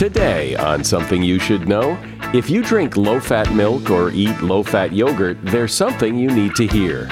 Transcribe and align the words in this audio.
Today 0.00 0.56
on 0.56 0.82
Something 0.82 1.22
You 1.22 1.38
Should 1.38 1.68
Know, 1.68 1.98
if 2.32 2.48
you 2.48 2.62
drink 2.62 2.96
low 2.96 3.20
fat 3.20 3.52
milk 3.52 3.90
or 3.90 4.10
eat 4.12 4.40
low 4.40 4.62
fat 4.62 4.94
yogurt, 4.94 5.36
there's 5.42 5.74
something 5.74 6.16
you 6.16 6.30
need 6.30 6.54
to 6.54 6.66
hear. 6.66 7.04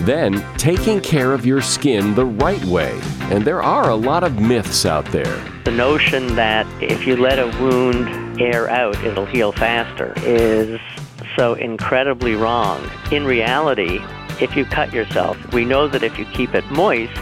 Then, 0.00 0.44
taking 0.56 1.00
care 1.00 1.34
of 1.34 1.46
your 1.46 1.62
skin 1.62 2.16
the 2.16 2.26
right 2.26 2.64
way. 2.64 2.98
And 3.30 3.44
there 3.44 3.62
are 3.62 3.90
a 3.90 3.94
lot 3.94 4.24
of 4.24 4.40
myths 4.40 4.84
out 4.84 5.04
there. 5.12 5.40
The 5.62 5.70
notion 5.70 6.34
that 6.34 6.66
if 6.82 7.06
you 7.06 7.14
let 7.16 7.38
a 7.38 7.46
wound 7.62 8.40
air 8.40 8.68
out, 8.68 8.96
it'll 9.04 9.24
heal 9.24 9.52
faster 9.52 10.12
is 10.16 10.80
so 11.36 11.54
incredibly 11.54 12.34
wrong. 12.34 12.90
In 13.12 13.24
reality, 13.24 14.00
if 14.40 14.56
you 14.56 14.64
cut 14.64 14.92
yourself, 14.92 15.38
we 15.52 15.64
know 15.64 15.86
that 15.86 16.02
if 16.02 16.18
you 16.18 16.24
keep 16.24 16.56
it 16.56 16.68
moist, 16.72 17.16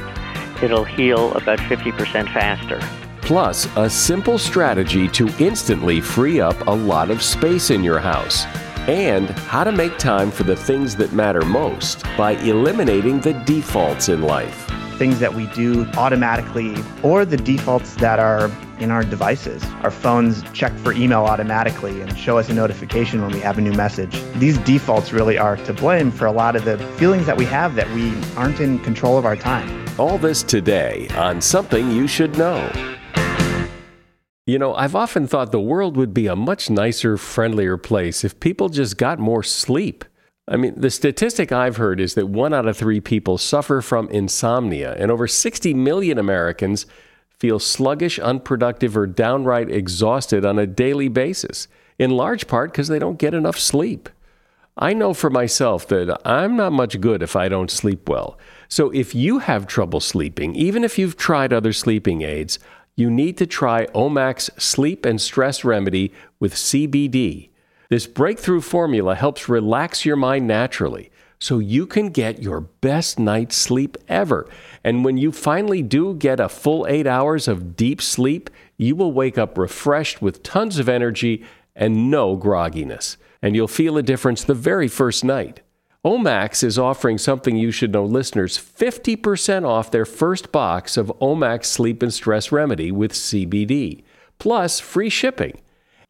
it'll 0.63 0.85
heal 0.85 1.35
about 1.35 1.59
50% 1.59 2.33
faster 2.33 2.81
plus 3.31 3.69
a 3.77 3.89
simple 3.89 4.39
strategy 4.39 5.07
to 5.07 5.29
instantly 5.39 6.01
free 6.01 6.41
up 6.41 6.67
a 6.67 6.71
lot 6.71 7.13
of 7.13 7.23
space 7.23 7.71
in 7.71 7.85
your 7.85 8.01
house, 8.01 8.45
and 8.89 9.31
how 9.31 9.63
to 9.63 9.71
make 9.71 9.97
time 9.99 10.33
for 10.33 10.43
the 10.43 10.57
things 10.57 10.97
that 10.97 11.13
matter 11.13 11.43
most 11.43 12.03
by 12.19 12.33
eliminating 12.39 13.21
the 13.21 13.33
defaults 13.47 14.09
in 14.09 14.23
life. 14.23 14.69
Things 14.99 15.21
that 15.21 15.33
we 15.33 15.47
do 15.55 15.87
automatically, 15.97 16.75
or 17.05 17.25
the 17.25 17.37
defaults 17.37 17.95
that 17.95 18.19
are 18.19 18.51
in 18.81 18.91
our 18.91 19.05
devices. 19.05 19.63
Our 19.85 19.93
phones 19.93 20.43
check 20.51 20.77
for 20.79 20.93
email 20.93 21.21
automatically 21.21 22.01
and 22.01 22.19
show 22.19 22.37
us 22.37 22.49
a 22.49 22.53
notification 22.53 23.23
when 23.23 23.31
we 23.31 23.39
have 23.39 23.59
a 23.59 23.61
new 23.61 23.75
message. 23.75 24.21
These 24.41 24.59
defaults 24.59 25.13
really 25.13 25.39
are 25.39 25.57
to 25.57 25.73
blame 25.73 26.11
for 26.11 26.27
a 26.27 26.33
lot 26.33 26.57
of 26.57 26.65
the 26.65 26.79
feelings 26.99 27.27
that 27.27 27.37
we 27.37 27.45
have 27.45 27.77
that 27.77 27.89
we 27.91 28.13
aren't 28.35 28.59
in 28.59 28.81
control 28.81 29.17
of 29.17 29.25
our 29.25 29.37
time. 29.37 29.87
All 30.01 30.19
this 30.19 30.43
today 30.43 31.07
on 31.15 31.41
Something 31.41 31.93
You 31.93 32.09
Should 32.09 32.37
Know. 32.37 32.69
You 34.47 34.59
know, 34.59 34.75
I've 34.75 34.95
often 34.95 35.27
thought 35.27 35.53
the 35.53 35.61
world 35.61 35.97
would 35.97 36.15
be 36.15 36.27
a 36.27 36.35
much 36.35 36.71
nicer, 36.71 37.17
friendlier 37.17 37.77
place 37.77 38.25
if 38.25 38.41
people 38.41 38.69
just 38.69 38.97
got 38.97 39.19
more 39.19 39.43
sleep. 39.43 40.05
I 40.49 40.57
mean, 40.57 40.75
the 40.77 40.91
statistic 40.91 41.53
I've 41.53 41.77
heard 41.77 42.01
is 42.01 42.15
that 42.15 42.29
one 42.29 42.53
out 42.53 42.67
of 42.67 42.77
three 42.77 43.01
people 43.01 43.39
suffer 43.39 43.81
from 43.81 44.09
insomnia, 44.09 44.95
and 44.99 45.11
over 45.11 45.29
60 45.29 45.75
million 45.75 46.19
Americans 46.19 46.87
feel 47.39 47.59
sluggish, 47.59 48.19
unproductive, 48.19 48.97
or 48.97 49.07
downright 49.07 49.71
exhausted 49.71 50.45
on 50.45 50.59
a 50.59 50.67
daily 50.67 51.09
basis, 51.09 51.69
in 51.99 52.11
large 52.11 52.49
part 52.49 52.73
because 52.73 52.89
they 52.89 52.99
don't 52.99 53.19
get 53.19 53.35
enough 53.35 53.59
sleep. 53.59 54.09
I 54.77 54.95
know 54.95 55.15
for 55.15 55.31
myself 55.31 55.87
that 55.89 56.21
I'm 56.25 56.57
not 56.57 56.73
much 56.73 57.01
good 57.01 57.23
if 57.23 57.37
I 57.37 57.49
don't 57.49 57.71
sleep 57.71 58.09
well. 58.09 58.39
So 58.69 58.91
if 58.91 59.15
you 59.15 59.41
have 59.41 59.67
trouble 59.67 60.01
sleeping, 60.01 60.55
even 60.55 60.85
if 60.85 60.99
you've 60.99 61.17
tried 61.17 61.53
other 61.53 61.73
sleeping 61.73 62.23
aids, 62.23 62.59
you 63.01 63.11
need 63.11 63.37
to 63.39 63.47
try 63.47 63.87
Omax 63.87 64.51
Sleep 64.61 65.05
and 65.05 65.21
Stress 65.21 65.65
Remedy 65.65 66.13
with 66.39 66.55
CBD. 66.55 67.49
This 67.89 68.07
breakthrough 68.07 68.61
formula 68.61 69.15
helps 69.17 69.49
relax 69.49 70.05
your 70.05 70.17
mind 70.17 70.47
naturally 70.47 71.11
so 71.41 71.59
you 71.59 71.87
can 71.87 72.11
get 72.11 72.43
your 72.43 72.61
best 72.61 73.19
night's 73.19 73.57
sleep 73.57 73.97
ever. 74.07 74.47
And 74.85 75.05
when 75.05 75.17
you 75.17 75.33
finally 75.33 75.83
do 75.83 76.15
get 76.15 76.39
a 76.39 76.49
full 76.49 76.87
eight 76.87 77.07
hours 77.07 77.49
of 77.49 77.75
deep 77.75 78.03
sleep, 78.03 78.51
you 78.77 78.95
will 78.95 79.13
wake 79.13 79.39
up 79.39 79.57
refreshed 79.57 80.21
with 80.21 80.43
tons 80.43 80.79
of 80.79 80.89
energy 80.89 81.45
and 81.75 82.11
no 82.11 82.37
grogginess. 82.37 83.17
And 83.41 83.57
you'll 83.57 83.69
feel 83.69 83.97
a 83.97 84.03
difference 84.03 84.45
the 84.45 84.55
very 84.55 84.87
first 84.87 85.25
night. 85.25 85.63
Omax 86.03 86.65
is 86.65 86.79
offering 86.79 87.19
something 87.19 87.57
you 87.57 87.71
should 87.71 87.93
know 87.93 88.07
listeners 88.07 88.57
50% 88.57 89.67
off 89.69 89.91
their 89.91 90.07
first 90.07 90.51
box 90.51 90.97
of 90.97 91.13
Omax 91.21 91.67
Sleep 91.67 92.03
and 92.03 92.13
Stress 92.13 92.51
Remedy 92.51 92.91
with 92.91 93.13
CBD, 93.13 94.03
plus 94.39 94.81
free 94.81 95.11
shipping. 95.11 95.61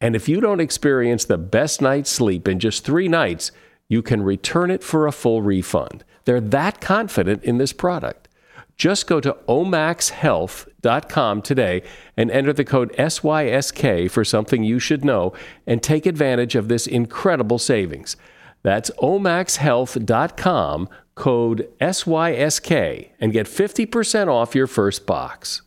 And 0.00 0.14
if 0.14 0.28
you 0.28 0.40
don't 0.40 0.60
experience 0.60 1.24
the 1.24 1.38
best 1.38 1.82
night's 1.82 2.08
sleep 2.08 2.46
in 2.46 2.60
just 2.60 2.84
three 2.84 3.08
nights, 3.08 3.50
you 3.88 4.00
can 4.00 4.22
return 4.22 4.70
it 4.70 4.84
for 4.84 5.08
a 5.08 5.12
full 5.12 5.42
refund. 5.42 6.04
They're 6.24 6.40
that 6.40 6.80
confident 6.80 7.42
in 7.42 7.58
this 7.58 7.72
product. 7.72 8.28
Just 8.76 9.08
go 9.08 9.18
to 9.18 9.36
omaxhealth.com 9.48 11.42
today 11.42 11.82
and 12.16 12.30
enter 12.30 12.52
the 12.52 12.64
code 12.64 12.92
SYSK 12.96 14.08
for 14.08 14.24
something 14.24 14.62
you 14.62 14.78
should 14.78 15.04
know 15.04 15.32
and 15.66 15.82
take 15.82 16.06
advantage 16.06 16.54
of 16.54 16.68
this 16.68 16.86
incredible 16.86 17.58
savings. 17.58 18.16
That's 18.62 18.91
omaxhealth.com, 18.98 20.88
code 21.15 21.69
SYSK, 21.81 23.09
and 23.21 23.32
get 23.32 23.47
50% 23.47 24.28
off 24.28 24.54
your 24.54 24.66
first 24.66 25.06
box. 25.06 25.62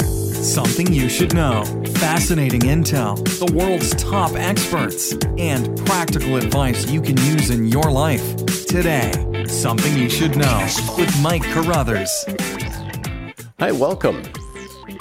Something 0.00 0.92
you 0.92 1.08
should 1.08 1.34
know. 1.34 1.64
Fascinating 1.96 2.60
intel, 2.60 3.16
the 3.44 3.52
world's 3.52 3.94
top 3.96 4.32
experts, 4.34 5.12
and 5.38 5.76
practical 5.84 6.36
advice 6.36 6.88
you 6.90 7.00
can 7.02 7.16
use 7.18 7.50
in 7.50 7.66
your 7.66 7.90
life. 7.90 8.36
Today, 8.66 9.12
Something 9.46 9.96
You 9.96 10.08
Should 10.08 10.36
Know 10.36 10.66
with 10.96 11.20
Mike 11.20 11.42
Carruthers. 11.42 12.24
Hi, 13.58 13.72
welcome. 13.72 14.22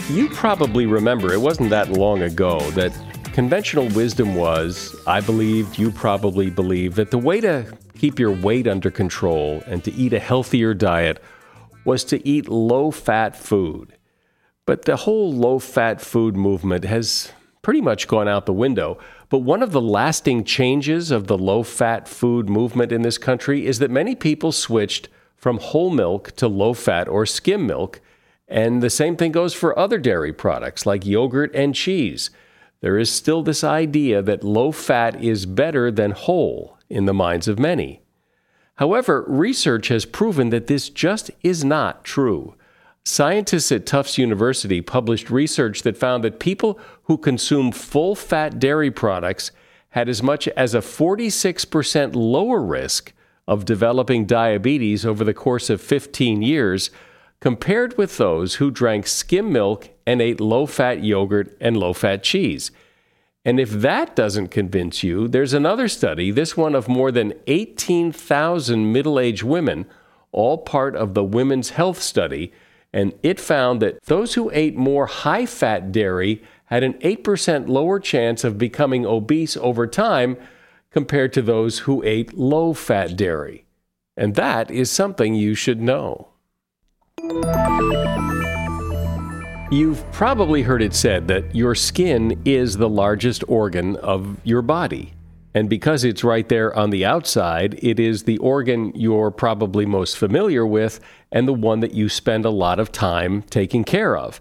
You 0.10 0.30
probably 0.30 0.86
remember 0.86 1.34
it 1.34 1.42
wasn't 1.42 1.70
that 1.70 1.90
long 1.90 2.22
ago 2.24 2.60
that 2.72 2.92
Conventional 3.36 3.90
wisdom 3.90 4.34
was, 4.34 4.96
I 5.06 5.20
believed, 5.20 5.78
you 5.78 5.92
probably 5.92 6.50
believe, 6.50 6.96
that 6.96 7.12
the 7.12 7.18
way 7.18 7.42
to 7.42 7.66
keep 7.98 8.18
your 8.18 8.32
weight 8.32 8.66
under 8.66 8.90
control 8.90 9.62
and 9.68 9.84
to 9.84 9.94
eat 9.94 10.14
a 10.14 10.20
healthier 10.20 10.74
diet 10.74 11.22
was 11.84 12.06
to 12.06 12.26
eat 12.26 12.48
low 12.48 12.92
fat 12.92 13.36
food. 13.36 13.98
But 14.66 14.84
the 14.84 14.96
whole 14.96 15.34
low 15.34 15.60
fat 15.60 16.00
food 16.00 16.38
movement 16.38 16.86
has 16.86 17.34
pretty 17.62 17.82
much 17.82 18.08
gone 18.08 18.30
out 18.30 18.46
the 18.46 18.54
window. 18.54 19.00
But 19.28 19.40
one 19.40 19.62
of 19.62 19.74
the 19.74 19.82
lasting 19.82 20.46
changes 20.46 21.12
of 21.12 21.28
the 21.28 21.38
low 21.38 21.62
fat 21.62 22.08
food 22.08 22.48
movement 22.48 22.94
in 22.94 23.02
this 23.02 23.18
country 23.18 23.66
is 23.66 23.80
that 23.80 23.92
many 23.92 24.16
people 24.16 24.54
switched 24.54 25.10
from 25.36 25.58
whole 25.58 25.90
milk 25.90 26.32
to 26.38 26.48
low 26.48 26.74
fat 26.74 27.10
or 27.10 27.26
skim 27.26 27.68
milk. 27.68 28.00
And 28.48 28.82
the 28.82 28.90
same 28.90 29.18
thing 29.18 29.34
goes 29.34 29.54
for 29.54 29.78
other 29.78 29.98
dairy 29.98 30.32
products 30.32 30.86
like 30.86 31.06
yogurt 31.06 31.54
and 31.54 31.76
cheese 31.76 32.30
there 32.86 33.00
is 33.00 33.12
still 33.12 33.42
this 33.42 33.64
idea 33.64 34.22
that 34.22 34.44
low 34.44 34.72
fat 34.72 35.20
is 35.20 35.48
better 35.48 35.90
than 35.90 36.12
whole 36.12 36.78
in 36.88 37.06
the 37.06 37.16
minds 37.16 37.48
of 37.48 37.58
many. 37.58 38.04
However, 38.76 39.26
research 39.28 39.88
has 39.88 40.06
proven 40.06 40.52
that 40.52 40.68
this 40.68 40.90
just 40.90 41.32
is 41.42 41.66
not 41.66 42.04
true. 42.04 42.54
Scientists 43.04 43.72
at 43.72 43.88
Tufts 43.88 44.20
University 44.20 44.82
published 44.82 45.32
research 45.32 45.82
that 45.82 45.98
found 45.98 46.24
that 46.24 46.40
people 46.40 46.80
who 47.06 47.18
consume 47.18 47.72
full 47.72 48.14
fat 48.14 48.60
dairy 48.60 48.92
products 48.92 49.50
had 49.90 50.08
as 50.08 50.22
much 50.22 50.48
as 50.50 50.76
a 50.76 50.80
46% 50.80 52.14
lower 52.14 52.62
risk 52.62 53.14
of 53.48 53.66
developing 53.66 54.28
diabetes 54.28 55.08
over 55.08 55.24
the 55.24 55.34
course 55.34 55.72
of 55.72 55.82
15 55.82 56.44
years 56.44 56.92
compared 57.40 57.98
with 57.98 58.18
those 58.18 58.56
who 58.56 58.70
drank 58.70 59.08
skim 59.08 59.52
milk 59.52 59.90
and 60.06 60.22
ate 60.22 60.40
low 60.40 60.66
fat 60.66 61.04
yogurt 61.04 61.56
and 61.60 61.78
low 61.78 61.94
fat 61.94 62.24
cheese. 62.24 62.72
And 63.44 63.60
if 63.60 63.70
that 63.70 64.16
doesn't 64.16 64.48
convince 64.48 65.04
you, 65.04 65.28
there's 65.28 65.54
another 65.54 65.88
study, 65.88 66.32
this 66.32 66.58
one 66.58 66.74
of 66.74 66.88
more 66.88 67.12
than 67.12 67.34
18,000 67.46 68.92
middle 68.92 69.20
aged 69.20 69.44
women, 69.44 69.86
all 70.32 70.58
part 70.58 70.96
of 70.96 71.14
the 71.14 71.24
Women's 71.24 71.72
Health 71.72 72.02
Study, 72.02 72.52
and 72.92 73.14
it 73.22 73.40
found 73.40 73.82
that 73.82 74.02
those 74.06 74.34
who 74.34 74.50
ate 74.52 74.76
more 74.76 75.06
high 75.06 75.46
fat 75.46 75.92
dairy 75.92 76.42
had 76.66 76.82
an 76.82 76.94
8% 76.96 77.68
lower 77.68 78.00
chance 78.00 78.44
of 78.44 78.58
becoming 78.58 79.06
obese 79.06 79.56
over 79.58 79.86
time 79.86 80.38
compared 80.92 81.34
to 81.34 81.42
those 81.42 81.80
who 81.80 82.02
ate 82.04 82.34
low 82.34 82.74
fat 82.74 83.16
dairy. 83.16 83.66
And 84.18 84.36
that 84.36 84.72
is 84.72 84.90
something 84.90 85.36
you 85.36 85.54
should 85.56 85.82
know. 85.82 86.30
You've 89.72 90.10
probably 90.12 90.62
heard 90.62 90.84
it 90.84 90.94
said 90.94 91.28
that 91.28 91.56
your 91.56 91.74
skin 91.74 92.40
is 92.46 92.78
the 92.78 92.88
largest 92.88 93.44
organ 93.48 93.96
of 93.96 94.38
your 94.44 94.62
body. 94.62 95.14
And 95.56 95.68
because 95.68 96.04
it's 96.04 96.24
right 96.24 96.48
there 96.48 96.76
on 96.76 96.92
the 96.92 97.04
outside, 97.04 97.80
it 97.82 98.00
is 98.00 98.24
the 98.24 98.38
organ 98.38 98.92
you're 98.94 99.32
probably 99.32 99.88
most 99.88 100.18
familiar 100.18 100.68
with 100.68 101.00
and 101.32 101.48
the 101.48 101.54
one 101.54 101.80
that 101.80 101.96
you 101.96 102.10
spend 102.10 102.46
a 102.46 102.52
lot 102.52 102.80
of 102.80 102.92
time 102.92 103.42
taking 103.44 103.84
care 103.84 104.16
of. 104.16 104.40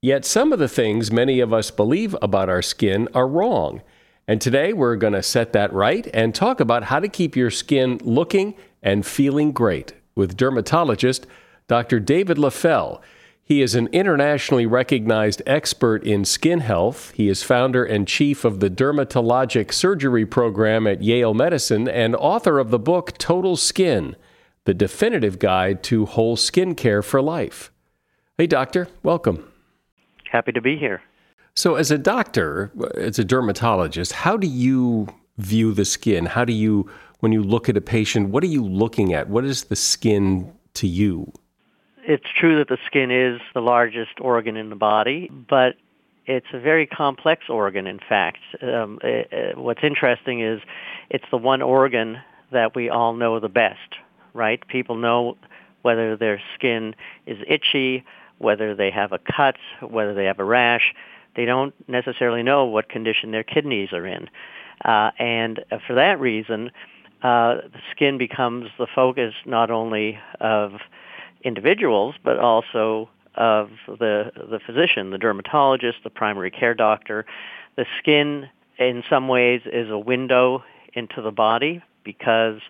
Yet 0.00 0.24
some 0.24 0.50
of 0.50 0.58
the 0.58 0.68
things 0.68 1.12
many 1.12 1.40
of 1.40 1.52
us 1.52 1.70
believe 1.70 2.16
about 2.22 2.48
our 2.48 2.62
skin 2.62 3.06
are 3.12 3.28
wrong. 3.28 3.82
And 4.26 4.40
today 4.40 4.72
we're 4.72 4.96
going 4.96 5.12
to 5.12 5.22
set 5.22 5.52
that 5.52 5.74
right 5.74 6.08
and 6.14 6.34
talk 6.34 6.58
about 6.60 6.84
how 6.84 7.00
to 7.00 7.08
keep 7.08 7.36
your 7.36 7.50
skin 7.50 8.00
looking 8.02 8.54
and 8.82 9.04
feeling 9.04 9.52
great 9.52 9.92
with 10.14 10.38
dermatologist 10.38 11.26
Dr. 11.68 12.00
David 12.00 12.38
Leffell. 12.38 13.02
He 13.46 13.60
is 13.60 13.74
an 13.74 13.88
internationally 13.88 14.64
recognized 14.64 15.42
expert 15.44 16.02
in 16.02 16.24
skin 16.24 16.60
health. 16.60 17.10
He 17.10 17.28
is 17.28 17.42
founder 17.42 17.84
and 17.84 18.08
chief 18.08 18.42
of 18.42 18.60
the 18.60 18.70
Dermatologic 18.70 19.70
Surgery 19.70 20.24
Program 20.24 20.86
at 20.86 21.02
Yale 21.02 21.34
Medicine 21.34 21.86
and 21.86 22.16
author 22.16 22.58
of 22.58 22.70
the 22.70 22.78
book 22.78 23.18
Total 23.18 23.54
Skin 23.54 24.16
The 24.64 24.72
Definitive 24.72 25.38
Guide 25.38 25.82
to 25.84 26.06
Whole 26.06 26.36
Skin 26.36 26.74
Care 26.74 27.02
for 27.02 27.20
Life. 27.20 27.70
Hey, 28.38 28.46
doctor, 28.46 28.88
welcome. 29.02 29.46
Happy 30.32 30.52
to 30.52 30.62
be 30.62 30.78
here. 30.78 31.02
So, 31.54 31.74
as 31.74 31.90
a 31.90 31.98
doctor, 31.98 32.72
as 32.96 33.18
a 33.18 33.24
dermatologist, 33.24 34.12
how 34.12 34.38
do 34.38 34.46
you 34.46 35.06
view 35.36 35.74
the 35.74 35.84
skin? 35.84 36.24
How 36.24 36.46
do 36.46 36.54
you, 36.54 36.90
when 37.20 37.32
you 37.32 37.42
look 37.42 37.68
at 37.68 37.76
a 37.76 37.82
patient, 37.82 38.30
what 38.30 38.42
are 38.42 38.48
you 38.48 38.64
looking 38.64 39.12
at? 39.12 39.28
What 39.28 39.44
is 39.44 39.64
the 39.64 39.76
skin 39.76 40.50
to 40.72 40.86
you? 40.88 41.30
It's 42.06 42.26
true 42.38 42.58
that 42.58 42.68
the 42.68 42.78
skin 42.86 43.10
is 43.10 43.40
the 43.54 43.60
largest 43.62 44.20
organ 44.20 44.56
in 44.56 44.68
the 44.68 44.76
body, 44.76 45.30
but 45.48 45.76
it's 46.26 46.46
a 46.52 46.60
very 46.60 46.86
complex 46.86 47.44
organ, 47.48 47.86
in 47.86 47.98
fact. 47.98 48.40
Um, 48.62 48.98
it, 49.02 49.28
it, 49.32 49.58
what's 49.58 49.82
interesting 49.82 50.42
is 50.42 50.60
it's 51.08 51.24
the 51.30 51.38
one 51.38 51.62
organ 51.62 52.18
that 52.52 52.74
we 52.74 52.90
all 52.90 53.14
know 53.14 53.40
the 53.40 53.48
best, 53.48 53.96
right? 54.34 54.66
People 54.68 54.96
know 54.96 55.36
whether 55.82 56.16
their 56.16 56.42
skin 56.54 56.94
is 57.26 57.38
itchy, 57.48 58.04
whether 58.38 58.74
they 58.74 58.90
have 58.90 59.12
a 59.12 59.18
cut, 59.18 59.56
whether 59.80 60.12
they 60.12 60.24
have 60.24 60.38
a 60.38 60.44
rash. 60.44 60.94
They 61.36 61.46
don't 61.46 61.74
necessarily 61.88 62.42
know 62.42 62.66
what 62.66 62.88
condition 62.88 63.30
their 63.30 63.44
kidneys 63.44 63.92
are 63.92 64.06
in. 64.06 64.28
Uh, 64.84 65.10
and 65.18 65.64
for 65.86 65.94
that 65.94 66.20
reason, 66.20 66.70
uh, 67.22 67.56
the 67.72 67.80
skin 67.90 68.18
becomes 68.18 68.68
the 68.78 68.86
focus 68.94 69.32
not 69.46 69.70
only 69.70 70.18
of 70.40 70.72
individuals, 71.44 72.14
but 72.24 72.38
also 72.38 73.08
of 73.36 73.70
the 73.86 74.30
the 74.34 74.60
physician, 74.64 75.10
the 75.10 75.18
dermatologist, 75.18 75.98
the 76.04 76.10
primary 76.10 76.50
care 76.50 76.74
doctor. 76.74 77.26
The 77.76 77.86
skin, 77.98 78.48
in 78.78 79.02
some 79.10 79.28
ways, 79.28 79.62
is 79.66 79.90
a 79.90 79.98
window 79.98 80.64
into 80.94 81.20
the 81.20 81.32
body 81.32 81.82
because 82.04 82.60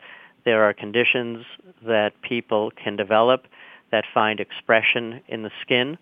there 0.45 0.65
are 0.65 0.73
conditions 0.73 1.45
that 1.87 2.21
people 2.23 2.71
can 2.71 2.97
develop 2.97 3.47
that 3.91 4.05
find 4.13 4.41
expression 4.41 5.21
in 5.29 5.43
the 5.43 5.51
skin, 5.63 5.99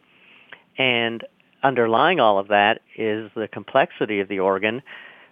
and 0.79 1.25
underlying 1.63 2.21
all 2.21 2.39
of 2.39 2.49
that 2.49 2.81
is 2.97 3.31
the 3.35 3.49
complexity 3.49 4.21
of 4.21 4.29
the 4.29 4.39
organ, 4.39 4.83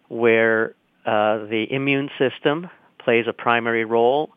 where 0.09 0.75
uh, 1.07 1.39
the 1.47 1.67
immune 1.71 2.11
system 2.19 2.69
plays 2.99 3.27
a 3.27 3.33
primary 3.33 3.85
role 3.85 4.31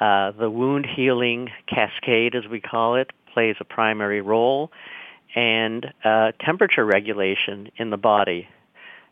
uh, 0.00 0.32
the 0.32 0.50
wound 0.50 0.86
healing 0.86 1.50
cascade, 1.66 2.34
as 2.34 2.46
we 2.46 2.60
call 2.60 2.96
it, 2.96 3.10
plays 3.32 3.56
a 3.60 3.64
primary 3.64 4.20
role, 4.20 4.70
and 5.34 5.92
uh, 6.04 6.32
temperature 6.40 6.84
regulation 6.84 7.70
in 7.76 7.90
the 7.90 7.96
body. 7.96 8.48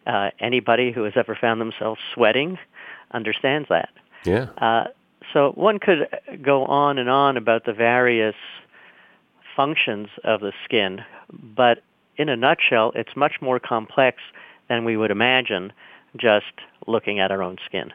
Uh, 0.07 0.31
anybody 0.41 0.93
who 0.93 1.05
has 1.05 1.13
ever 1.17 1.37
found 1.41 1.61
themselves 1.61 2.01
sweating 2.13 2.59
understands 3.13 3.69
that. 3.69 3.91
Yeah. 4.25 4.49
Uh, 4.59 4.85
so 5.33 5.53
one 5.53 5.79
could 5.79 6.09
go 6.43 6.65
on 6.65 6.99
and 6.99 7.09
on 7.09 7.37
about 7.37 7.65
the 7.65 7.73
various 7.73 8.35
functions 9.55 10.09
of 10.25 10.41
the 10.41 10.53
skin, 10.65 11.03
but 11.33 11.83
in 12.17 12.29
a 12.29 12.37
nutshell, 12.37 12.93
it's 12.95 13.17
much 13.17 13.41
more 13.41 13.59
complex 13.61 14.19
than 14.69 14.85
we 14.85 14.97
would 14.97 15.11
imagine 15.11 15.73
just 16.17 16.53
looking 16.87 17.21
at 17.21 17.31
our 17.31 17.43
own 17.43 17.59
skin. 17.65 17.93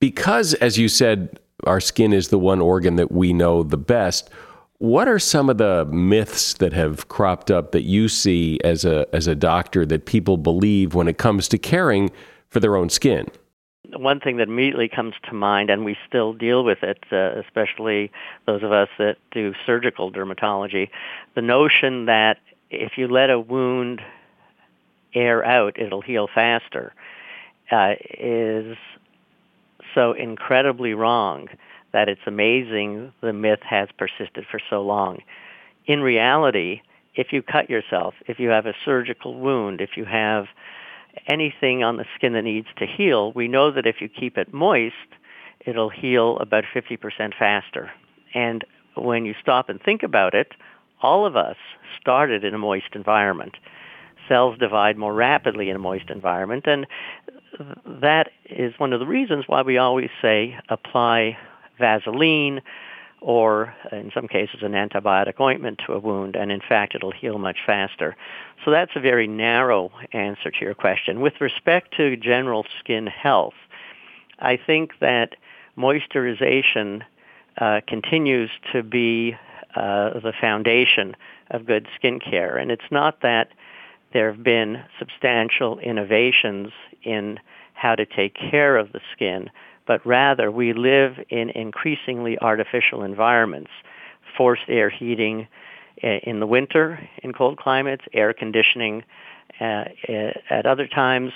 Because, 0.00 0.54
as 0.54 0.78
you 0.78 0.88
said, 0.88 1.38
our 1.66 1.80
skin 1.80 2.12
is 2.12 2.28
the 2.28 2.38
one 2.38 2.60
organ 2.60 2.96
that 2.96 3.12
we 3.12 3.32
know 3.32 3.62
the 3.62 3.78
best. 3.78 4.30
What 4.78 5.08
are 5.08 5.18
some 5.18 5.48
of 5.48 5.58
the 5.58 5.84
myths 5.86 6.54
that 6.54 6.72
have 6.72 7.08
cropped 7.08 7.50
up 7.50 7.72
that 7.72 7.82
you 7.82 8.08
see 8.08 8.58
as 8.64 8.84
a 8.84 9.06
as 9.14 9.26
a 9.26 9.34
doctor 9.34 9.86
that 9.86 10.04
people 10.04 10.36
believe 10.36 10.94
when 10.94 11.08
it 11.08 11.16
comes 11.16 11.48
to 11.48 11.58
caring 11.58 12.10
for 12.50 12.60
their 12.60 12.76
own 12.76 12.90
skin? 12.90 13.28
One 13.96 14.18
thing 14.18 14.38
that 14.38 14.48
immediately 14.48 14.88
comes 14.88 15.14
to 15.28 15.34
mind, 15.34 15.70
and 15.70 15.84
we 15.84 15.96
still 16.08 16.32
deal 16.32 16.64
with 16.64 16.82
it, 16.82 17.04
uh, 17.12 17.40
especially 17.40 18.10
those 18.46 18.62
of 18.62 18.72
us 18.72 18.88
that 18.98 19.18
do 19.30 19.54
surgical 19.64 20.10
dermatology, 20.10 20.90
the 21.34 21.42
notion 21.42 22.06
that 22.06 22.38
if 22.70 22.98
you 22.98 23.06
let 23.06 23.30
a 23.30 23.38
wound 23.38 24.00
air 25.14 25.44
out, 25.44 25.78
it'll 25.78 26.00
heal 26.00 26.28
faster, 26.34 26.92
uh, 27.70 27.94
is 28.18 28.76
so 29.94 30.12
incredibly 30.12 30.94
wrong 30.94 31.48
that 31.92 32.08
it's 32.08 32.20
amazing 32.26 33.12
the 33.20 33.32
myth 33.32 33.60
has 33.62 33.88
persisted 33.96 34.44
for 34.50 34.60
so 34.68 34.82
long. 34.82 35.18
In 35.86 36.00
reality, 36.00 36.82
if 37.14 37.32
you 37.32 37.42
cut 37.42 37.70
yourself, 37.70 38.14
if 38.26 38.38
you 38.38 38.48
have 38.48 38.66
a 38.66 38.74
surgical 38.84 39.34
wound, 39.38 39.80
if 39.80 39.96
you 39.96 40.04
have 40.04 40.46
anything 41.28 41.84
on 41.84 41.96
the 41.96 42.04
skin 42.16 42.32
that 42.32 42.42
needs 42.42 42.66
to 42.78 42.86
heal, 42.86 43.32
we 43.32 43.46
know 43.46 43.70
that 43.70 43.86
if 43.86 44.00
you 44.00 44.08
keep 44.08 44.36
it 44.36 44.52
moist, 44.52 44.94
it'll 45.64 45.90
heal 45.90 46.36
about 46.38 46.64
50% 46.74 46.98
faster. 47.38 47.90
And 48.34 48.64
when 48.96 49.24
you 49.24 49.34
stop 49.40 49.68
and 49.68 49.80
think 49.80 50.02
about 50.02 50.34
it, 50.34 50.52
all 51.02 51.26
of 51.26 51.36
us 51.36 51.56
started 52.00 52.44
in 52.44 52.54
a 52.54 52.58
moist 52.58 52.94
environment. 52.94 53.56
Cells 54.28 54.58
divide 54.58 54.96
more 54.96 55.14
rapidly 55.14 55.68
in 55.70 55.76
a 55.76 55.78
moist 55.80 56.10
environment, 56.10 56.64
and 56.66 56.86
that 57.86 58.30
is 58.46 58.74
one 58.78 58.92
of 58.92 59.00
the 59.00 59.06
reasons 59.06 59.44
why 59.46 59.62
we 59.62 59.78
always 59.78 60.10
say 60.20 60.58
apply 60.68 61.38
Vaseline 61.78 62.60
or 63.20 63.74
in 63.90 64.10
some 64.12 64.28
cases 64.28 64.62
an 64.62 64.72
antibiotic 64.72 65.40
ointment 65.40 65.80
to 65.86 65.94
a 65.94 65.98
wound 65.98 66.36
and 66.36 66.52
in 66.52 66.60
fact 66.60 66.94
it'll 66.94 67.10
heal 67.10 67.38
much 67.38 67.58
faster. 67.64 68.16
So 68.64 68.70
that's 68.70 68.92
a 68.94 69.00
very 69.00 69.26
narrow 69.26 69.90
answer 70.12 70.50
to 70.50 70.60
your 70.60 70.74
question. 70.74 71.20
With 71.20 71.40
respect 71.40 71.96
to 71.96 72.16
general 72.16 72.66
skin 72.80 73.06
health, 73.06 73.54
I 74.38 74.56
think 74.58 74.98
that 75.00 75.36
moisturization 75.76 77.02
uh, 77.58 77.80
continues 77.86 78.50
to 78.72 78.82
be 78.82 79.36
uh, 79.74 80.20
the 80.20 80.32
foundation 80.38 81.16
of 81.50 81.66
good 81.66 81.88
skin 81.94 82.20
care 82.20 82.56
and 82.56 82.70
it's 82.70 82.90
not 82.90 83.22
that 83.22 83.48
there 84.14 84.32
have 84.32 84.42
been 84.42 84.82
substantial 84.98 85.78
innovations 85.80 86.70
in 87.02 87.38
how 87.74 87.94
to 87.94 88.06
take 88.06 88.34
care 88.34 88.78
of 88.78 88.92
the 88.92 89.00
skin, 89.12 89.50
but 89.86 90.04
rather 90.06 90.50
we 90.50 90.72
live 90.72 91.16
in 91.28 91.50
increasingly 91.50 92.38
artificial 92.38 93.02
environments, 93.02 93.70
forced 94.38 94.62
air 94.68 94.88
heating 94.88 95.46
eh, 96.02 96.20
in 96.22 96.40
the 96.40 96.46
winter 96.46 97.06
in 97.22 97.32
cold 97.32 97.58
climates, 97.58 98.04
air 98.14 98.32
conditioning 98.32 99.02
uh, 99.60 99.84
at 100.48 100.64
other 100.64 100.86
times, 100.86 101.32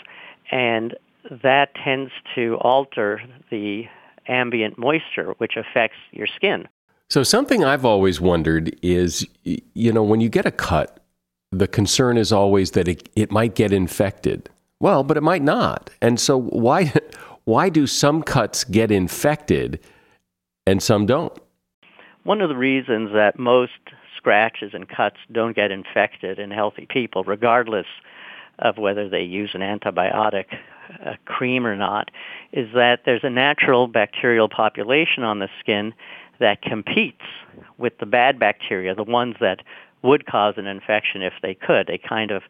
and 0.50 0.96
that 1.42 1.74
tends 1.74 2.10
to 2.34 2.56
alter 2.60 3.20
the 3.50 3.84
ambient 4.28 4.78
moisture, 4.78 5.34
which 5.38 5.56
affects 5.56 5.96
your 6.12 6.26
skin. 6.26 6.68
So, 7.10 7.22
something 7.22 7.64
I've 7.64 7.84
always 7.84 8.20
wondered 8.20 8.76
is 8.82 9.26
you 9.44 9.92
know, 9.92 10.02
when 10.02 10.20
you 10.20 10.28
get 10.28 10.46
a 10.46 10.50
cut, 10.50 10.97
the 11.50 11.68
concern 11.68 12.18
is 12.18 12.32
always 12.32 12.72
that 12.72 12.88
it, 12.88 13.08
it 13.16 13.30
might 13.30 13.54
get 13.54 13.72
infected. 13.72 14.48
Well, 14.80 15.02
but 15.02 15.16
it 15.16 15.22
might 15.22 15.42
not. 15.42 15.90
And 16.00 16.20
so 16.20 16.38
why 16.38 16.92
why 17.44 17.68
do 17.68 17.86
some 17.86 18.22
cuts 18.22 18.64
get 18.64 18.90
infected 18.90 19.80
and 20.66 20.82
some 20.82 21.06
don't? 21.06 21.32
One 22.24 22.42
of 22.42 22.48
the 22.50 22.56
reasons 22.56 23.12
that 23.14 23.38
most 23.38 23.72
scratches 24.16 24.72
and 24.74 24.88
cuts 24.88 25.16
don't 25.32 25.56
get 25.56 25.70
infected 25.70 26.38
in 26.38 26.50
healthy 26.50 26.86
people, 26.90 27.24
regardless 27.24 27.86
of 28.58 28.76
whether 28.76 29.08
they 29.08 29.22
use 29.22 29.52
an 29.54 29.62
antibiotic 29.62 30.46
cream 31.24 31.66
or 31.66 31.76
not, 31.76 32.10
is 32.52 32.68
that 32.74 33.00
there's 33.06 33.24
a 33.24 33.30
natural 33.30 33.86
bacterial 33.86 34.48
population 34.48 35.22
on 35.22 35.38
the 35.38 35.48
skin 35.60 35.94
that 36.40 36.60
competes 36.62 37.22
with 37.78 37.96
the 37.98 38.06
bad 38.06 38.38
bacteria, 38.38 38.94
the 38.94 39.04
ones 39.04 39.36
that 39.40 39.60
would 40.02 40.26
cause 40.26 40.54
an 40.56 40.66
infection 40.66 41.22
if 41.22 41.34
they 41.42 41.54
could. 41.54 41.86
They 41.86 41.98
kind 41.98 42.30
of 42.30 42.42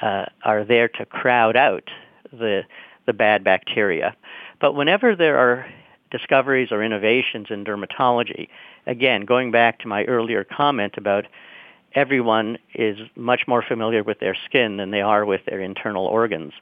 uh, 0.00 0.26
are 0.44 0.64
there 0.64 0.88
to 0.88 1.06
crowd 1.06 1.56
out 1.56 1.90
the 2.32 2.62
the 3.06 3.12
bad 3.12 3.44
bacteria. 3.44 4.16
But 4.60 4.72
whenever 4.72 5.14
there 5.14 5.36
are 5.36 5.66
discoveries 6.10 6.72
or 6.72 6.82
innovations 6.82 7.48
in 7.50 7.64
dermatology, 7.64 8.48
again, 8.86 9.26
going 9.26 9.50
back 9.50 9.78
to 9.80 9.88
my 9.88 10.04
earlier 10.04 10.42
comment 10.42 10.94
about 10.96 11.26
everyone 11.94 12.56
is 12.74 12.98
much 13.14 13.46
more 13.46 13.62
familiar 13.62 14.02
with 14.02 14.20
their 14.20 14.34
skin 14.34 14.78
than 14.78 14.90
they 14.90 15.02
are 15.02 15.24
with 15.24 15.44
their 15.44 15.60
internal 15.60 16.06
organs. 16.06 16.52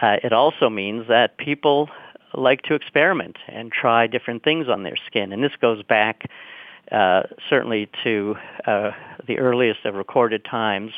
Uh, 0.00 0.16
it 0.22 0.32
also 0.32 0.70
means 0.70 1.08
that 1.08 1.36
people 1.38 1.88
like 2.34 2.62
to 2.62 2.74
experiment 2.74 3.36
and 3.48 3.72
try 3.72 4.06
different 4.06 4.42
things 4.42 4.68
on 4.68 4.82
their 4.82 4.96
skin. 5.06 5.32
And 5.32 5.42
this 5.42 5.56
goes 5.60 5.82
back 5.82 6.30
uh, 6.90 7.22
certainly 7.48 7.88
to 8.04 8.36
uh, 8.66 8.90
the 9.26 9.38
earliest 9.38 9.84
of 9.84 9.94
recorded 9.94 10.44
times 10.44 10.92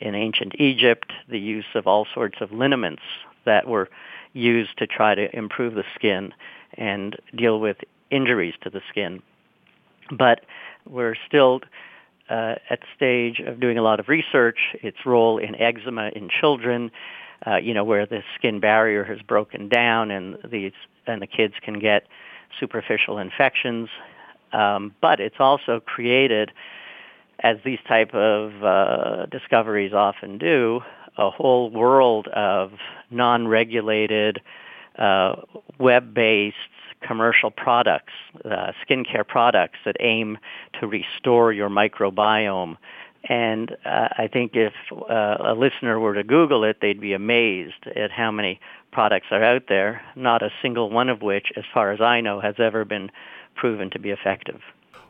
in 0.00 0.14
ancient 0.14 0.54
Egypt, 0.58 1.12
the 1.28 1.38
use 1.38 1.64
of 1.74 1.86
all 1.86 2.06
sorts 2.12 2.38
of 2.40 2.52
liniments 2.52 3.02
that 3.44 3.66
were 3.66 3.88
used 4.32 4.76
to 4.78 4.86
try 4.86 5.14
to 5.14 5.34
improve 5.36 5.74
the 5.74 5.84
skin 5.94 6.32
and 6.76 7.16
deal 7.34 7.60
with 7.60 7.76
injuries 8.10 8.54
to 8.62 8.70
the 8.70 8.80
skin. 8.90 9.22
But 10.10 10.40
we're 10.86 11.14
still 11.26 11.60
uh, 12.28 12.56
at 12.70 12.80
the 12.80 12.86
stage 12.96 13.40
of 13.46 13.60
doing 13.60 13.78
a 13.78 13.82
lot 13.82 14.00
of 14.00 14.08
research, 14.08 14.58
its 14.74 14.98
role 15.06 15.38
in 15.38 15.54
eczema 15.54 16.10
in 16.14 16.28
children, 16.28 16.90
uh, 17.46 17.56
you 17.56 17.74
know, 17.74 17.84
where 17.84 18.06
the 18.06 18.22
skin 18.34 18.60
barrier 18.60 19.04
has 19.04 19.20
broken 19.22 19.68
down 19.68 20.10
and 20.10 20.38
these 20.50 20.72
and 21.06 21.20
the 21.20 21.26
kids 21.26 21.54
can 21.62 21.78
get 21.78 22.06
superficial 22.58 23.18
infections. 23.18 23.88
Um, 24.54 24.94
but 25.00 25.20
it's 25.20 25.40
also 25.40 25.80
created, 25.80 26.52
as 27.40 27.56
these 27.64 27.80
type 27.86 28.14
of 28.14 28.64
uh, 28.64 29.26
discoveries 29.26 29.92
often 29.92 30.38
do, 30.38 30.80
a 31.18 31.30
whole 31.30 31.70
world 31.70 32.28
of 32.28 32.72
non-regulated, 33.10 34.40
uh, 34.98 35.36
web-based 35.78 36.56
commercial 37.02 37.50
products, 37.50 38.12
uh, 38.44 38.72
skincare 38.86 39.26
products 39.26 39.78
that 39.84 39.96
aim 40.00 40.38
to 40.80 40.86
restore 40.86 41.52
your 41.52 41.68
microbiome. 41.68 42.76
And 43.28 43.72
uh, 43.84 44.08
I 44.18 44.28
think 44.30 44.52
if 44.54 44.74
uh, 44.92 45.36
a 45.40 45.54
listener 45.54 45.98
were 45.98 46.14
to 46.14 46.24
Google 46.24 46.64
it, 46.64 46.78
they'd 46.80 47.00
be 47.00 47.14
amazed 47.14 47.86
at 47.96 48.10
how 48.10 48.30
many 48.30 48.60
products 48.92 49.26
are 49.30 49.42
out 49.42 49.64
there, 49.68 50.02
not 50.14 50.42
a 50.42 50.50
single 50.60 50.90
one 50.90 51.08
of 51.08 51.22
which, 51.22 51.48
as 51.56 51.64
far 51.72 51.90
as 51.90 52.00
I 52.00 52.20
know, 52.20 52.40
has 52.40 52.56
ever 52.58 52.84
been 52.84 53.10
proven 53.54 53.90
to 53.90 53.98
be 53.98 54.10
effective. 54.10 54.60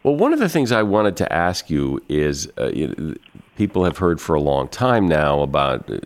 Well, 0.05 0.17
one 0.17 0.33
of 0.33 0.39
the 0.39 0.49
things 0.49 0.71
I 0.71 0.83
wanted 0.83 1.17
to 1.17 1.33
ask 1.33 1.71
you 1.71 2.01
is 2.09 2.49
uh, 2.59 2.69
you 2.69 2.89
know, 2.89 3.15
people 3.57 3.85
have 3.85 3.99
heard 3.99 4.21
for 4.21 4.35
a 4.35 4.41
long 4.41 4.69
time 4.69 5.09
now 5.09 5.41
about 5.41 5.91
uh, 5.91 5.99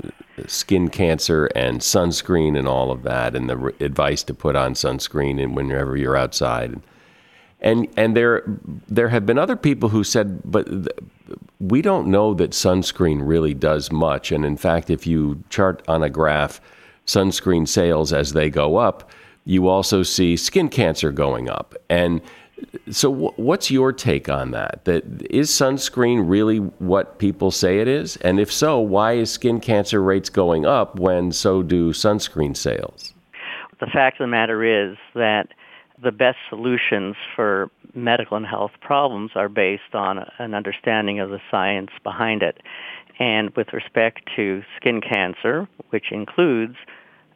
skin 0.46 0.88
cancer 0.88 1.46
and 1.56 1.80
sunscreen 1.80 2.56
and 2.56 2.68
all 2.68 2.90
of 2.90 3.02
that, 3.02 3.34
and 3.34 3.50
the 3.50 3.56
re- 3.56 3.72
advice 3.80 4.22
to 4.24 4.34
put 4.34 4.54
on 4.56 4.74
sunscreen 4.74 5.42
and 5.42 5.56
whenever 5.56 5.96
you're 5.96 6.16
outside. 6.16 6.80
And 7.60 7.88
and 7.96 8.16
there 8.16 8.44
there 8.86 9.08
have 9.08 9.26
been 9.26 9.38
other 9.38 9.56
people 9.56 9.88
who 9.88 10.04
said, 10.04 10.40
but 10.44 10.68
we 11.60 11.82
don't 11.82 12.06
know 12.06 12.34
that 12.34 12.52
sunscreen 12.52 13.20
really 13.22 13.54
does 13.54 13.90
much. 13.90 14.30
And 14.30 14.44
in 14.44 14.56
fact, 14.56 14.90
if 14.90 15.06
you 15.06 15.42
chart 15.50 15.82
on 15.88 16.02
a 16.02 16.10
graph 16.10 16.60
sunscreen 17.06 17.66
sales 17.66 18.12
as 18.12 18.32
they 18.32 18.50
go 18.50 18.76
up, 18.76 19.10
you 19.44 19.66
also 19.66 20.02
see 20.02 20.36
skin 20.36 20.68
cancer 20.68 21.10
going 21.10 21.48
up. 21.48 21.74
And 21.88 22.20
so, 22.90 23.32
what's 23.36 23.70
your 23.70 23.92
take 23.92 24.28
on 24.28 24.50
that? 24.50 24.84
That 24.84 25.04
is 25.30 25.50
sunscreen 25.50 26.28
really 26.28 26.58
what 26.58 27.18
people 27.18 27.50
say 27.50 27.78
it 27.78 27.88
is? 27.88 28.16
And 28.18 28.40
if 28.40 28.52
so, 28.52 28.80
why 28.80 29.12
is 29.12 29.30
skin 29.30 29.60
cancer 29.60 30.02
rates 30.02 30.28
going 30.28 30.66
up 30.66 30.98
when 30.98 31.32
so 31.32 31.62
do 31.62 31.92
sunscreen 31.92 32.56
sales? 32.56 33.14
The 33.80 33.86
fact 33.86 34.20
of 34.20 34.24
the 34.24 34.28
matter 34.28 34.64
is 34.64 34.96
that 35.14 35.48
the 36.02 36.10
best 36.12 36.38
solutions 36.48 37.16
for 37.34 37.70
medical 37.94 38.36
and 38.36 38.46
health 38.46 38.72
problems 38.80 39.32
are 39.34 39.48
based 39.48 39.94
on 39.94 40.24
an 40.38 40.54
understanding 40.54 41.20
of 41.20 41.30
the 41.30 41.40
science 41.50 41.90
behind 42.02 42.42
it. 42.42 42.60
And 43.18 43.50
with 43.56 43.72
respect 43.72 44.20
to 44.36 44.62
skin 44.76 45.00
cancer, 45.00 45.68
which 45.90 46.12
includes 46.12 46.76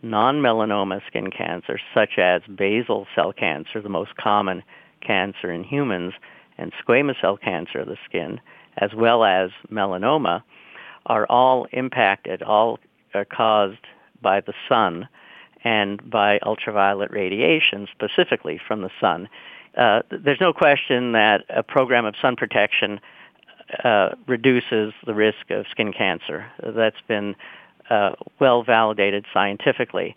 non-melanoma 0.03 1.01
skin 1.07 1.31
cancer, 1.31 1.79
such 1.95 2.19
as 2.19 2.43
basal 2.55 3.07
cell 3.15 3.33
cancer, 3.33 3.81
the 3.81 3.89
most 3.89 4.17
common 4.17 4.63
cancer 5.01 5.51
in 5.51 5.65
humans, 5.65 6.15
and 6.59 6.73
squamous 6.85 7.21
cell 7.21 7.37
cancer 7.37 7.81
of 7.81 7.89
the 7.89 7.97
skin, 8.05 8.41
as 8.77 8.95
well 8.95 9.25
as 9.25 9.51
melanoma, 9.71 10.43
are 11.07 11.27
all 11.29 11.67
impacted, 11.73 12.43
all 12.43 12.79
are 13.15 13.25
caused 13.25 13.87
by 14.21 14.41
the 14.41 14.55
sun 14.69 15.09
and 15.65 16.09
by 16.11 16.39
ultraviolet 16.45 17.11
radiation, 17.11 17.87
specifically 17.93 18.61
from 18.67 18.83
the 18.83 18.91
sun. 19.01 19.29
Uh, 19.77 20.03
there's 20.11 20.41
no 20.41 20.53
question 20.53 21.13
that 21.13 21.45
a 21.49 21.63
program 21.63 22.05
of 22.05 22.15
sun 22.21 22.37
protection 22.37 23.01
uh, 23.85 24.11
reduces 24.27 24.93
the 25.07 25.15
risk 25.15 25.51
of 25.51 25.67
skin 25.71 25.93
cancer. 25.93 26.47
That's 26.63 27.01
been 27.09 27.35
uh, 27.89 28.13
well 28.39 28.63
validated 28.63 29.25
scientifically. 29.33 30.15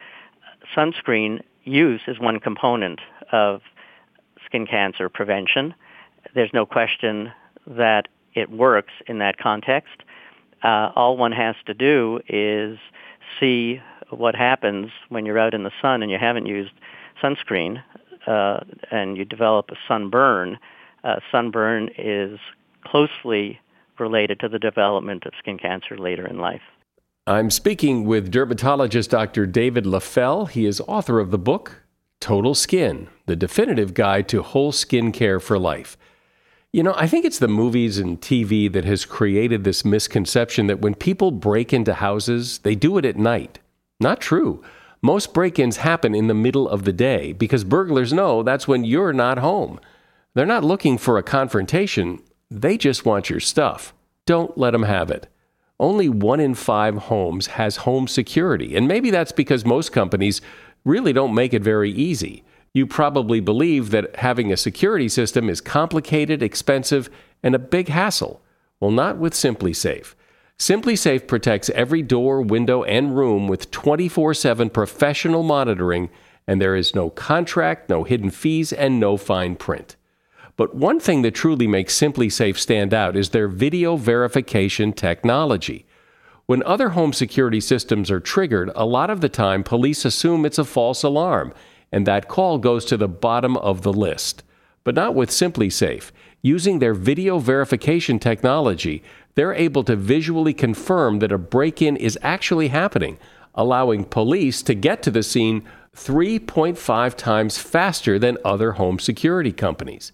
Sunscreen 0.76 1.42
use 1.64 2.02
is 2.08 2.20
one 2.20 2.40
component 2.40 3.00
of 3.32 3.62
skin 4.46 4.68
cancer 4.68 5.10
prevention. 5.10 5.74
There's 6.34 6.52
no 6.54 6.66
question 6.66 7.32
that 7.66 8.08
it 8.34 8.52
works 8.52 8.94
in 9.08 9.20
that 9.20 9.38
context. 9.38 10.04
Uh, 10.64 10.92
all 10.96 11.18
one 11.18 11.32
has 11.32 11.56
to 11.66 11.74
do 11.74 12.20
is 12.28 12.78
see 13.40 13.82
what 14.10 14.36
happens 14.36 14.92
when 15.10 15.26
you're 15.26 15.40
out 15.40 15.54
in 15.54 15.64
the 15.64 15.72
sun 15.82 16.02
and 16.02 16.12
you 16.12 16.18
haven't 16.20 16.46
used 16.46 16.72
sunscreen 17.24 17.82
uh, 18.28 18.60
and 18.92 19.18
you 19.18 19.26
develop 19.26 19.70
a 19.72 19.76
sunburn. 19.88 20.58
Uh, 21.04 21.18
sunburn 21.32 21.90
is 21.98 22.40
closely 22.86 23.60
related 24.00 24.40
to 24.40 24.50
the 24.50 24.60
development 24.60 25.26
of 25.26 25.34
skin 25.40 25.58
cancer 25.58 25.98
later 25.98 26.26
in 26.26 26.40
life. 26.40 26.62
I'm 27.28 27.50
speaking 27.50 28.06
with 28.06 28.30
dermatologist 28.30 29.10
Dr. 29.10 29.46
David 29.48 29.86
Leffell. 29.86 30.48
He 30.50 30.66
is 30.66 30.80
author 30.82 31.20
of 31.20 31.32
the 31.32 31.40
book 31.40 31.82
Total 32.20 32.54
Skin, 32.54 33.08
the 33.26 33.36
definitive 33.36 33.94
guide 33.94 34.28
to 34.30 34.44
whole 34.44 34.72
skin 34.72 35.12
care 35.12 35.40
for 35.40 35.58
life. 35.58 35.98
You 36.72 36.84
know, 36.84 36.94
I 36.98 37.08
think 37.08 37.24
it's 37.26 37.40
the 37.40 37.48
movies 37.48 37.98
and 37.98 38.20
TV 38.20 38.72
that 38.74 38.86
has 38.86 39.06
created 39.06 39.64
this 39.64 39.86
misconception 39.86 40.68
that 40.68 40.82
when 40.82 40.94
people 40.94 41.32
break 41.32 41.72
into 41.72 41.94
houses, 41.94 42.60
they 42.60 42.76
do 42.76 42.98
it 42.98 43.06
at 43.06 43.16
night. 43.16 43.60
Not 44.00 44.20
true. 44.20 44.62
Most 45.06 45.34
break 45.36 45.60
ins 45.60 45.78
happen 45.78 46.16
in 46.16 46.26
the 46.26 46.34
middle 46.34 46.68
of 46.68 46.84
the 46.84 46.92
day 46.92 47.32
because 47.32 47.64
burglars 47.64 48.12
know 48.12 48.42
that's 48.42 48.68
when 48.68 48.84
you're 48.84 49.14
not 49.14 49.38
home. 49.38 49.80
They're 50.34 50.48
not 50.48 50.64
looking 50.64 50.98
for 50.98 51.20
a 51.20 51.24
confrontation, 51.24 52.24
they 52.50 52.76
just 52.76 53.06
want 53.06 53.30
your 53.30 53.40
stuff. 53.40 53.94
Don't 54.26 54.58
let 54.58 54.72
them 54.72 54.84
have 54.84 55.12
it 55.12 55.28
only 55.80 56.08
one 56.08 56.40
in 56.40 56.56
five 56.56 56.96
homes 56.96 57.48
has 57.48 57.78
home 57.78 58.08
security. 58.08 58.76
And 58.76 58.88
maybe 58.88 59.12
that's 59.12 59.32
because 59.32 59.66
most 59.66 59.92
companies 59.92 60.42
really 60.84 61.14
don't 61.14 61.36
make 61.36 61.54
it 61.54 61.64
very 61.64 61.92
easy. 61.92 62.44
You 62.74 62.88
probably 62.88 63.40
believe 63.40 63.92
that 63.92 64.16
having 64.18 64.52
a 64.52 64.58
security 64.58 65.10
system 65.10 65.50
is 65.50 65.62
complicated, 65.62 66.42
expensive, 66.42 67.10
and 67.44 67.56
a 67.56 67.60
big 67.60 67.90
hassle. 67.90 68.42
Well, 68.80 68.92
not 68.92 69.18
with 69.18 69.34
SimpliSafe. 70.58 70.82
SimpliSafe 70.82 71.28
protects 71.28 71.70
every 71.72 72.02
door, 72.02 72.42
window, 72.42 72.84
and 72.84 73.16
room 73.16 73.48
with 73.48 73.72
24 73.72 74.34
7 74.34 74.70
professional 74.70 75.44
monitoring, 75.44 76.10
and 76.48 76.62
there 76.62 76.76
is 76.76 76.96
no 76.96 77.10
contract, 77.10 77.90
no 77.90 78.04
hidden 78.04 78.30
fees, 78.30 78.72
and 78.72 79.00
no 79.00 79.18
fine 79.18 79.56
print. 79.56 79.96
But 80.58 80.76
one 80.76 81.00
thing 81.00 81.22
that 81.24 81.36
truly 81.36 81.68
makes 81.68 82.00
SimpliSafe 82.00 82.58
stand 82.58 82.94
out 82.94 83.18
is 83.18 83.30
their 83.30 83.48
video 83.48 83.98
verification 83.98 84.94
technology. 84.94 85.86
When 86.46 86.64
other 86.64 86.90
home 86.90 87.12
security 87.12 87.60
systems 87.60 88.10
are 88.12 88.20
triggered, 88.20 88.72
a 88.76 88.86
lot 88.86 89.10
of 89.10 89.20
the 89.20 89.30
time 89.30 89.64
police 89.64 90.06
assume 90.06 90.46
it's 90.46 90.60
a 90.60 90.64
false 90.64 91.04
alarm, 91.04 91.54
and 91.92 92.06
that 92.06 92.28
call 92.28 92.60
goes 92.60 92.86
to 92.86 92.98
the 92.98 93.08
bottom 93.08 93.58
of 93.58 93.82
the 93.82 93.92
list. 93.92 94.44
But 94.84 94.96
not 94.96 95.16
with 95.16 95.32
SimpliSafe. 95.32 96.12
Using 96.44 96.78
their 96.78 96.94
video 96.94 97.40
verification 97.40 98.20
technology, 98.20 99.02
they're 99.36 99.54
able 99.54 99.84
to 99.84 99.96
visually 99.96 100.54
confirm 100.54 101.20
that 101.20 101.32
a 101.32 101.38
break 101.38 101.82
in 101.82 101.98
is 101.98 102.18
actually 102.22 102.70
happening, 102.70 103.18
allowing 103.54 104.04
police 104.06 104.62
to 104.64 104.74
get 104.74 105.04
to 105.04 105.12
the 105.12 105.24
scene 105.24 105.64
3.5 105.96 107.16
times 107.16 107.58
faster 107.58 108.20
than 108.20 108.38
other 108.44 108.74
home 108.74 109.00
security 109.00 109.52
companies. 109.52 110.12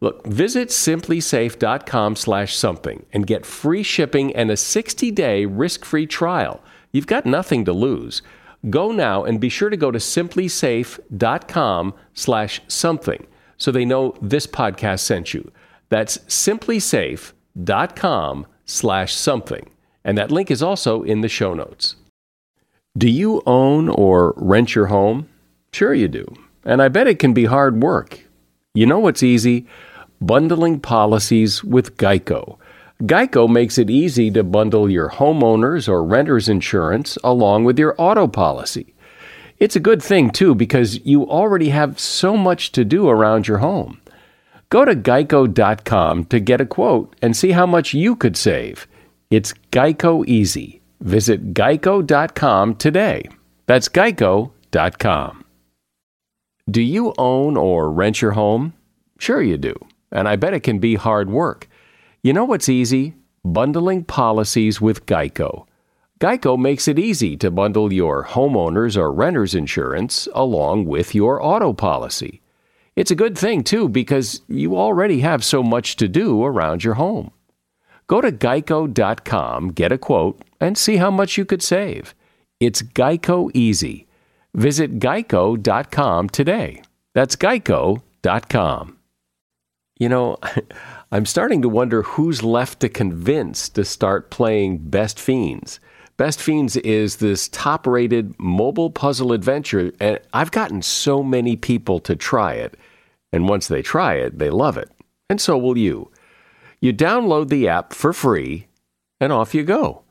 Look, 0.00 0.26
visit 0.26 0.68
simplisafe.com 0.68 2.16
slash 2.16 2.54
something 2.54 3.06
and 3.12 3.26
get 3.26 3.46
free 3.46 3.82
shipping 3.82 4.34
and 4.36 4.50
a 4.50 4.54
60-day 4.54 5.46
risk-free 5.46 6.06
trial. 6.06 6.60
You've 6.92 7.06
got 7.06 7.24
nothing 7.24 7.64
to 7.64 7.72
lose. 7.72 8.20
Go 8.68 8.90
now 8.90 9.24
and 9.24 9.40
be 9.40 9.48
sure 9.48 9.70
to 9.70 9.76
go 9.76 9.90
to 9.90 9.98
simplisafe.com 9.98 11.94
slash 12.14 12.60
something 12.68 13.26
so 13.56 13.72
they 13.72 13.84
know 13.84 14.14
this 14.20 14.46
podcast 14.46 15.00
sent 15.00 15.32
you. 15.32 15.50
That's 15.88 16.18
simplisafe.com 17.56 18.46
slash 18.64 19.14
something. 19.14 19.70
And 20.04 20.16
that 20.18 20.30
link 20.30 20.50
is 20.50 20.62
also 20.62 21.02
in 21.02 21.20
the 21.20 21.28
show 21.28 21.54
notes. 21.54 21.96
Do 22.96 23.10
you 23.10 23.42
own 23.46 23.88
or 23.88 24.34
rent 24.36 24.74
your 24.74 24.86
home? 24.86 25.28
Sure 25.72 25.92
you 25.92 26.08
do. 26.08 26.26
And 26.64 26.80
I 26.80 26.88
bet 26.88 27.06
it 27.06 27.18
can 27.18 27.34
be 27.34 27.44
hard 27.44 27.82
work. 27.82 28.20
You 28.74 28.86
know 28.86 28.98
what's 28.98 29.22
easy? 29.22 29.66
Bundling 30.20 30.80
policies 30.80 31.62
with 31.62 31.96
Geico. 31.96 32.58
Geico 33.02 33.48
makes 33.48 33.76
it 33.76 33.90
easy 33.90 34.30
to 34.30 34.42
bundle 34.42 34.88
your 34.88 35.10
homeowner's 35.10 35.86
or 35.88 36.02
renter's 36.02 36.48
insurance 36.48 37.18
along 37.22 37.64
with 37.64 37.78
your 37.78 37.94
auto 37.98 38.26
policy. 38.26 38.94
It's 39.58 39.76
a 39.76 39.80
good 39.80 40.02
thing, 40.02 40.30
too, 40.30 40.54
because 40.54 41.04
you 41.04 41.28
already 41.28 41.68
have 41.70 41.98
so 41.98 42.36
much 42.36 42.72
to 42.72 42.84
do 42.84 43.08
around 43.08 43.48
your 43.48 43.58
home. 43.58 44.00
Go 44.76 44.84
to 44.84 44.94
geico.com 44.94 46.26
to 46.26 46.38
get 46.38 46.60
a 46.60 46.66
quote 46.66 47.16
and 47.22 47.34
see 47.34 47.52
how 47.52 47.64
much 47.64 47.94
you 47.94 48.14
could 48.14 48.36
save. 48.36 48.86
It's 49.30 49.54
Geico 49.72 50.22
Easy. 50.28 50.82
Visit 51.00 51.54
geico.com 51.54 52.74
today. 52.74 53.26
That's 53.64 53.88
geico.com. 53.88 55.44
Do 56.70 56.82
you 56.82 57.14
own 57.16 57.56
or 57.56 57.90
rent 57.90 58.20
your 58.20 58.32
home? 58.32 58.74
Sure, 59.18 59.40
you 59.40 59.56
do. 59.56 59.74
And 60.12 60.28
I 60.28 60.36
bet 60.36 60.52
it 60.52 60.60
can 60.60 60.78
be 60.78 60.96
hard 60.96 61.30
work. 61.30 61.70
You 62.22 62.34
know 62.34 62.44
what's 62.44 62.68
easy? 62.68 63.14
Bundling 63.46 64.04
policies 64.04 64.78
with 64.78 65.06
Geico. 65.06 65.66
Geico 66.20 66.58
makes 66.58 66.86
it 66.86 66.98
easy 66.98 67.34
to 67.38 67.50
bundle 67.50 67.94
your 67.94 68.26
homeowners 68.26 68.98
or 68.98 69.10
renters 69.10 69.54
insurance 69.54 70.28
along 70.34 70.84
with 70.84 71.14
your 71.14 71.42
auto 71.42 71.72
policy. 71.72 72.42
It's 72.96 73.10
a 73.10 73.14
good 73.14 73.36
thing, 73.36 73.62
too, 73.62 73.88
because 73.88 74.40
you 74.48 74.76
already 74.76 75.20
have 75.20 75.44
so 75.44 75.62
much 75.62 75.96
to 75.96 76.08
do 76.08 76.42
around 76.42 76.82
your 76.82 76.94
home. 76.94 77.30
Go 78.06 78.20
to 78.20 78.32
geico.com, 78.32 79.72
get 79.72 79.92
a 79.92 79.98
quote, 79.98 80.40
and 80.60 80.78
see 80.78 80.96
how 80.96 81.10
much 81.10 81.36
you 81.36 81.44
could 81.44 81.62
save. 81.62 82.14
It's 82.58 82.80
Geico 82.80 83.50
Easy. 83.52 84.06
Visit 84.54 84.98
geico.com 84.98 86.30
today. 86.30 86.82
That's 87.14 87.36
geico.com. 87.36 88.96
You 89.98 90.08
know, 90.08 90.38
I'm 91.12 91.26
starting 91.26 91.62
to 91.62 91.68
wonder 91.68 92.02
who's 92.02 92.42
left 92.42 92.80
to 92.80 92.88
convince 92.88 93.68
to 93.70 93.84
start 93.84 94.30
playing 94.30 94.78
Best 94.78 95.20
Fiends. 95.20 95.80
Best 96.16 96.40
Fiends 96.40 96.76
is 96.76 97.16
this 97.16 97.48
top 97.48 97.86
rated 97.86 98.34
mobile 98.38 98.88
puzzle 98.88 99.32
adventure, 99.32 99.92
and 100.00 100.18
I've 100.32 100.50
gotten 100.50 100.80
so 100.80 101.22
many 101.22 101.56
people 101.56 102.00
to 102.00 102.16
try 102.16 102.54
it. 102.54 102.78
And 103.32 103.48
once 103.48 103.68
they 103.68 103.82
try 103.82 104.14
it, 104.14 104.38
they 104.38 104.50
love 104.50 104.76
it. 104.76 104.90
And 105.28 105.40
so 105.40 105.58
will 105.58 105.76
you. 105.76 106.10
You 106.80 106.92
download 106.92 107.48
the 107.48 107.68
app 107.68 107.92
for 107.92 108.12
free, 108.12 108.68
and 109.20 109.32
off 109.32 109.54
you 109.54 109.64
go. 109.64 110.02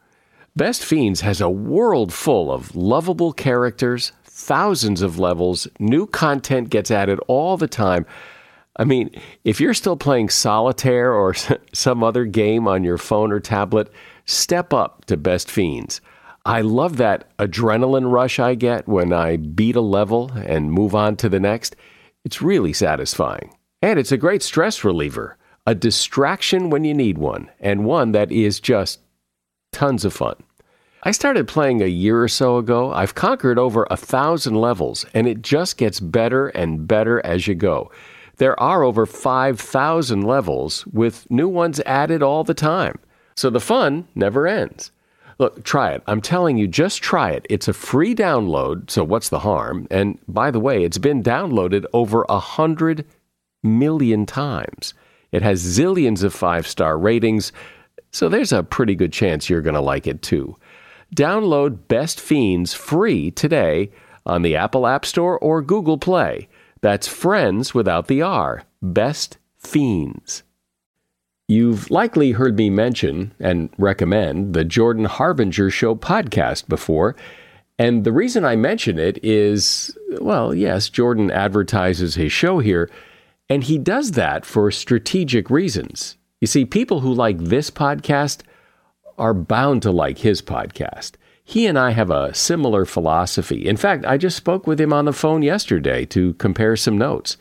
Best 0.55 0.83
Fiends 0.83 1.21
has 1.21 1.41
a 1.41 1.49
world 1.49 2.13
full 2.13 2.51
of 2.51 2.75
lovable 2.75 3.33
characters, 3.33 4.13
thousands 4.23 5.01
of 5.01 5.19
levels, 5.19 5.67
new 5.79 6.07
content 6.07 6.69
gets 6.69 6.91
added 6.91 7.19
all 7.27 7.57
the 7.57 7.67
time. 7.67 8.05
I 8.77 8.83
mean, 8.83 9.09
if 9.43 9.61
you're 9.61 9.73
still 9.73 9.95
playing 9.95 10.29
solitaire 10.29 11.13
or 11.13 11.33
some 11.73 12.03
other 12.03 12.25
game 12.25 12.67
on 12.67 12.83
your 12.83 12.97
phone 12.97 13.31
or 13.31 13.39
tablet, 13.39 13.91
step 14.25 14.73
up 14.73 15.05
to 15.05 15.17
Best 15.17 15.49
Fiends. 15.49 16.01
I 16.45 16.61
love 16.61 16.97
that 16.97 17.35
adrenaline 17.37 18.11
rush 18.11 18.39
I 18.39 18.55
get 18.55 18.87
when 18.87 19.11
I 19.11 19.37
beat 19.37 19.75
a 19.75 19.81
level 19.81 20.31
and 20.31 20.71
move 20.71 20.93
on 20.93 21.15
to 21.17 21.29
the 21.29 21.39
next. 21.39 21.75
It's 22.25 22.41
really 22.41 22.73
satisfying. 22.73 23.51
And 23.83 23.99
it's 23.99 24.11
a 24.11 24.17
great 24.17 24.41
stress 24.41 24.83
reliever, 24.83 25.37
a 25.67 25.75
distraction 25.75 26.71
when 26.71 26.83
you 26.83 26.93
need 26.95 27.19
one, 27.19 27.51
and 27.59 27.85
one 27.85 28.13
that 28.13 28.31
is 28.31 28.59
just 28.59 28.99
tons 29.71 30.03
of 30.03 30.13
fun. 30.13 30.35
I 31.03 31.11
started 31.11 31.47
playing 31.47 31.83
a 31.83 31.87
year 31.87 32.23
or 32.23 32.27
so 32.27 32.57
ago. 32.57 32.91
I've 32.91 33.13
conquered 33.13 33.59
over 33.59 33.85
a 33.91 33.95
thousand 33.95 34.55
levels, 34.55 35.05
and 35.13 35.27
it 35.27 35.43
just 35.43 35.77
gets 35.77 35.99
better 35.99 36.47
and 36.47 36.87
better 36.87 37.23
as 37.23 37.45
you 37.45 37.53
go. 37.53 37.91
There 38.37 38.59
are 38.59 38.81
over 38.81 39.05
5,000 39.05 40.21
levels, 40.23 40.85
with 40.87 41.29
new 41.29 41.47
ones 41.47 41.79
added 41.85 42.23
all 42.23 42.43
the 42.43 42.55
time. 42.55 42.97
So 43.35 43.51
the 43.51 43.59
fun 43.59 44.07
never 44.15 44.47
ends. 44.47 44.91
Look, 45.37 45.63
try 45.63 45.91
it. 45.91 46.01
I'm 46.07 46.21
telling 46.21 46.57
you, 46.57 46.67
just 46.67 47.01
try 47.01 47.31
it. 47.31 47.45
It's 47.49 47.67
a 47.67 47.73
free 47.73 48.15
download, 48.15 48.89
so 48.89 49.03
what's 49.03 49.29
the 49.29 49.39
harm? 49.39 49.87
And 49.91 50.17
by 50.27 50.49
the 50.49 50.59
way, 50.59 50.83
it's 50.83 50.97
been 50.97 51.21
downloaded 51.21 51.85
over 51.91 52.25
a 52.29 52.39
hundred 52.39 53.05
million 53.61 54.25
times. 54.25 54.93
It 55.31 55.41
has 55.41 55.61
zillions 55.61 56.23
of 56.23 56.33
five 56.33 56.65
star 56.65 56.97
ratings, 56.97 57.51
so 58.11 58.29
there's 58.29 58.53
a 58.53 58.63
pretty 58.63 58.95
good 58.95 59.11
chance 59.11 59.49
you're 59.49 59.61
going 59.61 59.75
to 59.75 59.81
like 59.81 60.07
it 60.07 60.21
too. 60.21 60.55
Download 61.13 61.87
Best 61.89 62.21
Fiends 62.21 62.73
free 62.73 63.31
today 63.31 63.91
on 64.25 64.41
the 64.41 64.55
Apple 64.55 64.87
App 64.87 65.05
Store 65.05 65.37
or 65.39 65.61
Google 65.61 65.97
Play. 65.97 66.47
That's 66.79 67.07
friends 67.07 67.73
without 67.73 68.07
the 68.07 68.21
R. 68.21 68.63
Best 68.81 69.37
Fiends. 69.57 70.43
You've 71.47 71.91
likely 71.91 72.31
heard 72.31 72.57
me 72.57 72.71
mention 72.71 73.31
and 73.39 73.69
recommend 73.77 74.53
the 74.55 74.65
Jordan 74.65 75.05
Harbinger 75.05 75.69
Show 75.69 75.95
podcast 75.95 76.67
before. 76.67 77.15
And 77.77 78.03
the 78.03 78.11
reason 78.11 78.43
I 78.43 78.55
mention 78.55 78.97
it 78.97 79.23
is 79.23 79.95
well, 80.19 80.55
yes, 80.55 80.89
Jordan 80.89 81.29
advertises 81.29 82.15
his 82.15 82.31
show 82.31 82.59
here, 82.59 82.89
and 83.47 83.63
he 83.63 83.77
does 83.77 84.11
that 84.11 84.43
for 84.43 84.71
strategic 84.71 85.51
reasons. 85.51 86.17
You 86.41 86.47
see, 86.47 86.65
people 86.65 87.01
who 87.01 87.13
like 87.13 87.37
this 87.37 87.69
podcast 87.69 88.41
are 89.17 89.33
bound 89.33 89.83
to 89.83 89.91
like 89.91 90.19
his 90.19 90.41
podcast. 90.41 91.11
He 91.43 91.67
and 91.67 91.77
I 91.77 91.91
have 91.91 92.09
a 92.09 92.33
similar 92.33 92.85
philosophy. 92.85 93.67
In 93.67 93.77
fact, 93.77 94.03
I 94.03 94.17
just 94.17 94.35
spoke 94.35 94.65
with 94.65 94.81
him 94.81 94.91
on 94.91 95.05
the 95.05 95.13
phone 95.13 95.43
yesterday 95.43 96.05
to 96.05 96.33
compare 96.33 96.75
some 96.75 96.97
notes. 96.97 97.37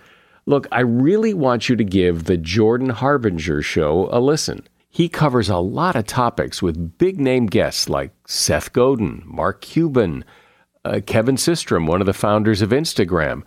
Look, 0.46 0.66
I 0.70 0.80
really 0.80 1.32
want 1.32 1.68
you 1.70 1.76
to 1.76 1.84
give 1.84 2.24
the 2.24 2.36
Jordan 2.36 2.90
Harbinger 2.90 3.62
show 3.62 4.08
a 4.12 4.20
listen. 4.20 4.66
He 4.90 5.08
covers 5.08 5.48
a 5.48 5.56
lot 5.56 5.96
of 5.96 6.06
topics 6.06 6.60
with 6.60 6.98
big 6.98 7.18
name 7.18 7.46
guests 7.46 7.88
like 7.88 8.12
Seth 8.26 8.72
Godin, 8.72 9.22
Mark 9.24 9.62
Cuban, 9.62 10.24
uh, 10.84 11.00
Kevin 11.06 11.36
Systrom, 11.36 11.86
one 11.86 12.00
of 12.00 12.06
the 12.06 12.12
founders 12.12 12.60
of 12.60 12.70
Instagram. 12.70 13.42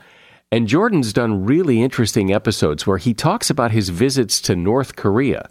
And 0.51 0.67
Jordan's 0.67 1.13
done 1.13 1.45
really 1.45 1.83
interesting 1.83 2.33
episodes 2.33 2.87
where 2.87 2.97
he 2.97 3.13
talks 3.13 3.49
about 3.49 3.71
his 3.71 3.89
visits 3.89 4.41
to 4.41 4.55
North 4.55 4.95
Korea, 4.95 5.49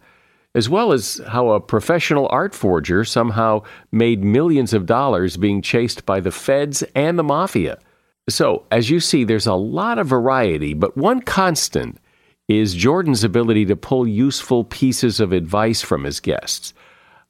as 0.54 0.68
well 0.68 0.90
as 0.90 1.20
how 1.28 1.50
a 1.50 1.60
professional 1.60 2.26
art 2.30 2.54
forger 2.54 3.04
somehow 3.04 3.62
made 3.92 4.24
millions 4.24 4.74
of 4.74 4.84
dollars 4.84 5.36
being 5.36 5.62
chased 5.62 6.04
by 6.04 6.18
the 6.18 6.32
feds 6.32 6.82
and 6.94 7.18
the 7.18 7.22
mafia. 7.22 7.78
So, 8.28 8.64
as 8.72 8.90
you 8.90 8.98
see, 8.98 9.22
there's 9.22 9.46
a 9.46 9.54
lot 9.54 9.98
of 9.98 10.08
variety, 10.08 10.74
but 10.74 10.96
one 10.96 11.20
constant 11.20 11.98
is 12.48 12.74
Jordan's 12.74 13.22
ability 13.22 13.66
to 13.66 13.76
pull 13.76 14.06
useful 14.06 14.64
pieces 14.64 15.20
of 15.20 15.32
advice 15.32 15.80
from 15.80 16.02
his 16.02 16.18
guests. 16.18 16.74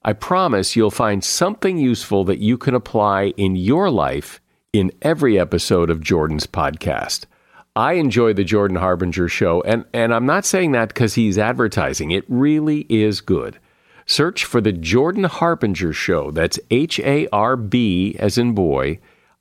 I 0.04 0.14
promise 0.14 0.74
you'll 0.74 0.90
find 0.90 1.22
something 1.22 1.76
useful 1.76 2.24
that 2.24 2.38
you 2.38 2.56
can 2.56 2.74
apply 2.74 3.34
in 3.36 3.56
your 3.56 3.90
life 3.90 4.40
in 4.72 4.90
every 5.02 5.38
episode 5.38 5.90
of 5.90 6.00
Jordan's 6.00 6.46
podcast. 6.46 7.26
I 7.74 7.94
enjoy 7.94 8.32
the 8.32 8.44
Jordan 8.44 8.78
Harbinger 8.78 9.28
show, 9.28 9.60
and, 9.62 9.84
and 9.92 10.14
I'm 10.14 10.24
not 10.24 10.46
saying 10.46 10.72
that 10.72 10.88
because 10.88 11.14
he's 11.14 11.36
advertising. 11.36 12.10
It 12.10 12.24
really 12.28 12.86
is 12.88 13.20
good. 13.20 13.58
Search 14.06 14.46
for 14.46 14.62
the 14.62 14.72
Jordan 14.72 15.24
Harbinger 15.24 15.92
show. 15.92 16.30
That's 16.30 16.58
H 16.70 17.00
A 17.00 17.28
R 17.32 17.56
B 17.56 18.16
as 18.18 18.38
in 18.38 18.54
boy 18.54 18.98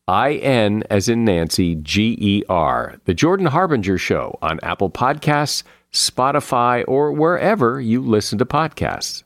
I 0.08 0.34
N 0.34 0.84
as 0.90 1.10
in 1.10 1.26
Nancy, 1.26 1.76
G 1.76 2.16
E 2.20 2.44
R. 2.48 2.96
The 3.06 3.14
Jordan 3.14 3.48
Harbinger 3.48 3.98
Show 3.98 4.38
on 4.42 4.60
Apple 4.62 4.90
Podcasts, 4.90 5.64
Spotify, 5.92 6.84
or 6.88 7.12
wherever 7.12 7.82
you 7.82 8.02
listen 8.02 8.38
to 8.38 8.46
podcasts. 8.46 9.24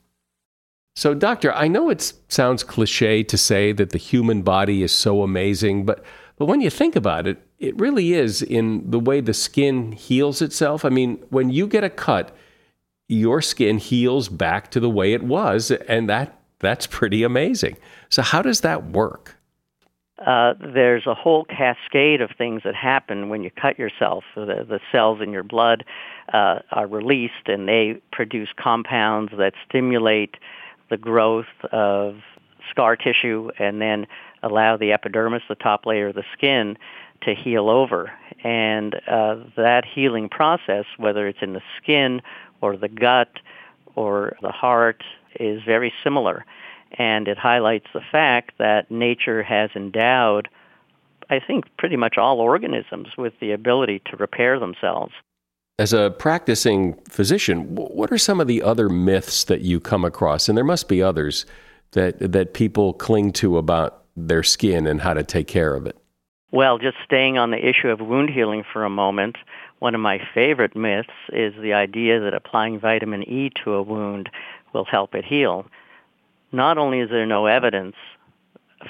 So, 0.96 1.14
Doctor, 1.14 1.54
I 1.54 1.68
know 1.68 1.90
it 1.90 2.14
sounds 2.28 2.64
cliche 2.64 3.24
to 3.24 3.38
say 3.38 3.72
that 3.72 3.92
the 3.92 3.98
human 3.98 4.42
body 4.42 4.84
is 4.84 4.92
so 4.92 5.24
amazing, 5.24 5.86
but, 5.86 6.04
but 6.38 6.46
when 6.46 6.62
you 6.62 6.70
think 6.70 6.96
about 6.96 7.28
it, 7.28 7.42
it 7.58 7.80
really 7.80 8.14
is 8.14 8.42
in 8.42 8.90
the 8.90 9.00
way 9.00 9.22
the 9.22 9.34
skin 9.34 9.94
heals 9.94 10.42
itself. 10.42 10.84
I 10.84 10.90
mean, 10.90 11.18
when 11.30 11.50
you 11.50 11.68
get 11.68 11.84
a 11.84 11.90
cut, 11.90 12.36
your 13.08 13.42
skin 13.42 13.78
heals 13.78 14.30
back 14.30 14.72
to 14.72 14.80
the 14.80 14.90
way 14.90 15.14
it 15.14 15.24
was, 15.24 15.72
and 15.72 16.10
that, 16.10 16.40
that's 16.60 16.86
pretty 16.88 17.24
amazing. 17.24 17.78
So, 18.10 18.22
how 18.22 18.42
does 18.42 18.62
that 18.62 18.92
work? 18.92 19.39
Uh, 20.26 20.54
there's 20.60 21.06
a 21.06 21.14
whole 21.14 21.46
cascade 21.46 22.22
of 22.22 22.32
things 22.38 22.62
that 22.64 22.76
happen 22.76 23.30
when 23.30 23.44
you 23.44 23.52
cut 23.52 23.80
yourself. 23.80 24.24
The, 24.36 24.66
the 24.68 24.80
cells 24.92 25.22
in 25.22 25.32
your 25.32 25.44
blood 25.44 25.86
uh, 26.34 26.60
are 26.72 26.88
released, 26.88 27.48
and 27.48 27.68
they 27.68 28.02
produce 28.12 28.50
compounds 28.58 29.32
that 29.38 29.54
stimulate 29.68 30.36
the 30.90 30.98
growth 30.98 31.46
of 31.72 32.18
scar 32.70 32.96
tissue, 32.96 33.50
and 33.58 33.82
then 33.82 34.08
allow 34.44 34.78
the 34.78 34.92
epidermis, 34.92 35.44
the 35.48 35.56
top 35.56 35.86
layer 35.86 36.08
of 36.08 36.16
the 36.16 36.26
skin, 36.34 36.78
to 37.22 37.34
heal 37.34 37.70
over. 37.70 38.12
And 38.44 38.96
uh, 39.08 39.38
that 39.56 39.86
healing 39.86 40.30
process, 40.30 40.86
whether 40.98 41.28
it's 41.28 41.40
in 41.42 41.54
the 41.54 41.62
skin 41.82 42.22
or 42.62 42.76
the 42.76 42.90
gut 42.90 43.40
or 43.96 44.36
the 44.42 44.52
heart, 44.52 45.04
is 45.40 45.62
very 45.64 45.94
similar 46.04 46.46
and 46.94 47.28
it 47.28 47.38
highlights 47.38 47.88
the 47.94 48.02
fact 48.12 48.58
that 48.58 48.90
nature 48.90 49.44
has 49.44 49.70
endowed, 49.76 50.50
I 51.30 51.40
think, 51.40 51.66
pretty 51.78 51.96
much 51.96 52.18
all 52.18 52.40
organisms 52.40 53.10
with 53.18 53.34
the 53.40 53.52
ability 53.52 54.02
to 54.10 54.18
repair 54.18 54.60
themselves. 54.60 55.14
As 55.78 55.94
a 55.94 56.12
practicing 56.12 56.96
physician, 57.10 57.76
what 57.76 58.12
are 58.12 58.18
some 58.18 58.42
of 58.42 58.48
the 58.48 58.62
other 58.62 58.90
myths 58.90 59.46
that 59.46 59.62
you 59.62 59.80
come 59.80 60.04
across? 60.04 60.50
And 60.50 60.58
there 60.58 60.66
must 60.66 60.90
be 60.90 61.02
others 61.02 61.46
that, 61.92 62.20
that 62.20 62.54
people 62.54 62.94
cling 62.94 63.32
to 63.34 63.58
about 63.58 64.04
their 64.18 64.44
skin 64.44 64.88
and 64.88 65.00
how 65.00 65.14
to 65.14 65.24
take 65.24 65.48
care 65.48 65.76
of 65.76 65.86
it. 65.86 65.98
Well, 66.52 66.80
just 66.80 66.98
staying 67.06 67.38
on 67.38 67.52
the 67.52 67.66
issue 67.66 67.90
of 67.90 68.00
wound 68.00 68.32
healing 68.32 68.64
for 68.74 68.84
a 68.84 68.90
moment, 68.90 69.38
one 69.78 69.96
of 69.96 70.02
my 70.02 70.20
favorite 70.34 70.76
myths 70.76 71.10
is 71.32 71.54
the 71.62 71.74
idea 71.74 72.20
that 72.20 72.34
applying 72.34 72.80
vitamin 72.80 73.24
E 73.24 73.52
to 73.64 73.74
a 73.74 73.82
wound 73.82 74.30
will 74.74 74.86
help 74.86 75.16
it 75.16 75.24
heal 75.24 75.66
not 76.52 76.78
only 76.78 77.00
is 77.00 77.10
there 77.10 77.26
no 77.26 77.46
evidence 77.46 77.96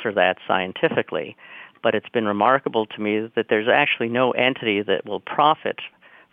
for 0.01 0.11
that 0.13 0.37
scientifically, 0.47 1.35
but 1.81 1.95
it's 1.95 2.09
been 2.09 2.25
remarkable 2.25 2.85
to 2.85 3.01
me 3.01 3.29
that 3.35 3.47
there's 3.49 3.67
actually 3.67 4.09
no 4.09 4.31
entity 4.31 4.81
that 4.81 5.05
will 5.05 5.19
profit 5.19 5.79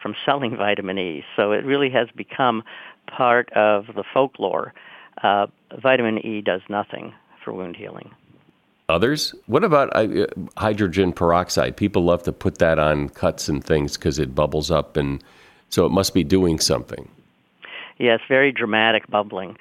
from 0.03 0.15
selling 0.25 0.57
vitamin 0.57 0.99
E. 0.99 1.25
So 1.37 1.53
it 1.53 1.65
really 1.65 1.91
has 1.91 2.09
become 2.15 2.63
part 3.07 3.53
of 3.53 3.87
the 3.95 4.05
folklore. 4.13 4.73
Uh, 5.23 5.47
vitamin 5.83 6.19
E 6.25 6.41
does 6.41 6.61
nothing 6.69 7.15
for 7.43 7.53
wound 7.53 7.77
healing. 7.77 8.11
Others? 8.89 9.35
What 9.47 9.65
about 9.65 9.95
uh, 9.97 10.27
hydrogen 10.57 11.13
peroxide? 11.13 11.77
People 11.77 12.05
love 12.05 12.23
to 12.25 12.33
put 12.33 12.59
that 12.59 12.79
on 12.79 13.09
cuts 13.09 13.49
and 13.49 13.65
things 13.65 13.97
because 13.97 14.19
it 14.19 14.35
bubbles 14.35 14.71
up, 14.71 14.97
and 14.97 15.23
so 15.71 15.87
it 15.87 15.91
must 15.91 16.15
be 16.15 16.23
doing 16.23 16.61
something. 16.61 17.09
Yes, 17.99 18.21
very 18.29 18.53
dramatic 18.53 19.09
bubbling. 19.09 19.57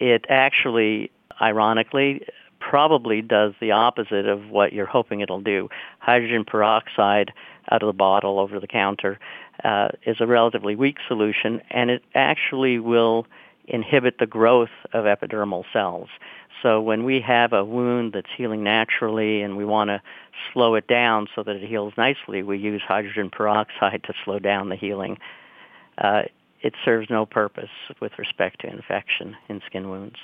It 0.00 0.24
actually, 0.28 1.10
ironically, 1.40 2.26
probably 2.58 3.22
does 3.22 3.52
the 3.60 3.70
opposite 3.70 4.26
of 4.26 4.48
what 4.48 4.72
you're 4.72 4.86
hoping 4.86 5.20
it'll 5.20 5.40
do. 5.40 5.68
Hydrogen 5.98 6.44
peroxide 6.44 7.32
out 7.70 7.82
of 7.82 7.86
the 7.86 7.92
bottle 7.92 8.38
over 8.38 8.58
the 8.58 8.66
counter 8.66 9.18
uh, 9.62 9.88
is 10.04 10.16
a 10.20 10.26
relatively 10.26 10.74
weak 10.74 10.96
solution, 11.06 11.60
and 11.70 11.90
it 11.90 12.02
actually 12.14 12.78
will 12.78 13.26
inhibit 13.66 14.18
the 14.18 14.26
growth 14.26 14.70
of 14.92 15.04
epidermal 15.04 15.64
cells. 15.72 16.08
So 16.62 16.80
when 16.80 17.04
we 17.04 17.20
have 17.20 17.52
a 17.52 17.64
wound 17.64 18.12
that's 18.12 18.28
healing 18.36 18.62
naturally 18.62 19.42
and 19.42 19.56
we 19.56 19.64
want 19.64 19.88
to 19.88 20.02
slow 20.52 20.74
it 20.74 20.86
down 20.86 21.26
so 21.34 21.42
that 21.42 21.56
it 21.56 21.66
heals 21.66 21.94
nicely, 21.96 22.42
we 22.42 22.58
use 22.58 22.82
hydrogen 22.86 23.30
peroxide 23.30 24.02
to 24.04 24.14
slow 24.24 24.38
down 24.38 24.68
the 24.68 24.76
healing. 24.76 25.18
Uh, 25.96 26.22
it 26.62 26.74
serves 26.84 27.08
no 27.10 27.26
purpose 27.26 27.70
with 28.00 28.18
respect 28.18 28.60
to 28.60 28.66
infection 28.68 29.36
in 29.48 29.60
skin 29.66 29.90
wounds. 29.90 30.16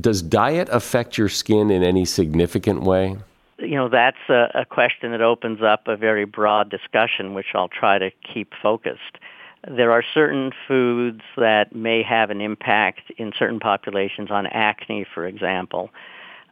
Does 0.00 0.22
diet 0.22 0.68
affect 0.70 1.16
your 1.16 1.28
skin 1.28 1.70
in 1.70 1.82
any 1.82 2.04
significant 2.04 2.82
way? 2.82 3.16
You 3.58 3.76
know, 3.76 3.88
that's 3.88 4.28
a, 4.28 4.50
a 4.54 4.64
question 4.66 5.12
that 5.12 5.22
opens 5.22 5.62
up 5.62 5.88
a 5.88 5.96
very 5.96 6.26
broad 6.26 6.68
discussion, 6.68 7.32
which 7.32 7.46
I'll 7.54 7.68
try 7.68 7.98
to 7.98 8.10
keep 8.32 8.52
focused. 8.60 9.18
There 9.66 9.90
are 9.90 10.02
certain 10.14 10.52
foods 10.68 11.22
that 11.36 11.74
may 11.74 12.02
have 12.02 12.30
an 12.30 12.40
impact 12.40 13.10
in 13.16 13.32
certain 13.36 13.58
populations 13.58 14.30
on 14.30 14.46
acne, 14.46 15.06
for 15.14 15.26
example. 15.26 15.90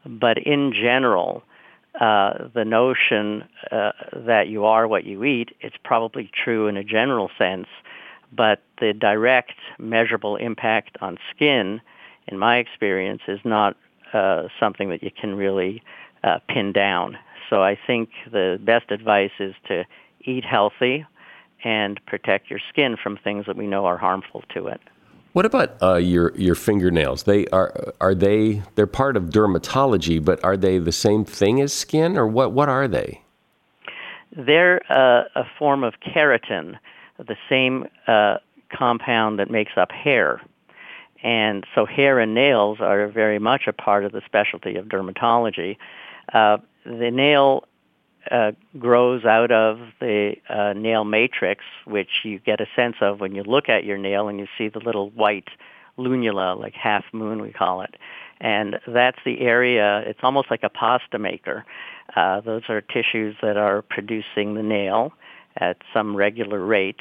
But 0.07 0.39
in 0.39 0.73
general, 0.73 1.43
uh, 2.01 2.49
the 2.55 2.65
notion 2.65 3.45
uh, 3.71 3.93
that 4.13 4.49
you 4.49 4.65
are 4.65 4.89
what 4.89 5.05
you 5.05 5.23
eat, 5.25 5.55
it's 5.61 5.77
probably 5.85 6.31
true 6.33 6.67
in 6.67 6.77
a 6.77 6.85
general 6.85 7.31
sense, 7.39 7.69
but 8.35 8.63
the 8.81 8.93
direct 8.93 9.55
measurable 9.79 10.37
impact 10.37 10.97
on 11.01 11.19
skin, 11.35 11.81
in 12.29 12.39
my 12.39 12.57
experience, 12.57 13.23
is 13.29 13.41
not 13.45 13.77
uh, 14.13 14.49
something 14.59 14.89
that 14.91 15.03
you 15.03 15.11
can 15.11 15.35
really 15.35 15.83
uh, 16.23 16.39
pin 16.49 16.73
down. 16.73 17.19
So 17.51 17.63
I 17.63 17.79
think 17.87 18.11
the 18.31 18.59
best 18.63 18.91
advice 18.91 19.33
is 19.39 19.55
to 19.69 19.85
eat 20.23 20.45
healthy 20.45 21.05
and 21.63 22.01
protect 22.07 22.51
your 22.51 22.61
skin 22.69 22.97
from 23.03 23.17
things 23.17 23.47
that 23.47 23.57
we 23.57 23.67
know 23.67 23.87
are 23.87 23.99
harmful 23.99 24.43
to 24.55 24.67
it. 24.67 24.81
What 25.33 25.47
about 25.47 25.83
uh, 25.83 25.97
your 25.97 26.33
your 26.37 26.55
fingernails? 26.55 27.25
They 27.25 27.47
are 27.49 27.93
are 28.01 28.15
they 28.15 28.63
they're 28.77 28.87
part 28.87 29.17
of 29.17 29.25
dermatology, 29.25 30.25
but 30.25 30.43
are 30.45 30.57
they 30.57 30.79
the 30.79 30.93
same 30.93 31.25
thing 31.25 31.61
as 31.61 31.73
skin, 31.73 32.17
or 32.17 32.27
what? 32.29 32.53
What 32.53 32.69
are 32.69 32.87
they? 32.87 33.21
They're 34.37 34.81
uh, 34.89 35.25
a 35.35 35.45
form 35.59 35.83
of 35.83 35.95
keratin, 36.07 36.77
the 37.19 37.37
same 37.49 37.87
uh, 38.07 38.39
compound 38.73 39.39
that 39.39 39.51
makes 39.51 39.73
up 39.77 39.93
hair. 39.93 40.41
And 41.23 41.65
so 41.75 41.87
hair 41.87 42.19
and 42.19 42.35
nails 42.35 42.79
are 42.81 43.09
very 43.09 43.39
much 43.39 43.63
a 43.67 43.73
part 43.73 44.05
of 44.05 44.13
the 44.13 44.23
specialty 44.27 44.77
of 44.77 44.87
dermatology. 44.87 45.79
Uh, 46.33 46.59
the 46.85 47.11
nail 47.11 47.65
uh, 48.31 48.53
grows 48.79 49.25
out 49.25 49.51
of 49.51 49.79
the 50.01 50.35
uh, 50.49 50.75
nail 50.75 51.05
matrix, 51.05 51.65
which 51.87 52.11
you 52.25 52.39
get 52.39 52.61
a 52.61 52.67
sense 52.77 52.97
of 53.01 53.21
when 53.21 53.35
you 53.35 53.43
look 53.43 53.69
at 53.69 53.85
your 53.85 53.99
nail 53.99 54.29
and 54.29 54.39
you 54.39 54.47
see 54.59 54.69
the 54.69 54.81
little 54.81 55.11
white 55.11 55.49
lunula, 55.99 56.59
like 56.59 56.75
half 56.75 57.05
moon 57.13 57.41
we 57.41 57.53
call 57.53 57.81
it. 57.81 57.95
And 58.41 58.79
that's 58.87 59.19
the 59.25 59.41
area, 59.41 60.03
it's 60.07 60.21
almost 60.23 60.51
like 60.51 60.63
a 60.63 60.69
pasta 60.69 61.19
maker. 61.19 61.65
Uh, 62.17 62.41
those 62.41 62.63
are 62.69 62.81
tissues 62.81 63.37
that 63.41 63.57
are 63.57 63.81
producing 63.83 64.55
the 64.55 64.63
nail 64.63 65.13
at 65.57 65.79
some 65.93 66.17
regular 66.17 66.65
rate. 66.65 67.01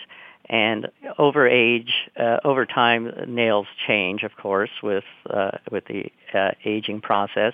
And 0.50 0.90
over 1.18 1.48
age, 1.48 2.10
uh, 2.20 2.38
over 2.44 2.66
time, 2.66 3.12
nails 3.28 3.68
change, 3.88 4.24
of 4.24 4.36
course, 4.36 4.72
with 4.82 5.06
uh, 5.30 5.52
with 5.72 5.86
the 5.86 6.12
uh, 6.34 6.52
aging 6.66 7.02
process. 7.02 7.54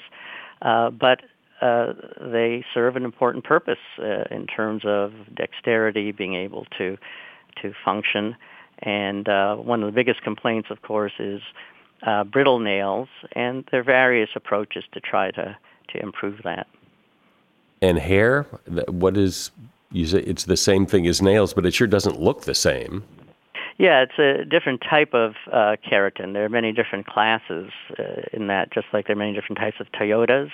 Uh, 0.62 0.90
but 0.90 1.22
uh, 1.62 1.94
they 2.20 2.66
serve 2.74 2.96
an 2.96 3.06
important 3.06 3.44
purpose 3.44 3.78
uh, 4.00 4.24
in 4.32 4.48
terms 4.48 4.84
of 4.86 5.14
dexterity, 5.36 6.12
being 6.12 6.34
able 6.34 6.66
to 6.78 6.98
to 7.62 7.74
function. 7.86 8.36
And 8.80 9.28
one 9.28 9.84
of 9.84 9.88
the 9.88 9.96
biggest 9.96 10.22
complaints, 10.24 10.70
of 10.72 10.82
course, 10.82 11.12
is 11.20 11.42
brittle 12.32 12.60
nails, 12.60 13.10
and 13.34 13.66
there 13.72 13.82
are 13.82 13.84
various 13.84 14.30
approaches 14.36 14.84
to 14.94 15.00
try 15.00 15.32
to 15.32 15.58
to 15.90 16.02
improve 16.02 16.42
that. 16.44 16.66
And 17.82 18.00
hair, 18.00 18.44
what 18.88 19.16
is 19.18 19.52
you 19.92 20.06
say 20.06 20.20
it's 20.20 20.46
the 20.46 20.58
same 20.58 20.86
thing 20.86 21.08
as 21.08 21.22
nails, 21.22 21.54
but 21.54 21.66
it 21.66 21.74
sure 21.74 21.88
doesn't 21.88 22.20
look 22.20 22.44
the 22.44 22.56
same. 22.56 23.04
Yeah, 23.78 24.04
it's 24.04 24.20
a 24.20 24.44
different 24.44 24.82
type 24.82 25.14
of 25.14 25.36
uh, 25.52 25.78
keratin. 25.90 26.34
There 26.34 26.44
are 26.44 26.50
many 26.50 26.74
different 26.74 27.08
classes 27.08 27.72
uh, 27.98 28.22
in 28.34 28.48
that, 28.48 28.74
just 28.74 28.88
like 28.92 29.08
there 29.08 29.16
are 29.16 29.20
many 29.20 29.34
different 29.34 29.58
types 29.58 29.78
of 29.80 29.88
Toyotas 29.94 30.52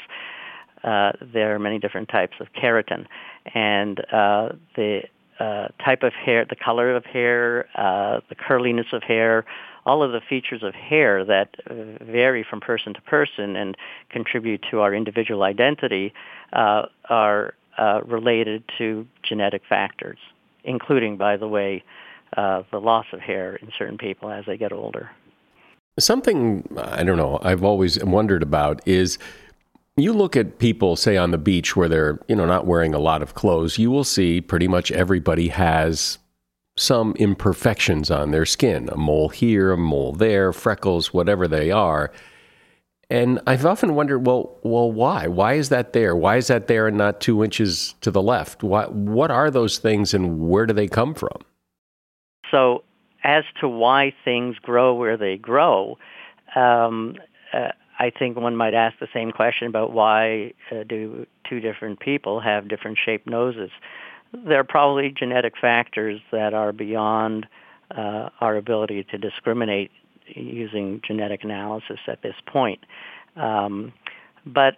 uh, 0.86 1.14
there 1.34 1.54
are 1.56 1.60
many 1.60 1.80
different 1.80 2.10
types 2.10 2.36
of 2.40 2.48
keratin, 2.54 3.08
and 3.54 4.00
uh, 4.14 4.50
the 4.76 5.02
uh, 5.40 5.68
type 5.84 6.04
of 6.04 6.14
hair, 6.14 6.46
the 6.48 6.56
color 6.56 6.96
of 6.96 7.04
hair, 7.06 7.68
uh, 7.76 8.22
the 8.30 8.36
curliness 8.36 8.88
of 8.94 9.02
hair, 9.04 9.46
all 9.86 10.04
of 10.04 10.12
the 10.12 10.22
features 10.22 10.64
of 10.64 10.74
hair 10.74 11.26
that 11.26 11.56
uh, 11.70 12.04
vary 12.04 12.46
from 12.48 12.62
person 12.62 12.94
to 12.94 13.02
person 13.02 13.56
and 13.56 13.76
contribute 14.10 14.64
to 14.70 14.80
our 14.80 14.94
individual 14.94 15.44
identity 15.44 16.14
uh, 16.54 16.84
are 17.10 17.54
uh, 17.78 18.02
related 18.06 18.64
to 18.78 19.08
genetic 19.24 19.62
factors, 19.68 20.18
including, 20.64 21.18
by 21.18 21.38
the 21.38 21.48
way, 21.48 21.84
uh, 22.38 22.64
the 22.72 22.80
loss 22.80 23.06
of 23.14 23.20
hair 23.20 23.56
in 23.58 23.70
certain 23.78 23.98
people 23.98 24.30
as 24.30 24.46
they 24.46 24.58
get 24.58 24.72
older. 24.72 25.10
Something 25.98 26.68
I 26.78 27.04
don't 27.04 27.18
know. 27.18 27.40
I've 27.42 27.64
always 27.64 28.04
wondered 28.04 28.44
about 28.44 28.86
is 28.86 29.18
you 29.98 30.12
look 30.12 30.36
at 30.36 30.60
people, 30.60 30.98
say 30.98 31.16
on 31.16 31.32
the 31.32 31.38
beach 31.38 31.76
where 31.76 31.88
they're, 31.88 32.20
you 32.28 32.36
know, 32.36 32.46
not 32.46 32.66
wearing 32.66 32.94
a 32.94 33.00
lot 33.00 33.22
of 33.22 33.34
clothes, 33.34 33.78
you 33.78 33.90
will 33.90 34.04
see 34.04 34.42
pretty 34.42 34.68
much 34.68 34.92
everybody 34.92 35.48
has 35.48 36.18
some 36.78 37.14
imperfections 37.18 38.12
on 38.12 38.32
their 38.32 38.46
skin 38.46 38.90
a 38.90 38.98
mole 38.98 39.30
here, 39.30 39.72
a 39.72 39.78
mole 39.78 40.12
there, 40.12 40.52
freckles, 40.52 41.14
whatever 41.14 41.48
they 41.48 41.72
are. 41.72 42.12
And 43.10 43.40
I've 43.46 43.66
often 43.66 43.94
wondered, 43.94 44.26
well, 44.26 44.58
well, 44.64 44.92
why? 44.92 45.28
Why 45.28 45.54
is 45.54 45.70
that 45.70 45.94
there? 45.94 46.16
Why 46.16 46.38
is 46.38 46.48
that 46.48 46.68
there 46.68 46.88
and 46.88 46.98
not 46.98 47.22
two 47.22 47.44
inches 47.44 47.94
to 48.02 48.10
the 48.10 48.22
left? 48.22 48.64
What, 48.64 48.94
what 48.94 49.30
are 49.30 49.52
those 49.52 49.78
things 49.78 50.14
and 50.14 50.50
where 50.50 50.66
do 50.66 50.74
they 50.74 50.88
come 50.88 51.14
from? 51.14 51.38
So, 52.50 52.84
as 53.24 53.44
to 53.60 53.68
why 53.68 54.14
things 54.24 54.58
grow 54.60 54.94
where 54.94 55.18
they 55.18 55.38
grow, 55.38 55.98
um, 56.56 57.16
uh, 57.54 57.70
I 58.00 58.12
think 58.12 58.38
one 58.38 58.56
might 58.56 58.74
ask 58.74 59.00
the 59.00 59.08
same 59.14 59.32
question 59.32 59.68
about 59.68 59.94
why 59.94 60.54
uh, 60.72 60.84
do 60.88 61.26
two 61.48 61.60
different 61.60 62.00
people 62.00 62.40
have 62.40 62.68
different 62.68 62.98
shaped 63.04 63.28
noses. 63.28 63.72
There 64.34 64.60
are 64.60 64.66
probably 64.66 65.12
genetic 65.18 65.54
factors 65.60 66.22
that 66.32 66.54
are 66.54 66.72
beyond 66.74 67.48
uh, 67.96 68.30
our 68.42 68.58
ability 68.58 69.06
to 69.12 69.18
discriminate 69.18 69.92
using 70.28 71.02
genetic 71.06 71.44
analysis 71.44 72.00
at 72.08 72.22
this 72.22 72.36
point. 72.46 72.80
Um, 73.36 73.94
but 74.46 74.78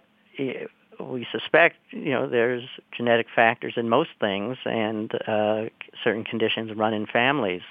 we 1.00 1.26
suspect, 1.30 1.76
you 1.90 2.10
know, 2.10 2.28
there's 2.28 2.64
genetic 2.96 3.26
factors 3.34 3.74
in 3.76 3.88
most 3.88 4.10
things, 4.20 4.56
and 4.64 5.12
uh, 5.26 5.64
certain 6.02 6.24
conditions 6.24 6.76
run 6.76 6.94
in 6.94 7.06
families. 7.06 7.62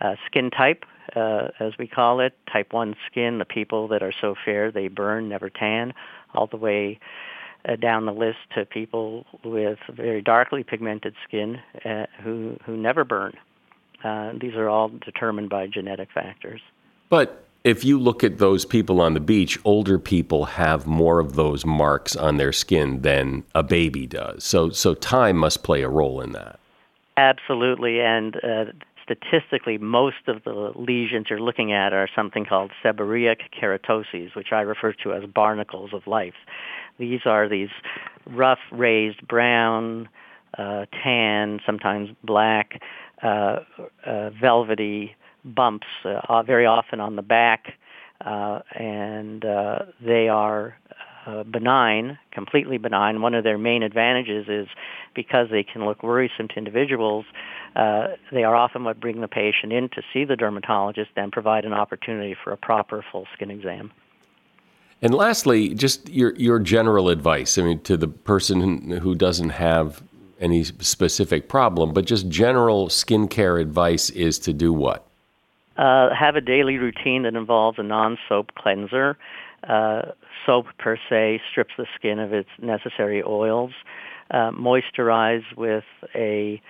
Uh, 0.00 0.16
skin 0.26 0.50
type 0.50 0.84
uh, 1.14 1.48
as 1.60 1.72
we 1.78 1.86
call 1.86 2.20
it, 2.20 2.34
type 2.50 2.72
1 2.72 2.94
skin, 3.06 3.38
the 3.38 3.44
people 3.44 3.88
that 3.88 4.02
are 4.02 4.12
so 4.12 4.34
fair 4.44 4.70
they 4.70 4.88
burn, 4.88 5.28
never 5.28 5.50
tan, 5.50 5.92
all 6.34 6.46
the 6.46 6.56
way 6.56 6.98
uh, 7.68 7.76
down 7.76 8.06
the 8.06 8.12
list 8.12 8.38
to 8.54 8.64
people 8.64 9.24
with 9.44 9.78
very 9.88 10.22
darkly 10.22 10.62
pigmented 10.62 11.14
skin 11.26 11.60
uh, 11.84 12.06
who, 12.22 12.56
who 12.64 12.76
never 12.76 13.04
burn. 13.04 13.34
Uh, 14.02 14.32
these 14.38 14.54
are 14.54 14.68
all 14.68 14.88
determined 14.88 15.48
by 15.48 15.66
genetic 15.66 16.08
factors. 16.12 16.60
But 17.14 17.44
if 17.62 17.84
you 17.84 17.96
look 17.96 18.24
at 18.24 18.38
those 18.38 18.64
people 18.64 19.00
on 19.00 19.14
the 19.14 19.20
beach, 19.20 19.56
older 19.64 20.00
people 20.00 20.46
have 20.46 20.84
more 20.84 21.20
of 21.20 21.36
those 21.36 21.64
marks 21.64 22.16
on 22.16 22.38
their 22.38 22.50
skin 22.50 23.02
than 23.02 23.44
a 23.54 23.62
baby 23.62 24.08
does. 24.08 24.42
So, 24.42 24.70
so 24.70 24.94
time 24.94 25.36
must 25.36 25.62
play 25.62 25.82
a 25.82 25.88
role 25.88 26.20
in 26.20 26.32
that. 26.32 26.58
Absolutely, 27.16 28.00
and 28.00 28.34
uh, 28.42 28.64
statistically, 29.00 29.78
most 29.78 30.26
of 30.26 30.42
the 30.42 30.72
lesions 30.74 31.26
you're 31.30 31.38
looking 31.38 31.72
at 31.72 31.92
are 31.92 32.08
something 32.16 32.44
called 32.44 32.72
seborrheic 32.84 33.42
keratoses, 33.56 34.34
which 34.34 34.48
I 34.50 34.62
refer 34.62 34.92
to 35.04 35.12
as 35.12 35.22
barnacles 35.32 35.90
of 35.92 36.08
life. 36.08 36.34
These 36.98 37.20
are 37.26 37.48
these 37.48 37.70
rough, 38.26 38.58
raised 38.72 39.24
brown, 39.28 40.08
uh, 40.58 40.86
tan, 41.00 41.60
sometimes 41.64 42.08
black, 42.24 42.82
uh, 43.22 43.58
uh, 44.04 44.30
velvety 44.30 45.14
bumps, 45.44 45.86
uh, 46.04 46.42
very 46.42 46.66
often 46.66 47.00
on 47.00 47.16
the 47.16 47.22
back, 47.22 47.74
uh, 48.24 48.60
and 48.74 49.44
uh, 49.44 49.80
they 50.00 50.28
are 50.28 50.76
uh, 51.26 51.42
benign, 51.44 52.18
completely 52.30 52.78
benign. 52.78 53.22
One 53.22 53.34
of 53.34 53.44
their 53.44 53.58
main 53.58 53.82
advantages 53.82 54.46
is 54.48 54.68
because 55.14 55.48
they 55.50 55.62
can 55.62 55.84
look 55.84 56.02
worrisome 56.02 56.48
to 56.48 56.54
individuals, 56.56 57.24
uh, 57.76 58.08
they 58.30 58.44
are 58.44 58.54
often 58.54 58.84
what 58.84 59.00
bring 59.00 59.20
the 59.20 59.28
patient 59.28 59.72
in 59.72 59.88
to 59.90 60.02
see 60.12 60.24
the 60.24 60.36
dermatologist 60.36 61.10
and 61.16 61.32
provide 61.32 61.64
an 61.64 61.72
opportunity 61.72 62.36
for 62.42 62.52
a 62.52 62.56
proper 62.56 63.04
full 63.10 63.26
skin 63.34 63.50
exam. 63.50 63.90
And 65.02 65.12
lastly, 65.12 65.74
just 65.74 66.08
your 66.08 66.34
your 66.36 66.58
general 66.58 67.08
advice. 67.08 67.58
I 67.58 67.62
mean, 67.62 67.80
to 67.80 67.96
the 67.96 68.08
person 68.08 68.90
who 68.90 69.14
doesn't 69.14 69.50
have 69.50 70.02
any 70.40 70.64
specific 70.64 71.48
problem, 71.48 71.92
but 71.92 72.06
just 72.06 72.28
general 72.28 72.88
skincare 72.88 73.60
advice 73.60 74.08
is 74.10 74.38
to 74.40 74.52
do 74.52 74.72
what? 74.72 75.06
Uh, 75.76 76.14
have 76.14 76.36
a 76.36 76.40
daily 76.40 76.78
routine 76.78 77.24
that 77.24 77.34
involves 77.34 77.78
a 77.78 77.82
non-soap 77.82 78.52
cleanser. 78.54 79.16
Uh, 79.68 80.02
soap 80.46 80.66
per 80.78 80.96
se 81.08 81.40
strips 81.50 81.72
the 81.76 81.86
skin 81.94 82.18
of 82.18 82.32
its 82.32 82.50
necessary 82.60 83.22
oils. 83.22 83.72
Uh, 84.30 84.50
moisturize 84.50 85.44
with 85.56 85.84
a 86.14 86.60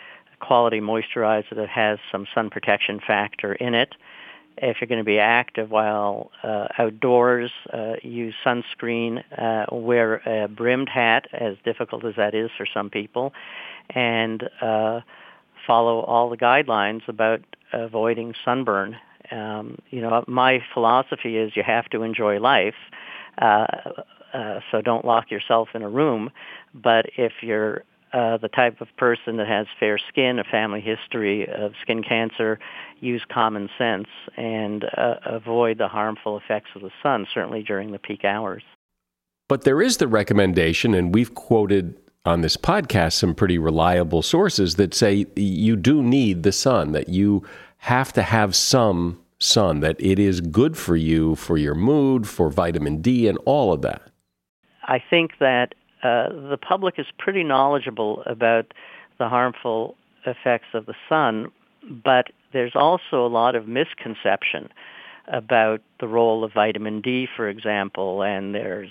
quality 0.40 0.80
moisturizer 0.80 1.54
that 1.54 1.68
has 1.68 1.98
some 2.10 2.26
sun 2.34 2.50
protection 2.50 3.00
factor 3.06 3.52
in 3.54 3.74
it. 3.74 3.94
If 4.56 4.76
you're 4.80 4.88
going 4.88 5.00
to 5.00 5.04
be 5.04 5.18
active 5.18 5.70
while 5.70 6.30
uh, 6.42 6.68
outdoors, 6.78 7.50
uh, 7.72 7.94
use 8.02 8.34
sunscreen, 8.44 9.24
uh, 9.36 9.66
wear 9.74 10.16
a 10.26 10.48
brimmed 10.48 10.88
hat, 10.88 11.26
as 11.32 11.56
difficult 11.64 12.04
as 12.04 12.14
that 12.16 12.34
is 12.34 12.50
for 12.56 12.66
some 12.72 12.88
people, 12.88 13.32
and 13.90 14.48
uh, 14.60 15.00
follow 15.66 16.00
all 16.00 16.31
the 16.31 16.37
guidelines 16.37 17.07
about 17.09 17.40
avoiding 17.72 18.35
sunburn. 18.44 18.96
Um, 19.31 19.79
you 19.90 20.00
know, 20.00 20.24
my 20.27 20.62
philosophy 20.72 21.37
is 21.37 21.57
you 21.57 21.62
have 21.62 21.87
to 21.90 22.03
enjoy 22.03 22.38
life, 22.38 22.74
uh, 23.40 23.66
uh, 24.33 24.61
so 24.70 24.81
don't 24.81 25.05
lock 25.05 25.31
yourself 25.31 25.68
in 25.74 25.83
a 25.83 25.88
room. 25.88 26.31
But 26.74 27.07
if 27.16 27.33
you're 27.40 27.85
uh, 28.12 28.37
the 28.37 28.48
type 28.48 28.81
of 28.81 28.88
person 28.96 29.38
that 29.38 29.48
has 29.48 29.66
fair 29.81 29.98
skin, 29.98 30.38
a 30.38 30.44
family 30.44 30.81
history 30.81 31.48
of 31.48 31.72
skin 31.83 32.03
cancer, 32.03 32.61
use 33.00 33.22
common 33.33 33.68
sense 33.77 34.07
and 34.37 34.85
uh, 34.96 35.16
avoid 35.27 35.79
the 35.79 35.88
harmful 35.88 36.37
effects 36.37 36.70
of 36.77 36.83
the 36.83 36.92
sun, 37.03 37.27
certainly 37.35 37.62
during 37.62 37.90
the 37.90 37.98
peak 37.98 38.24
hours. 38.24 38.62
But 39.48 39.64
there 39.64 39.83
is 39.83 39.96
the 39.96 40.07
recommendation, 40.07 40.94
and 40.94 41.12
we've 41.12 41.35
quoted 41.35 41.96
on 42.24 42.40
this 42.40 42.56
podcast 42.56 43.12
some 43.12 43.34
pretty 43.34 43.58
reliable 43.58 44.22
sources 44.22 44.76
that 44.76 44.94
say 44.94 45.26
you 45.37 45.76
do 45.76 46.02
need 46.02 46.42
the 46.42 46.52
sun, 46.52 46.92
that 46.92 47.08
you 47.08 47.42
have 47.78 48.12
to 48.14 48.22
have 48.22 48.54
some 48.56 49.20
sun, 49.38 49.80
that 49.80 49.96
it 50.00 50.18
is 50.18 50.40
good 50.40 50.76
for 50.76 50.96
you, 50.96 51.34
for 51.34 51.58
your 51.58 51.74
mood, 51.74 52.26
for 52.26 52.48
vitamin 52.48 53.02
D, 53.02 53.28
and 53.28 53.38
all 53.44 53.72
of 53.72 53.82
that. 53.82 54.02
I 54.84 55.02
think 55.10 55.32
that 55.38 55.74
uh, 56.02 56.28
the 56.48 56.58
public 56.60 56.98
is 56.98 57.06
pretty 57.18 57.44
knowledgeable 57.44 58.22
about 58.24 58.72
the 59.18 59.28
harmful 59.28 59.96
effects 60.26 60.68
of 60.72 60.87
the 60.87 60.94
sun, 61.08 61.50
but 61.82 62.28
there's 62.52 62.74
also 62.74 63.26
a 63.26 63.28
lot 63.28 63.54
of 63.54 63.68
misconception 63.68 64.70
about 65.28 65.82
the 66.00 66.08
role 66.08 66.44
of 66.44 66.52
vitamin 66.52 67.00
D, 67.00 67.28
for 67.37 67.48
example, 67.48 68.22
and 68.22 68.54
there's 68.54 68.90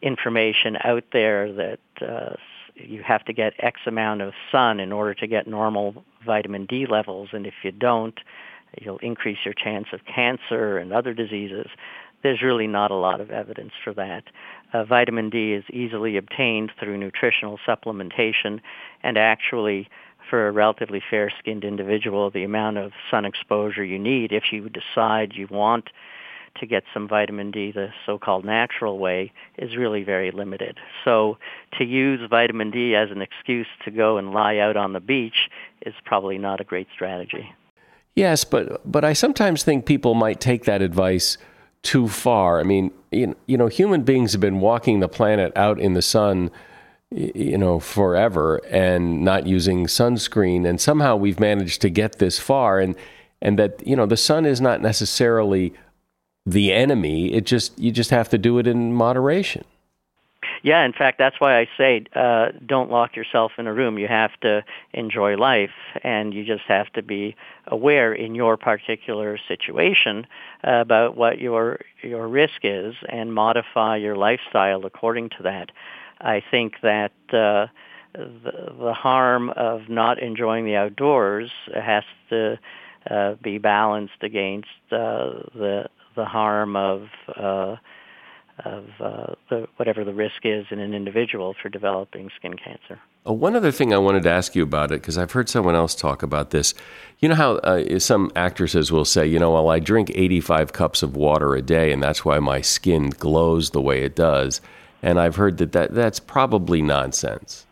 information 0.00 0.76
out 0.84 1.04
there 1.12 1.52
that 1.52 1.80
uh, 2.00 2.34
you 2.74 3.02
have 3.02 3.24
to 3.26 3.32
get 3.32 3.54
X 3.58 3.80
amount 3.86 4.22
of 4.22 4.32
sun 4.50 4.80
in 4.80 4.92
order 4.92 5.14
to 5.14 5.26
get 5.26 5.46
normal 5.46 6.04
vitamin 6.24 6.66
D 6.66 6.86
levels, 6.86 7.30
and 7.32 7.46
if 7.46 7.54
you 7.62 7.72
don't, 7.72 8.18
you'll 8.80 8.98
increase 8.98 9.38
your 9.44 9.54
chance 9.54 9.88
of 9.92 10.00
cancer 10.04 10.78
and 10.78 10.92
other 10.92 11.12
diseases. 11.12 11.66
There's 12.22 12.40
really 12.40 12.66
not 12.66 12.90
a 12.90 12.96
lot 12.96 13.20
of 13.20 13.30
evidence 13.30 13.72
for 13.82 13.92
that. 13.94 14.24
Uh, 14.72 14.84
vitamin 14.84 15.28
D 15.28 15.52
is 15.52 15.64
easily 15.70 16.16
obtained 16.16 16.72
through 16.78 16.96
nutritional 16.96 17.58
supplementation, 17.66 18.60
and 19.02 19.18
actually, 19.18 19.88
for 20.30 20.48
a 20.48 20.52
relatively 20.52 21.02
fair-skinned 21.10 21.64
individual, 21.64 22.30
the 22.30 22.44
amount 22.44 22.78
of 22.78 22.92
sun 23.10 23.24
exposure 23.24 23.84
you 23.84 23.98
need, 23.98 24.32
if 24.32 24.44
you 24.52 24.70
decide 24.70 25.32
you 25.34 25.48
want 25.50 25.90
to 26.60 26.66
get 26.66 26.84
some 26.92 27.08
vitamin 27.08 27.50
D 27.50 27.72
the 27.72 27.88
so-called 28.06 28.44
natural 28.44 28.98
way, 28.98 29.32
is 29.58 29.76
really 29.76 30.04
very 30.04 30.30
limited. 30.30 30.78
So 31.04 31.38
to 31.78 31.84
use 31.84 32.20
vitamin 32.28 32.70
D 32.70 32.94
as 32.94 33.10
an 33.10 33.22
excuse 33.22 33.66
to 33.84 33.90
go 33.90 34.18
and 34.18 34.32
lie 34.32 34.58
out 34.58 34.76
on 34.76 34.92
the 34.92 35.00
beach 35.00 35.48
is 35.84 35.94
probably 36.04 36.38
not 36.38 36.60
a 36.60 36.64
great 36.64 36.88
strategy. 36.94 37.52
Yes, 38.14 38.44
but 38.44 38.80
but 38.90 39.04
I 39.04 39.14
sometimes 39.14 39.62
think 39.62 39.86
people 39.86 40.14
might 40.14 40.40
take 40.40 40.64
that 40.64 40.82
advice 40.82 41.38
too 41.82 42.08
far. 42.08 42.60
I 42.60 42.62
mean, 42.62 42.92
you 43.10 43.34
know, 43.48 43.66
human 43.66 44.02
beings 44.02 44.32
have 44.32 44.40
been 44.40 44.60
walking 44.60 45.00
the 45.00 45.08
planet 45.08 45.52
out 45.56 45.80
in 45.80 45.94
the 45.94 46.02
sun, 46.02 46.50
you 47.10 47.58
know, 47.58 47.80
forever 47.80 48.60
and 48.70 49.24
not 49.24 49.46
using 49.46 49.86
sunscreen, 49.86 50.66
and 50.66 50.80
somehow 50.80 51.16
we've 51.16 51.40
managed 51.40 51.80
to 51.82 51.90
get 51.90 52.18
this 52.18 52.38
far, 52.38 52.80
and 52.80 52.94
and 53.40 53.58
that 53.58 53.84
you 53.86 53.96
know 53.96 54.06
the 54.06 54.16
sun 54.16 54.46
is 54.46 54.60
not 54.60 54.80
necessarily 54.80 55.72
the 56.46 56.72
enemy. 56.72 57.32
It 57.32 57.46
just 57.46 57.78
you 57.78 57.90
just 57.90 58.10
have 58.10 58.28
to 58.30 58.38
do 58.38 58.58
it 58.58 58.66
in 58.66 58.92
moderation. 58.92 59.64
Yeah, 60.64 60.84
in 60.84 60.92
fact, 60.92 61.18
that's 61.18 61.40
why 61.40 61.58
I 61.58 61.68
say 61.76 62.04
uh, 62.14 62.48
don't 62.64 62.90
lock 62.90 63.16
yourself 63.16 63.52
in 63.58 63.66
a 63.66 63.74
room. 63.74 63.98
You 63.98 64.06
have 64.06 64.30
to 64.42 64.64
enjoy 64.92 65.36
life, 65.36 65.74
and 66.04 66.32
you 66.32 66.44
just 66.44 66.64
have 66.68 66.92
to 66.92 67.02
be 67.02 67.34
aware 67.66 68.12
in 68.12 68.34
your 68.36 68.56
particular 68.56 69.38
situation 69.48 70.26
uh, 70.66 70.80
about 70.80 71.16
what 71.16 71.40
your 71.40 71.80
your 72.02 72.28
risk 72.28 72.60
is, 72.62 72.94
and 73.08 73.34
modify 73.34 73.96
your 73.96 74.16
lifestyle 74.16 74.84
according 74.86 75.30
to 75.30 75.42
that. 75.42 75.70
I 76.20 76.42
think 76.48 76.74
that 76.82 77.12
uh, 77.32 77.66
the, 78.14 78.72
the 78.78 78.94
harm 78.94 79.50
of 79.50 79.88
not 79.88 80.20
enjoying 80.22 80.64
the 80.64 80.76
outdoors 80.76 81.50
has 81.74 82.04
to 82.30 82.58
uh, 83.10 83.34
be 83.42 83.58
balanced 83.58 84.22
against 84.22 84.68
uh, 84.92 85.42
the 85.54 85.88
the 86.14 86.24
harm 86.24 86.76
of 86.76 87.08
uh, 87.36 87.76
of 88.64 88.84
uh, 89.00 89.34
the, 89.48 89.66
whatever 89.76 90.04
the 90.04 90.12
risk 90.12 90.44
is 90.44 90.66
in 90.70 90.78
an 90.78 90.94
individual 90.94 91.54
for 91.60 91.68
developing 91.68 92.30
skin 92.36 92.54
cancer. 92.54 93.00
Uh, 93.26 93.32
one 93.32 93.56
other 93.56 93.72
thing 93.72 93.92
I 93.92 93.98
wanted 93.98 94.22
to 94.24 94.30
ask 94.30 94.54
you 94.54 94.62
about 94.62 94.92
it, 94.92 95.00
because 95.00 95.16
I've 95.16 95.32
heard 95.32 95.48
someone 95.48 95.74
else 95.74 95.94
talk 95.94 96.22
about 96.22 96.50
this. 96.50 96.74
You 97.18 97.28
know 97.28 97.34
how 97.34 97.54
uh, 97.56 97.98
some 97.98 98.30
actresses 98.36 98.92
will 98.92 99.04
say, 99.04 99.26
you 99.26 99.38
know, 99.38 99.52
well, 99.52 99.70
I 99.70 99.78
drink 99.78 100.10
85 100.14 100.72
cups 100.72 101.02
of 101.02 101.16
water 101.16 101.54
a 101.54 101.62
day, 101.62 101.92
and 101.92 102.02
that's 102.02 102.24
why 102.24 102.38
my 102.38 102.60
skin 102.60 103.10
glows 103.10 103.70
the 103.70 103.80
way 103.80 104.02
it 104.02 104.14
does. 104.14 104.60
And 105.02 105.18
I've 105.18 105.36
heard 105.36 105.58
that, 105.58 105.72
that 105.72 105.94
that's 105.94 106.20
probably 106.20 106.82
nonsense. 106.82 107.66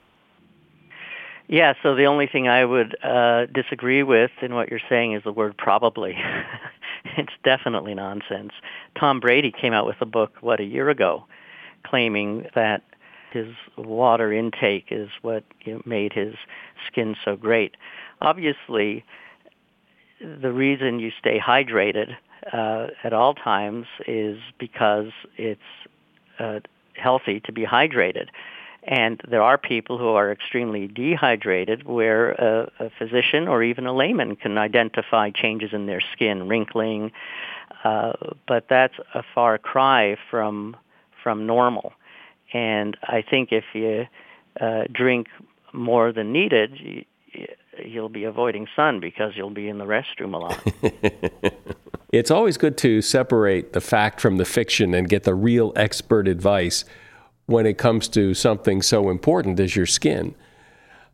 Yeah, 1.46 1.74
so 1.82 1.96
the 1.96 2.04
only 2.04 2.28
thing 2.28 2.46
I 2.46 2.64
would 2.64 2.96
uh, 3.02 3.46
disagree 3.46 4.04
with 4.04 4.30
in 4.40 4.54
what 4.54 4.70
you're 4.70 4.80
saying 4.88 5.14
is 5.14 5.24
the 5.24 5.32
word 5.32 5.56
probably. 5.56 6.16
it's 7.16 7.32
definitely 7.44 7.94
nonsense. 7.94 8.52
Tom 8.98 9.20
Brady 9.20 9.52
came 9.52 9.72
out 9.72 9.86
with 9.86 10.00
a 10.00 10.06
book, 10.06 10.36
what, 10.40 10.60
a 10.60 10.64
year 10.64 10.88
ago, 10.90 11.24
claiming 11.84 12.46
that 12.54 12.82
his 13.32 13.48
water 13.76 14.32
intake 14.32 14.86
is 14.90 15.08
what 15.22 15.44
made 15.84 16.12
his 16.12 16.34
skin 16.86 17.14
so 17.24 17.36
great. 17.36 17.76
Obviously, 18.20 19.04
the 20.20 20.52
reason 20.52 20.98
you 20.98 21.10
stay 21.18 21.38
hydrated 21.38 22.16
uh, 22.52 22.88
at 23.04 23.12
all 23.12 23.34
times 23.34 23.86
is 24.06 24.38
because 24.58 25.10
it's 25.36 25.60
uh, 26.38 26.60
healthy 26.94 27.40
to 27.40 27.52
be 27.52 27.64
hydrated. 27.64 28.28
And 28.82 29.20
there 29.28 29.42
are 29.42 29.58
people 29.58 29.98
who 29.98 30.08
are 30.08 30.32
extremely 30.32 30.86
dehydrated 30.86 31.86
where 31.86 32.32
a, 32.32 32.72
a 32.80 32.90
physician 32.98 33.46
or 33.46 33.62
even 33.62 33.86
a 33.86 33.92
layman 33.92 34.36
can 34.36 34.56
identify 34.56 35.30
changes 35.30 35.72
in 35.72 35.86
their 35.86 36.00
skin, 36.00 36.48
wrinkling, 36.48 37.12
uh, 37.84 38.12
but 38.48 38.66
that's 38.68 38.94
a 39.14 39.22
far 39.34 39.58
cry 39.58 40.16
from 40.30 40.76
from 41.22 41.46
normal. 41.46 41.92
And 42.52 42.96
I 43.02 43.22
think 43.22 43.52
if 43.52 43.64
you 43.74 44.06
uh, 44.58 44.84
drink 44.90 45.28
more 45.72 46.12
than 46.12 46.32
needed, 46.32 46.78
you, 46.80 47.04
you'll 47.84 48.08
be 48.08 48.24
avoiding 48.24 48.66
sun 48.74 49.00
because 49.00 49.34
you'll 49.36 49.50
be 49.50 49.68
in 49.68 49.78
the 49.78 49.84
restroom 49.84 50.34
a 50.34 50.38
lot. 50.38 51.52
it's 52.12 52.30
always 52.30 52.56
good 52.56 52.76
to 52.78 53.02
separate 53.02 53.72
the 53.72 53.80
fact 53.80 54.20
from 54.20 54.38
the 54.38 54.44
fiction 54.44 54.94
and 54.94 55.08
get 55.08 55.24
the 55.24 55.34
real 55.34 55.72
expert 55.76 56.26
advice 56.26 56.84
when 57.50 57.66
it 57.66 57.78
comes 57.78 58.08
to 58.08 58.32
something 58.32 58.80
so 58.80 59.10
important 59.10 59.58
as 59.58 59.74
your 59.74 59.86
skin. 59.86 60.34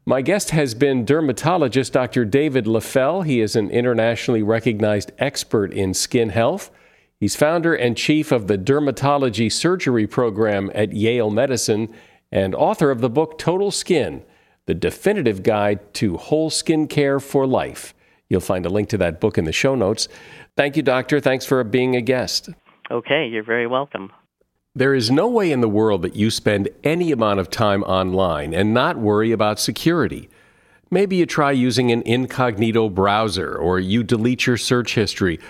My 0.05 0.23
guest 0.23 0.51
has 0.51 0.75
been 0.75 1.05
dermatologist 1.05 1.95
Dr. 1.95 2.25
David 2.25 2.67
Leffell. 2.67 3.25
He 3.25 3.41
is 3.41 3.57
an 3.57 3.71
internationally 3.71 4.43
recognized 4.43 5.11
expert 5.19 5.73
in 5.73 5.95
skin 5.95 6.29
health. 6.29 6.71
He's 7.19 7.35
founder 7.35 7.75
and 7.75 7.97
chief 7.97 8.31
of 8.31 8.47
the 8.47 8.59
dermatology 8.59 9.51
surgery 9.51 10.07
program 10.07 10.71
at 10.75 10.93
Yale 10.93 11.31
Medicine 11.31 11.93
and 12.31 12.55
author 12.55 12.91
of 12.91 13.01
the 13.01 13.09
book 13.09 13.39
Total 13.39 13.71
Skin 13.71 14.23
The 14.67 14.75
Definitive 14.75 15.43
Guide 15.43 15.95
to 15.95 16.19
Whole 16.19 16.51
Skin 16.51 16.87
Care 16.87 17.19
for 17.19 17.47
Life. 17.47 17.95
You'll 18.29 18.41
find 18.41 18.67
a 18.67 18.71
link 18.71 18.91
to 18.91 18.99
that 18.99 19.21
book 19.21 19.39
in 19.39 19.45
the 19.45 19.53
show 19.53 19.75
notes. 19.75 20.07
Thank 20.57 20.77
you, 20.77 20.83
Doctor. 20.83 21.19
Thanks 21.19 21.47
for 21.47 21.65
being 21.65 21.97
a 21.97 22.01
guest. 22.03 22.51
Okay, 22.91 23.27
you're 23.27 23.43
very 23.43 23.67
welcome. 23.67 24.13
There 24.77 24.95
is 24.95 25.11
no 25.11 25.27
way 25.27 25.53
in 25.53 25.63
the 25.63 25.71
world 25.71 26.03
that 26.03 26.17
you 26.17 26.31
spend 26.31 26.69
any 26.85 27.11
amount 27.11 27.41
of 27.41 27.49
time 27.49 27.83
online 27.85 28.53
and 28.53 28.75
not 28.75 28.99
worry 28.99 29.33
about 29.33 29.59
security. 29.59 30.29
Maybe 30.91 31.17
you 31.17 31.25
try 31.25 31.53
using 31.53 31.91
an 31.91 32.03
incognito 32.03 32.91
browser 32.91 33.57
or 33.57 33.81
you 33.81 34.03
delete 34.03 34.47
your 34.47 34.59
search 34.59 34.95
history, 34.95 35.41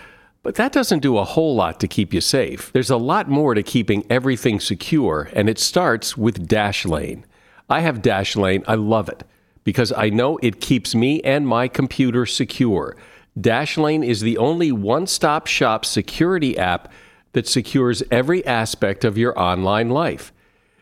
but 0.44 0.54
that 0.54 0.70
doesn't 0.70 1.00
do 1.00 1.18
a 1.18 1.24
whole 1.24 1.56
lot 1.56 1.80
to 1.80 1.88
keep 1.88 2.14
you 2.14 2.20
safe. 2.20 2.70
There's 2.72 2.88
a 2.88 2.96
lot 2.96 3.28
more 3.28 3.54
to 3.54 3.64
keeping 3.64 4.06
everything 4.08 4.60
secure, 4.60 5.28
and 5.32 5.48
it 5.48 5.58
starts 5.58 6.16
with 6.16 6.46
Dashlane. 6.46 7.24
I 7.68 7.80
have 7.80 8.02
Dashlane, 8.02 8.62
I 8.68 8.76
love 8.76 9.08
it 9.08 9.24
because 9.64 9.90
I 9.90 10.08
know 10.08 10.38
it 10.40 10.60
keeps 10.60 10.94
me 10.94 11.20
and 11.22 11.48
my 11.48 11.66
computer 11.66 12.26
secure. 12.26 12.96
Dashlane 13.36 14.06
is 14.06 14.20
the 14.20 14.38
only 14.38 14.70
one 14.70 15.08
stop 15.08 15.48
shop 15.48 15.84
security 15.84 16.56
app 16.56 16.92
that 17.32 17.48
secures 17.48 18.02
every 18.10 18.44
aspect 18.46 19.04
of 19.04 19.18
your 19.18 19.38
online 19.38 19.90
life. 19.90 20.32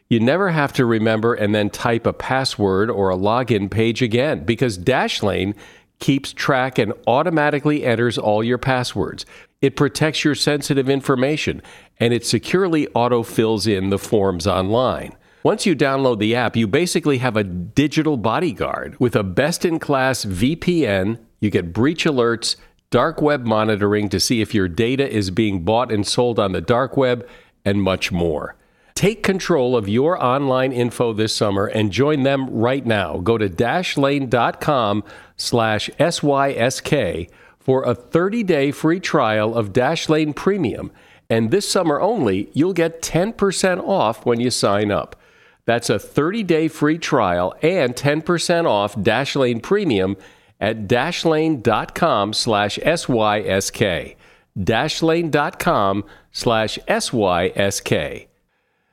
You 0.08 0.20
never 0.20 0.50
have 0.50 0.72
to 0.74 0.84
remember 0.84 1.34
and 1.34 1.54
then 1.54 1.70
type 1.70 2.06
a 2.06 2.12
password 2.12 2.90
or 2.90 3.10
a 3.10 3.16
login 3.16 3.70
page 3.70 4.02
again 4.02 4.44
because 4.44 4.78
Dashlane 4.78 5.56
keeps 5.98 6.32
track 6.32 6.78
and 6.78 6.92
automatically 7.06 7.84
enters 7.84 8.18
all 8.18 8.44
your 8.44 8.58
passwords. 8.58 9.24
It 9.62 9.76
protects 9.76 10.24
your 10.24 10.34
sensitive 10.34 10.90
information 10.90 11.62
and 11.98 12.12
it 12.12 12.26
securely 12.26 12.86
auto 12.88 13.22
fills 13.22 13.66
in 13.66 13.90
the 13.90 13.98
forms 13.98 14.46
online. 14.46 15.16
Once 15.42 15.66
you 15.66 15.74
download 15.76 16.18
the 16.18 16.34
app, 16.34 16.56
you 16.56 16.66
basically 16.66 17.18
have 17.18 17.36
a 17.36 17.44
digital 17.44 18.16
bodyguard 18.16 18.98
with 18.98 19.14
a 19.14 19.22
best 19.22 19.64
in 19.64 19.78
class 19.78 20.24
VPN. 20.24 21.18
You 21.40 21.50
get 21.50 21.72
breach 21.72 22.04
alerts 22.04 22.56
dark 22.90 23.20
web 23.20 23.44
monitoring 23.44 24.08
to 24.08 24.20
see 24.20 24.40
if 24.40 24.54
your 24.54 24.68
data 24.68 25.08
is 25.08 25.30
being 25.30 25.64
bought 25.64 25.92
and 25.92 26.06
sold 26.06 26.38
on 26.38 26.52
the 26.52 26.60
dark 26.60 26.96
web, 26.96 27.28
and 27.64 27.82
much 27.82 28.12
more. 28.12 28.56
Take 28.94 29.24
control 29.24 29.76
of 29.76 29.88
your 29.88 30.22
online 30.22 30.72
info 30.72 31.12
this 31.12 31.34
summer 31.34 31.66
and 31.66 31.90
join 31.90 32.22
them 32.22 32.48
right 32.48 32.86
now. 32.86 33.18
Go 33.18 33.36
to 33.38 33.48
dashlane.com 33.48 35.02
slash 35.36 35.90
SYSK 35.98 37.28
for 37.58 37.82
a 37.82 37.94
30-day 37.94 38.70
free 38.70 39.00
trial 39.00 39.56
of 39.56 39.72
Dashlane 39.72 40.36
Premium. 40.36 40.92
And 41.28 41.50
this 41.50 41.68
summer 41.68 42.00
only, 42.00 42.50
you'll 42.52 42.74
get 42.74 43.02
10% 43.02 43.80
off 43.80 44.24
when 44.24 44.38
you 44.38 44.50
sign 44.50 44.92
up. 44.92 45.16
That's 45.64 45.90
a 45.90 45.94
30-day 45.94 46.68
free 46.68 46.98
trial 46.98 47.54
and 47.62 47.96
10% 47.96 48.66
off 48.66 48.94
Dashlane 48.94 49.62
Premium 49.62 50.16
at 50.64 50.88
dashlane.com 50.88 52.32
slash 52.32 52.78
SYSK. 52.78 54.16
Dashlane.com 54.58 56.04
slash 56.32 56.78
SYSK. 56.88 58.26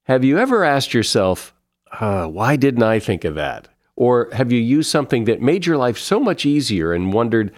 Have 0.03 0.25
you 0.25 0.37
ever 0.37 0.65
asked 0.65 0.93
yourself, 0.93 1.53
uh, 2.01 2.27
why 2.27 2.57
didn't 2.57 2.83
I 2.83 2.99
think 2.99 3.23
of 3.23 3.35
that? 3.35 3.69
Or 3.95 4.27
have 4.33 4.51
you 4.51 4.59
used 4.59 4.91
something 4.91 5.23
that 5.25 5.41
made 5.41 5.65
your 5.65 5.77
life 5.77 5.97
so 5.97 6.19
much 6.19 6.45
easier 6.45 6.91
and 6.91 7.13
wondered, 7.13 7.53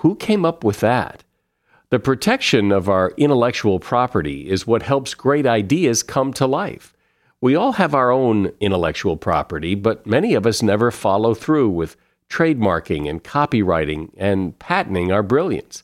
who 0.00 0.16
came 0.16 0.44
up 0.44 0.62
with 0.62 0.80
that? 0.80 1.24
The 1.88 1.98
protection 1.98 2.70
of 2.70 2.90
our 2.90 3.14
intellectual 3.16 3.80
property 3.80 4.50
is 4.50 4.66
what 4.66 4.82
helps 4.82 5.14
great 5.14 5.46
ideas 5.46 6.02
come 6.02 6.34
to 6.34 6.46
life. 6.46 6.92
We 7.40 7.54
all 7.56 7.72
have 7.72 7.94
our 7.94 8.10
own 8.10 8.52
intellectual 8.60 9.16
property, 9.16 9.74
but 9.74 10.06
many 10.06 10.34
of 10.34 10.46
us 10.46 10.62
never 10.62 10.90
follow 10.90 11.32
through 11.32 11.70
with 11.70 11.96
trademarking 12.28 13.08
and 13.08 13.22
copyrighting 13.22 14.12
and 14.16 14.58
patenting 14.58 15.12
our 15.12 15.22
brilliance. 15.22 15.82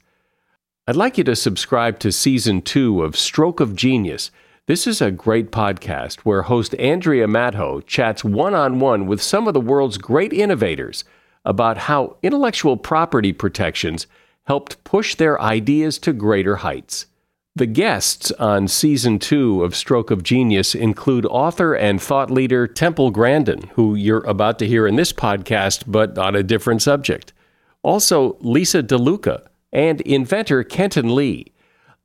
I'd 0.87 0.97
like 0.97 1.17
you 1.17 1.25
to 1.25 1.37
subscribe 1.37 1.99
to 2.01 2.11
season 2.11 2.63
two 2.63 3.03
of 3.03 3.17
Stroke 3.17 3.61
of 3.61 3.77
Genius. 3.77 4.31
This 4.67 4.87
is 4.87 5.01
a 5.01 5.11
great 5.11 5.51
podcast 5.51 6.21
where 6.21 6.43
host 6.43 6.75
Andrea 6.77 7.29
Matho 7.29 7.81
chats 7.81 8.25
one 8.25 8.55
on 8.55 8.81
one 8.81 9.07
with 9.07 9.23
some 9.23 9.47
of 9.47 9.55
the 9.55 9.61
world's 9.61 9.99
great 9.99 10.33
innovators 10.33 11.05
about 11.45 11.79
how 11.79 12.17
intellectual 12.23 12.77
property 12.77 13.33
protections 13.33 14.07
helped 14.45 14.83
push 14.85 15.15
their 15.15 15.41
ideas 15.41 15.99
to 15.99 16.13
greater 16.13 16.57
heights. 16.57 17.07
The 17.55 17.67
guests 17.67 18.31
on 18.33 18.67
season 18.67 19.19
two 19.19 19.63
of 19.63 19.77
Stroke 19.77 20.11
of 20.11 20.23
Genius 20.23 20.75
include 20.75 21.27
author 21.27 21.75
and 21.75 22.01
thought 22.01 22.31
leader 22.31 22.67
Temple 22.67 23.11
Grandin, 23.11 23.69
who 23.75 23.95
you're 23.95 24.25
about 24.25 24.59
to 24.61 24.67
hear 24.67 24.87
in 24.87 24.97
this 24.97 25.13
podcast, 25.13 25.85
but 25.87 26.17
on 26.17 26.35
a 26.35 26.43
different 26.43 26.81
subject. 26.81 27.35
Also, 27.83 28.39
Lisa 28.41 28.83
DeLuca 28.83 29.47
and 29.71 30.01
inventor 30.01 30.65
Kenton 30.65 31.15
Lee. 31.15 31.53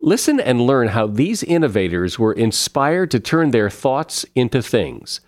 Listen 0.01 0.37
and 0.37 0.59
learn 0.61 0.89
how 0.89 1.07
these 1.07 1.43
innovators 1.43 2.19
were 2.19 2.33
inspired 2.33 3.09
to 3.11 3.19
turn 3.21 3.51
their 3.51 3.69
thoughts 3.69 4.25
into 4.35 4.61
things. 4.61 5.21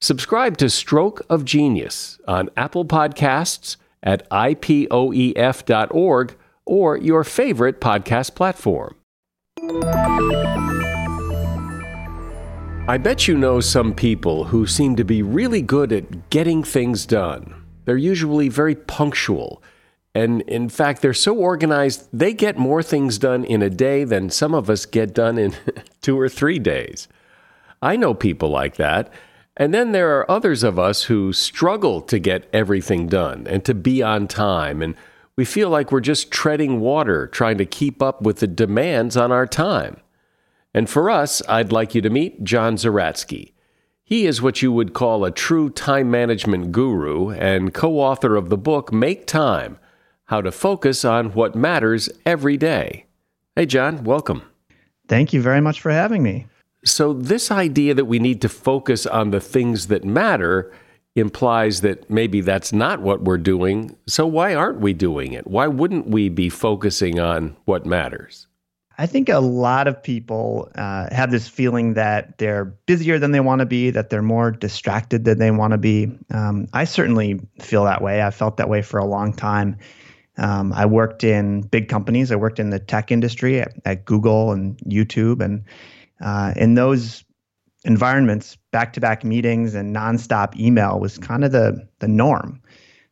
Subscribe 0.00 0.56
to 0.58 0.70
Stroke 0.70 1.22
of 1.28 1.44
Genius 1.44 2.20
on 2.28 2.50
Apple 2.56 2.84
Podcasts, 2.84 3.78
at 4.00 4.30
ipoef.org, 4.30 5.34
or 6.64 6.96
your 6.96 7.24
favorite 7.24 7.80
podcast 7.80 8.36
platform. 8.36 8.94
I 12.88 12.98
bet 13.02 13.26
you 13.26 13.36
know 13.36 13.58
some 13.60 13.94
people 13.94 14.44
who 14.44 14.64
seem 14.66 14.94
to 14.94 15.04
be 15.04 15.22
really 15.22 15.60
good 15.60 15.92
at 15.92 16.30
getting 16.30 16.62
things 16.62 17.04
done. 17.04 17.52
They're 17.84 17.96
usually 17.96 18.48
very 18.48 18.76
punctual. 18.76 19.60
And 20.14 20.42
in 20.42 20.68
fact, 20.68 21.02
they're 21.02 21.12
so 21.12 21.34
organized, 21.34 22.08
they 22.12 22.32
get 22.32 22.56
more 22.56 22.80
things 22.82 23.18
done 23.18 23.44
in 23.44 23.60
a 23.60 23.68
day 23.68 24.04
than 24.04 24.30
some 24.30 24.54
of 24.54 24.70
us 24.70 24.86
get 24.86 25.12
done 25.12 25.36
in 25.36 25.54
two 26.00 26.18
or 26.18 26.28
three 26.28 26.60
days. 26.60 27.08
I 27.82 27.96
know 27.96 28.14
people 28.14 28.50
like 28.50 28.76
that. 28.76 29.12
And 29.56 29.74
then 29.74 29.90
there 29.90 30.16
are 30.18 30.30
others 30.30 30.62
of 30.62 30.78
us 30.78 31.04
who 31.04 31.32
struggle 31.32 32.00
to 32.02 32.20
get 32.20 32.48
everything 32.52 33.08
done 33.08 33.46
and 33.48 33.64
to 33.64 33.74
be 33.74 34.00
on 34.02 34.28
time 34.28 34.80
and 34.80 34.94
we 35.36 35.44
feel 35.44 35.68
like 35.68 35.92
we're 35.92 36.00
just 36.00 36.30
treading 36.30 36.80
water 36.80 37.26
trying 37.26 37.58
to 37.58 37.66
keep 37.66 38.02
up 38.02 38.22
with 38.22 38.38
the 38.38 38.46
demands 38.46 39.16
on 39.16 39.30
our 39.30 39.46
time. 39.46 40.00
And 40.72 40.88
for 40.88 41.10
us, 41.10 41.42
I'd 41.48 41.72
like 41.72 41.94
you 41.94 42.00
to 42.02 42.10
meet 42.10 42.42
John 42.42 42.76
Zeratsky. 42.76 43.52
He 44.02 44.26
is 44.26 44.40
what 44.40 44.62
you 44.62 44.72
would 44.72 44.94
call 44.94 45.24
a 45.24 45.30
true 45.30 45.68
time 45.68 46.10
management 46.10 46.72
guru 46.72 47.30
and 47.30 47.74
co 47.74 47.98
author 47.98 48.36
of 48.36 48.48
the 48.48 48.56
book 48.56 48.92
Make 48.92 49.26
Time 49.26 49.78
How 50.26 50.40
to 50.40 50.52
Focus 50.52 51.04
on 51.04 51.32
What 51.32 51.54
Matters 51.54 52.08
Every 52.24 52.56
Day. 52.56 53.06
Hey, 53.54 53.66
John, 53.66 54.04
welcome. 54.04 54.42
Thank 55.08 55.32
you 55.32 55.42
very 55.42 55.60
much 55.60 55.80
for 55.80 55.90
having 55.90 56.22
me. 56.22 56.46
So, 56.84 57.12
this 57.12 57.50
idea 57.50 57.94
that 57.94 58.04
we 58.04 58.18
need 58.18 58.40
to 58.42 58.48
focus 58.48 59.06
on 59.06 59.30
the 59.30 59.40
things 59.40 59.88
that 59.88 60.04
matter 60.04 60.72
implies 61.16 61.80
that 61.80 62.08
maybe 62.10 62.40
that's 62.42 62.72
not 62.72 63.00
what 63.00 63.22
we're 63.22 63.38
doing. 63.38 63.96
So 64.06 64.26
why 64.26 64.54
aren't 64.54 64.80
we 64.80 64.92
doing 64.92 65.32
it? 65.32 65.46
Why 65.46 65.66
wouldn't 65.66 66.06
we 66.06 66.28
be 66.28 66.48
focusing 66.50 67.18
on 67.18 67.56
what 67.64 67.86
matters? 67.86 68.46
I 68.98 69.06
think 69.06 69.28
a 69.28 69.40
lot 69.40 69.88
of 69.88 70.02
people 70.02 70.70
uh, 70.74 71.08
have 71.14 71.30
this 71.30 71.48
feeling 71.48 71.94
that 71.94 72.38
they're 72.38 72.64
busier 72.64 73.18
than 73.18 73.32
they 73.32 73.40
want 73.40 73.58
to 73.60 73.66
be, 73.66 73.90
that 73.90 74.08
they're 74.08 74.22
more 74.22 74.50
distracted 74.50 75.24
than 75.24 75.38
they 75.38 75.50
want 75.50 75.72
to 75.72 75.78
be. 75.78 76.10
Um, 76.30 76.66
I 76.72 76.84
certainly 76.84 77.40
feel 77.60 77.84
that 77.84 78.00
way. 78.00 78.22
I 78.22 78.30
felt 78.30 78.56
that 78.56 78.68
way 78.68 78.80
for 78.80 78.98
a 78.98 79.04
long 79.04 79.34
time. 79.34 79.76
Um, 80.38 80.72
I 80.72 80.86
worked 80.86 81.24
in 81.24 81.62
big 81.62 81.88
companies. 81.88 82.32
I 82.32 82.36
worked 82.36 82.58
in 82.58 82.70
the 82.70 82.78
tech 82.78 83.10
industry 83.10 83.60
at, 83.60 83.72
at 83.84 84.04
Google 84.04 84.52
and 84.52 84.78
YouTube, 84.78 85.42
and 85.42 85.64
uh, 86.20 86.54
in 86.56 86.74
those 86.74 87.24
environments, 87.86 88.56
back 88.72 88.92
to 88.92 89.00
back 89.00 89.24
meetings 89.24 89.74
and 89.74 89.94
nonstop 89.94 90.58
email 90.58 91.00
was 91.00 91.16
kind 91.18 91.44
of 91.44 91.52
the 91.52 91.88
the 92.00 92.08
norm. 92.08 92.60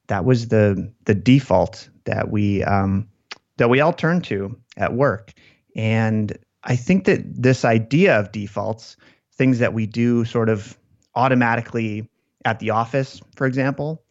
That 0.08 0.24
was 0.24 0.48
the 0.48 0.92
the 1.04 1.14
default 1.14 1.88
that 2.04 2.30
we 2.30 2.62
um, 2.64 3.08
that 3.56 3.70
we 3.70 3.80
all 3.80 3.92
turn 3.92 4.20
to 4.22 4.58
at 4.76 4.94
work. 4.94 5.32
And 5.76 6.36
I 6.64 6.76
think 6.76 7.04
that 7.04 7.22
this 7.24 7.64
idea 7.64 8.18
of 8.18 8.32
defaults, 8.32 8.96
things 9.32 9.58
that 9.60 9.72
we 9.72 9.86
do 9.86 10.24
sort 10.24 10.48
of 10.48 10.76
automatically 11.14 12.08
at 12.44 12.58
the 12.58 12.70
office, 12.70 13.20
for 13.36 13.46
example, 13.46 14.02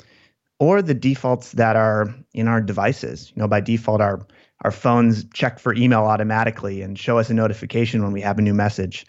or 0.60 0.82
the 0.82 0.94
defaults 0.94 1.52
that 1.54 1.76
are 1.76 2.14
in 2.34 2.48
our 2.48 2.62
devices. 2.62 3.32
You 3.36 3.42
know, 3.42 3.48
by 3.48 3.60
default, 3.60 4.02
our 4.02 4.26
our 4.62 4.72
phones 4.72 5.26
check 5.34 5.60
for 5.60 5.74
email 5.76 6.04
automatically 6.04 6.82
and 6.82 6.98
show 6.98 7.18
us 7.18 7.30
a 7.30 7.34
notification 7.34 8.02
when 8.02 8.14
we 8.14 8.22
have 8.22 8.40
a 8.40 8.42
new 8.42 8.54
message 8.54 9.06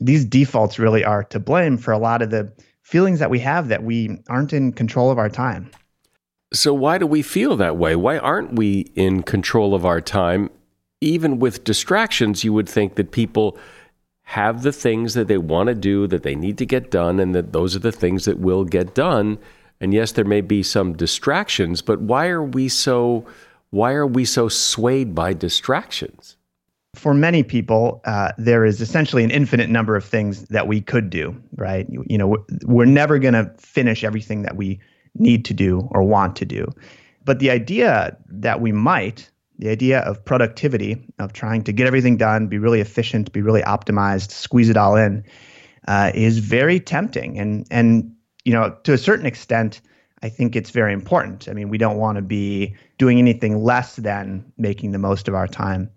these 0.00 0.24
defaults 0.24 0.78
really 0.78 1.04
are 1.04 1.24
to 1.24 1.38
blame 1.38 1.78
for 1.78 1.92
a 1.92 1.98
lot 1.98 2.22
of 2.22 2.30
the 2.30 2.52
feelings 2.82 3.18
that 3.18 3.30
we 3.30 3.40
have 3.40 3.68
that 3.68 3.82
we 3.82 4.18
aren't 4.28 4.52
in 4.52 4.72
control 4.72 5.10
of 5.10 5.18
our 5.18 5.28
time. 5.28 5.70
So, 6.52 6.72
why 6.72 6.98
do 6.98 7.06
we 7.06 7.22
feel 7.22 7.56
that 7.56 7.76
way? 7.76 7.96
Why 7.96 8.18
aren't 8.18 8.54
we 8.54 8.92
in 8.94 9.22
control 9.22 9.74
of 9.74 9.84
our 9.84 10.00
time? 10.00 10.50
Even 11.00 11.38
with 11.38 11.64
distractions, 11.64 12.44
you 12.44 12.52
would 12.52 12.68
think 12.68 12.94
that 12.94 13.10
people 13.10 13.58
have 14.22 14.62
the 14.62 14.72
things 14.72 15.14
that 15.14 15.28
they 15.28 15.38
want 15.38 15.68
to 15.68 15.74
do, 15.74 16.06
that 16.06 16.22
they 16.22 16.34
need 16.34 16.58
to 16.58 16.66
get 16.66 16.90
done, 16.90 17.20
and 17.20 17.34
that 17.34 17.52
those 17.52 17.76
are 17.76 17.80
the 17.80 17.92
things 17.92 18.24
that 18.24 18.38
will 18.38 18.64
get 18.64 18.94
done. 18.94 19.38
And 19.80 19.92
yes, 19.92 20.12
there 20.12 20.24
may 20.24 20.40
be 20.40 20.62
some 20.62 20.94
distractions, 20.94 21.82
but 21.82 22.00
why 22.00 22.28
are 22.28 22.42
we 22.42 22.68
so 22.68 23.26
why 23.70 23.92
are 23.92 24.06
we 24.06 24.24
so 24.24 24.48
swayed 24.48 25.14
by 25.14 25.32
distractions? 25.32 26.35
For 26.96 27.14
many 27.14 27.42
people, 27.42 28.00
uh, 28.04 28.32
there 28.38 28.64
is 28.64 28.80
essentially 28.80 29.22
an 29.22 29.30
infinite 29.30 29.68
number 29.68 29.96
of 29.96 30.04
things 30.04 30.44
that 30.44 30.66
we 30.66 30.80
could 30.80 31.10
do, 31.10 31.36
right? 31.56 31.86
You, 31.90 32.04
you 32.08 32.18
know, 32.18 32.44
we're 32.64 32.86
never 32.86 33.18
going 33.18 33.34
to 33.34 33.52
finish 33.58 34.02
everything 34.02 34.42
that 34.42 34.56
we 34.56 34.80
need 35.14 35.44
to 35.44 35.54
do 35.54 35.88
or 35.90 36.02
want 36.02 36.36
to 36.36 36.44
do. 36.44 36.66
But 37.24 37.38
the 37.38 37.50
idea 37.50 38.16
that 38.28 38.60
we 38.60 38.72
might, 38.72 39.28
the 39.58 39.68
idea 39.68 40.00
of 40.00 40.24
productivity, 40.24 41.04
of 41.18 41.32
trying 41.32 41.64
to 41.64 41.72
get 41.72 41.86
everything 41.86 42.16
done, 42.16 42.46
be 42.46 42.58
really 42.58 42.80
efficient, 42.80 43.32
be 43.32 43.42
really 43.42 43.62
optimized, 43.62 44.30
squeeze 44.30 44.68
it 44.68 44.76
all 44.76 44.96
in, 44.96 45.24
uh, 45.88 46.12
is 46.14 46.38
very 46.38 46.80
tempting. 46.80 47.38
And 47.38 47.66
and 47.70 48.12
you 48.44 48.52
know, 48.52 48.76
to 48.84 48.92
a 48.92 48.98
certain 48.98 49.26
extent, 49.26 49.80
I 50.22 50.28
think 50.28 50.56
it's 50.56 50.70
very 50.70 50.92
important. 50.92 51.48
I 51.48 51.52
mean, 51.52 51.68
we 51.68 51.78
don't 51.78 51.98
want 51.98 52.16
to 52.16 52.22
be 52.22 52.74
doing 52.98 53.18
anything 53.18 53.62
less 53.62 53.96
than 53.96 54.44
making 54.56 54.92
the 54.92 54.98
most 54.98 55.28
of 55.28 55.34
our 55.34 55.48
time. 55.48 55.90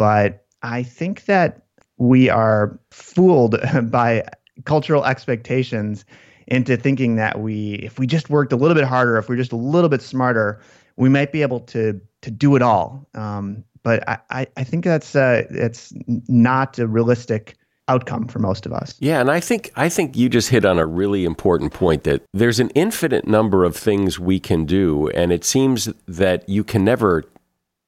But 0.00 0.46
I 0.62 0.82
think 0.82 1.26
that 1.26 1.60
we 1.98 2.30
are 2.30 2.80
fooled 2.90 3.60
by 3.90 4.24
cultural 4.64 5.04
expectations 5.04 6.06
into 6.46 6.78
thinking 6.78 7.16
that 7.16 7.40
we, 7.40 7.74
if 7.74 7.98
we 7.98 8.06
just 8.06 8.30
worked 8.30 8.50
a 8.54 8.56
little 8.56 8.74
bit 8.74 8.84
harder, 8.84 9.18
if 9.18 9.28
we're 9.28 9.36
just 9.36 9.52
a 9.52 9.56
little 9.56 9.90
bit 9.90 10.00
smarter, 10.00 10.58
we 10.96 11.10
might 11.10 11.32
be 11.32 11.42
able 11.42 11.60
to 11.60 12.00
to 12.22 12.30
do 12.30 12.56
it 12.56 12.62
all. 12.62 13.06
Um, 13.14 13.62
but 13.82 14.02
I, 14.08 14.46
I 14.56 14.64
think 14.64 14.84
that's 14.84 15.14
uh, 15.14 15.44
it's 15.50 15.92
not 16.28 16.78
a 16.78 16.86
realistic 16.86 17.58
outcome 17.86 18.26
for 18.26 18.38
most 18.38 18.64
of 18.64 18.72
us. 18.72 18.94
Yeah, 19.00 19.20
and 19.20 19.30
I 19.30 19.40
think 19.40 19.70
I 19.76 19.90
think 19.90 20.16
you 20.16 20.30
just 20.30 20.48
hit 20.48 20.64
on 20.64 20.78
a 20.78 20.86
really 20.86 21.26
important 21.26 21.74
point 21.74 22.04
that 22.04 22.22
there's 22.32 22.58
an 22.58 22.70
infinite 22.70 23.26
number 23.26 23.64
of 23.64 23.76
things 23.76 24.18
we 24.18 24.40
can 24.40 24.64
do 24.64 25.08
and 25.10 25.30
it 25.30 25.44
seems 25.44 25.90
that 26.08 26.48
you 26.48 26.64
can 26.64 26.84
never 26.84 27.24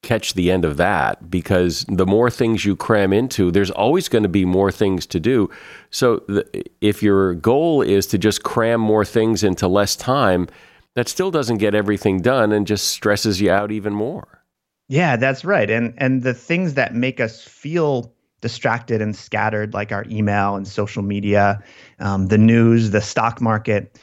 catch 0.02 0.34
the 0.34 0.50
end 0.50 0.64
of 0.64 0.76
that 0.76 1.30
because 1.30 1.84
the 1.88 2.06
more 2.06 2.28
things 2.28 2.64
you 2.64 2.74
cram 2.74 3.12
into 3.12 3.50
there's 3.52 3.70
always 3.70 4.08
going 4.08 4.24
to 4.24 4.28
be 4.28 4.44
more 4.44 4.72
things 4.72 5.06
to 5.06 5.20
do. 5.20 5.48
So 5.90 6.22
the, 6.26 6.44
if 6.80 7.02
your 7.02 7.34
goal 7.34 7.82
is 7.82 8.06
to 8.08 8.18
just 8.18 8.42
cram 8.42 8.80
more 8.80 9.04
things 9.04 9.44
into 9.44 9.68
less 9.68 9.94
time, 9.94 10.48
that 10.94 11.08
still 11.08 11.30
doesn't 11.30 11.58
get 11.58 11.74
everything 11.74 12.20
done 12.20 12.52
and 12.52 12.66
just 12.66 12.88
stresses 12.88 13.40
you 13.40 13.50
out 13.50 13.70
even 13.70 13.94
more. 13.94 14.42
Yeah, 14.88 15.16
that's 15.16 15.44
right. 15.44 15.70
And 15.70 15.94
and 15.96 16.22
the 16.22 16.34
things 16.34 16.74
that 16.74 16.94
make 16.94 17.20
us 17.20 17.42
feel 17.42 18.12
distracted 18.40 19.00
and 19.00 19.16
scattered, 19.16 19.72
like 19.72 19.92
our 19.92 20.04
email 20.10 20.56
and 20.56 20.66
social 20.66 21.02
media, 21.02 21.62
um, 22.00 22.26
the 22.26 22.36
news, 22.38 22.90
the 22.90 23.00
stock 23.00 23.40
market. 23.40 23.98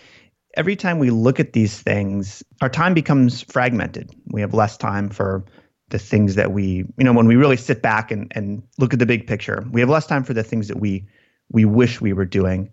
Every 0.56 0.76
time 0.76 0.98
we 0.98 1.12
look 1.12 1.40
at 1.40 1.54
these 1.54 1.80
things, 1.80 2.42
our 2.62 2.70
time 2.70 2.94
becomes 2.94 3.44
fragmented. 3.44 4.10
We 4.32 4.42
have 4.42 4.54
less 4.54 4.78
time 4.78 5.10
for 5.10 5.46
the 5.90 6.00
things 6.00 6.36
that 6.36 6.52
we, 6.52 6.86
you 6.98 7.04
know, 7.04 7.14
when 7.14 7.28
we 7.28 7.36
really 7.36 7.58
sit 7.58 7.82
back 7.82 8.12
and, 8.12 8.32
and 8.36 8.64
look 8.78 8.94
at 8.94 9.00
the 9.00 9.06
big 9.06 9.28
picture, 9.28 9.66
we 9.72 9.80
have 9.80 9.90
less 9.90 10.08
time 10.08 10.24
for 10.24 10.34
the 10.34 10.44
things 10.44 10.68
that 10.68 10.80
we 10.80 11.06
we 11.52 11.66
wish 11.66 12.00
we 12.00 12.14
were 12.14 12.26
doing. 12.26 12.72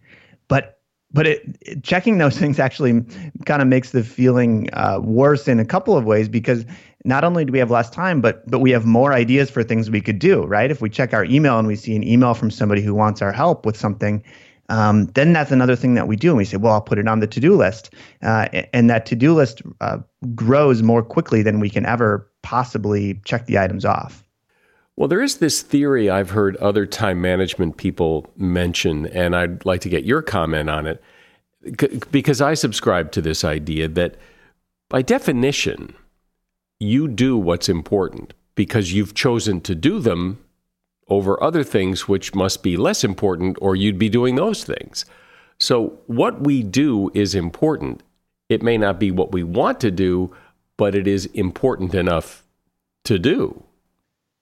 But 0.49 0.79
but 1.13 1.27
it, 1.27 1.57
it, 1.63 1.85
checking 1.85 2.19
those 2.19 2.39
things 2.39 2.59
actually 2.59 3.03
kind 3.45 3.63
of 3.63 3.69
makes 3.69 3.91
the 3.91 4.05
feeling 4.05 4.69
uh, 4.73 5.01
worse 5.03 5.49
in 5.49 5.59
a 5.61 5.65
couple 5.65 5.97
of 5.97 6.05
ways 6.05 6.29
because 6.29 6.65
not 7.05 7.25
only 7.25 7.45
do 7.45 7.53
we 7.53 7.59
have 7.59 7.71
less 7.71 7.89
time, 7.89 8.21
but 8.21 8.49
but 8.51 8.59
we 8.59 8.71
have 8.71 8.85
more 8.85 9.13
ideas 9.13 9.51
for 9.51 9.63
things 9.63 9.91
we 9.91 10.01
could 10.01 10.19
do. 10.19 10.45
Right? 10.45 10.71
If 10.71 10.81
we 10.81 10.91
check 10.91 11.15
our 11.15 11.25
email 11.25 11.59
and 11.59 11.67
we 11.67 11.77
see 11.77 11.97
an 11.97 12.07
email 12.07 12.35
from 12.35 12.51
somebody 12.51 12.83
who 12.83 12.95
wants 12.95 13.23
our 13.23 13.33
help 13.33 13.65
with 13.65 13.77
something, 13.77 14.23
um, 14.69 15.07
then 15.07 15.33
that's 15.33 15.53
another 15.53 15.77
thing 15.77 15.95
that 15.95 16.09
we 16.09 16.17
do, 16.17 16.29
and 16.29 16.37
we 16.37 16.45
say, 16.45 16.57
well, 16.57 16.73
I'll 16.73 16.81
put 16.81 16.99
it 16.99 17.07
on 17.07 17.21
the 17.21 17.27
to-do 17.27 17.55
list, 17.55 17.95
uh, 18.23 18.49
and 18.73 18.91
that 18.91 19.07
to-do 19.07 19.35
list 19.35 19.63
uh, 19.81 19.99
grows 20.35 20.83
more 20.83 21.03
quickly 21.03 21.43
than 21.43 21.61
we 21.61 21.71
can 21.71 21.87
ever 21.87 22.31
possibly 22.43 23.21
check 23.25 23.47
the 23.47 23.59
items 23.59 23.85
off. 23.85 24.25
Well, 24.97 25.09
there 25.09 25.23
is 25.23 25.39
this 25.39 25.63
theory 25.63 26.09
I've 26.09 26.31
heard 26.31 26.57
other 26.57 26.87
time 26.87 27.21
management 27.21 27.77
people 27.77 28.33
mention, 28.37 29.07
and 29.07 29.37
I'd 29.37 29.65
like 29.67 29.83
to 29.83 29.89
get 29.89 30.05
your 30.05 30.23
comment 30.23 30.71
on 30.71 30.87
it 30.87 31.03
because 32.11 32.41
I 32.41 32.55
subscribe 32.55 33.13
to 33.13 33.21
this 33.21 33.45
idea 33.45 33.89
that 33.89 34.17
by 34.89 35.03
definition, 35.03 35.95
you 36.79 37.09
do 37.09 37.37
what's 37.37 37.69
important 37.69 38.35
because 38.55 38.93
you've 38.93 39.15
chosen 39.15 39.61
to 39.63 39.75
do 39.75 39.99
them 39.99 40.39
over 41.09 41.43
other 41.43 41.63
things 41.63 42.09
which 42.09 42.35
must 42.35 42.63
be 42.63 42.77
less 42.77 43.05
important, 43.05 43.57
or 43.61 43.77
you'd 43.77 43.99
be 43.99 44.09
doing 44.09 44.35
those 44.35 44.65
things. 44.65 45.05
So, 45.59 45.99
what 46.07 46.41
we 46.43 46.63
do 46.63 47.11
is 47.15 47.35
important. 47.35 48.03
It 48.49 48.63
may 48.63 48.77
not 48.77 49.01
be 49.01 49.11
what 49.11 49.33
we 49.33 49.43
want 49.43 49.81
to 49.81 49.91
do, 49.91 50.35
but 50.77 50.95
it 50.95 51.07
is 51.07 51.27
important 51.27 51.95
enough 51.95 52.45
to 53.05 53.19
do. 53.19 53.63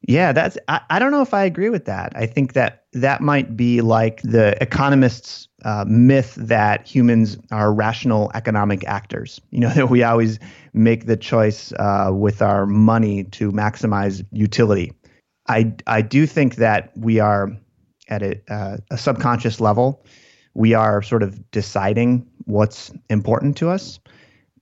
Yeah, 0.07 0.33
that's. 0.33 0.59
I, 0.69 0.81
I 0.91 0.99
don't 0.99 1.12
know 1.12 1.23
if 1.23 1.33
I 1.33 1.45
agree 1.45 1.71
with 1.71 1.87
that. 1.87 2.12
I 2.15 2.27
think 2.27 2.53
that 2.53 2.85
that 2.93 3.21
might 3.21 3.57
be 3.57 3.81
like 3.81 4.21
the 4.23 4.61
economist's 4.62 5.49
uh, 5.65 5.85
myth 5.89 6.35
that 6.35 6.87
humans 6.87 7.39
are 7.51 7.73
rational 7.73 8.31
economic 8.35 8.85
actors. 8.85 9.41
You 9.51 9.61
know 9.61 9.71
that 9.75 9.89
we 9.89 10.03
always 10.03 10.39
make 10.75 11.07
the 11.07 11.17
choice 11.17 11.73
uh, 11.79 12.11
with 12.12 12.43
our 12.43 12.67
money 12.67 13.25
to 13.25 13.51
maximize 13.53 14.25
utility. 14.33 14.93
I 15.47 15.74
I 15.86 16.03
do 16.03 16.26
think 16.26 16.57
that 16.57 16.92
we 16.97 17.20
are 17.20 17.51
at 18.09 18.22
a, 18.22 18.40
uh, 18.53 18.76
a 18.90 18.99
subconscious 18.99 19.61
level. 19.61 20.05
We 20.55 20.74
are 20.74 21.03
sort 21.03 21.22
of 21.22 21.51
deciding 21.51 22.26
what's 22.45 22.92
important 23.09 23.57
to 23.59 23.70
us, 23.70 23.99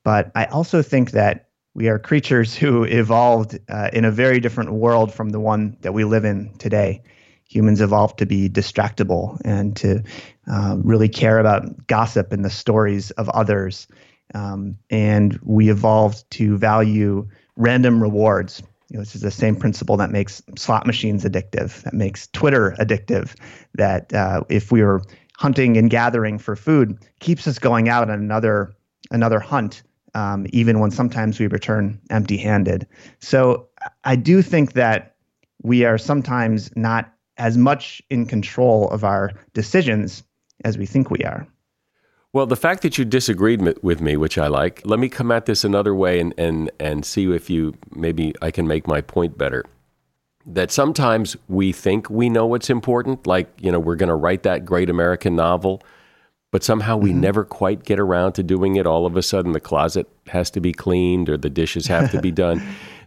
but 0.03 0.31
I 0.35 0.45
also 0.45 0.81
think 0.81 1.11
that 1.11 1.49
we 1.73 1.87
are 1.87 1.99
creatures 1.99 2.55
who 2.61 2.83
evolved 2.83 3.59
uh, 3.69 3.89
in 3.93 4.05
a 4.05 4.11
very 4.11 4.39
different 4.39 4.73
world 4.73 5.13
from 5.13 5.29
the 5.29 5.39
one 5.39 5.77
that 5.81 5.93
we 5.93 6.03
live 6.03 6.25
in 6.25 6.53
today. 6.57 7.01
Humans 7.49 7.81
evolved 7.81 8.17
to 8.19 8.25
be 8.25 8.49
distractible 8.49 9.39
and 9.45 9.75
to 9.77 10.03
uh, 10.47 10.77
really 10.79 11.09
care 11.09 11.39
about 11.39 11.87
gossip 11.87 12.31
and 12.31 12.43
the 12.43 12.49
stories 12.49 13.11
of 13.11 13.29
others. 13.29 13.87
Um, 14.33 14.77
and 14.89 15.39
we 15.43 15.69
evolved 15.69 16.29
to 16.31 16.57
value 16.57 17.27
random 17.55 18.01
rewards. 18.01 18.63
You 18.93 18.99
know, 18.99 19.01
this 19.01 19.15
is 19.15 19.21
the 19.21 19.31
same 19.31 19.55
principle 19.55 19.97
that 19.97 20.11
makes 20.11 20.43
slot 20.55 20.85
machines 20.85 21.25
addictive, 21.25 21.81
that 21.81 21.95
makes 21.95 22.27
Twitter 22.27 22.75
addictive, 22.79 23.35
that 23.73 24.13
uh, 24.13 24.43
if 24.49 24.71
we 24.71 24.83
were 24.83 25.01
hunting 25.35 25.77
and 25.77 25.89
gathering 25.89 26.37
for 26.37 26.55
food, 26.55 26.99
keeps 27.19 27.47
us 27.47 27.57
going 27.57 27.89
out 27.89 28.09
on 28.09 28.19
another 28.19 28.71
another 29.09 29.39
hunt 29.39 29.81
um, 30.13 30.45
even 30.53 30.79
when 30.79 30.91
sometimes 30.91 31.39
we 31.39 31.47
return 31.47 31.99
empty 32.11 32.37
handed. 32.37 32.87
So 33.19 33.67
I 34.03 34.15
do 34.15 34.43
think 34.43 34.73
that 34.73 35.15
we 35.63 35.85
are 35.85 35.97
sometimes 35.97 36.69
not 36.75 37.11
as 37.37 37.57
much 37.57 37.99
in 38.11 38.27
control 38.27 38.89
of 38.89 39.03
our 39.03 39.31
decisions 39.53 40.21
as 40.63 40.77
we 40.77 40.85
think 40.85 41.09
we 41.09 41.23
are. 41.23 41.47
Well, 42.33 42.47
the 42.47 42.55
fact 42.55 42.81
that 42.81 42.97
you 42.97 43.05
disagreed 43.05 43.61
with 43.83 44.01
me, 44.01 44.17
which 44.17 44.37
I 44.37 44.47
like, 44.47 44.81
let 44.83 44.99
me 44.99 45.07
come 45.07 45.31
at 45.31 45.45
this 45.45 45.63
another 45.63 45.93
way 45.93 46.19
and, 46.19 46.33
and, 46.37 46.71
and 46.79 47.05
see 47.05 47.31
if 47.31 47.49
you 47.49 47.75
maybe 47.95 48.33
I 48.41 48.49
can 48.49 48.67
make 48.67 48.87
my 48.87 49.01
point 49.01 49.37
better. 49.37 49.63
That 50.45 50.71
sometimes 50.71 51.37
we 51.47 51.71
think 51.71 52.09
we 52.09 52.29
know 52.29 52.45
what's 52.45 52.69
important, 52.69 53.25
like, 53.27 53.49
you 53.61 53.71
know, 53.71 53.79
we're 53.79 53.95
going 53.95 54.09
to 54.09 54.15
write 54.15 54.43
that 54.43 54.65
great 54.65 54.89
American 54.89 55.35
novel 55.35 55.81
but 56.53 56.63
somehow 56.63 56.95
we 56.95 57.09
mm-hmm. 57.09 57.21
never 57.21 57.43
quite 57.43 57.83
get 57.83 57.99
around 57.99 58.33
to 58.33 58.43
doing 58.43 58.75
it. 58.75 58.85
All 58.85 59.07
of 59.07 59.17
a 59.17 59.23
sudden, 59.23 59.53
the 59.53 59.59
closet 59.59 60.07
has 60.27 60.51
to 60.51 60.61
be 60.61 60.71
cleaned 60.71 61.27
or 61.27 61.35
the 61.35 61.49
dishes 61.49 61.87
have 61.87 62.11
to 62.11 62.21
be 62.21 62.31
done. 62.45 62.63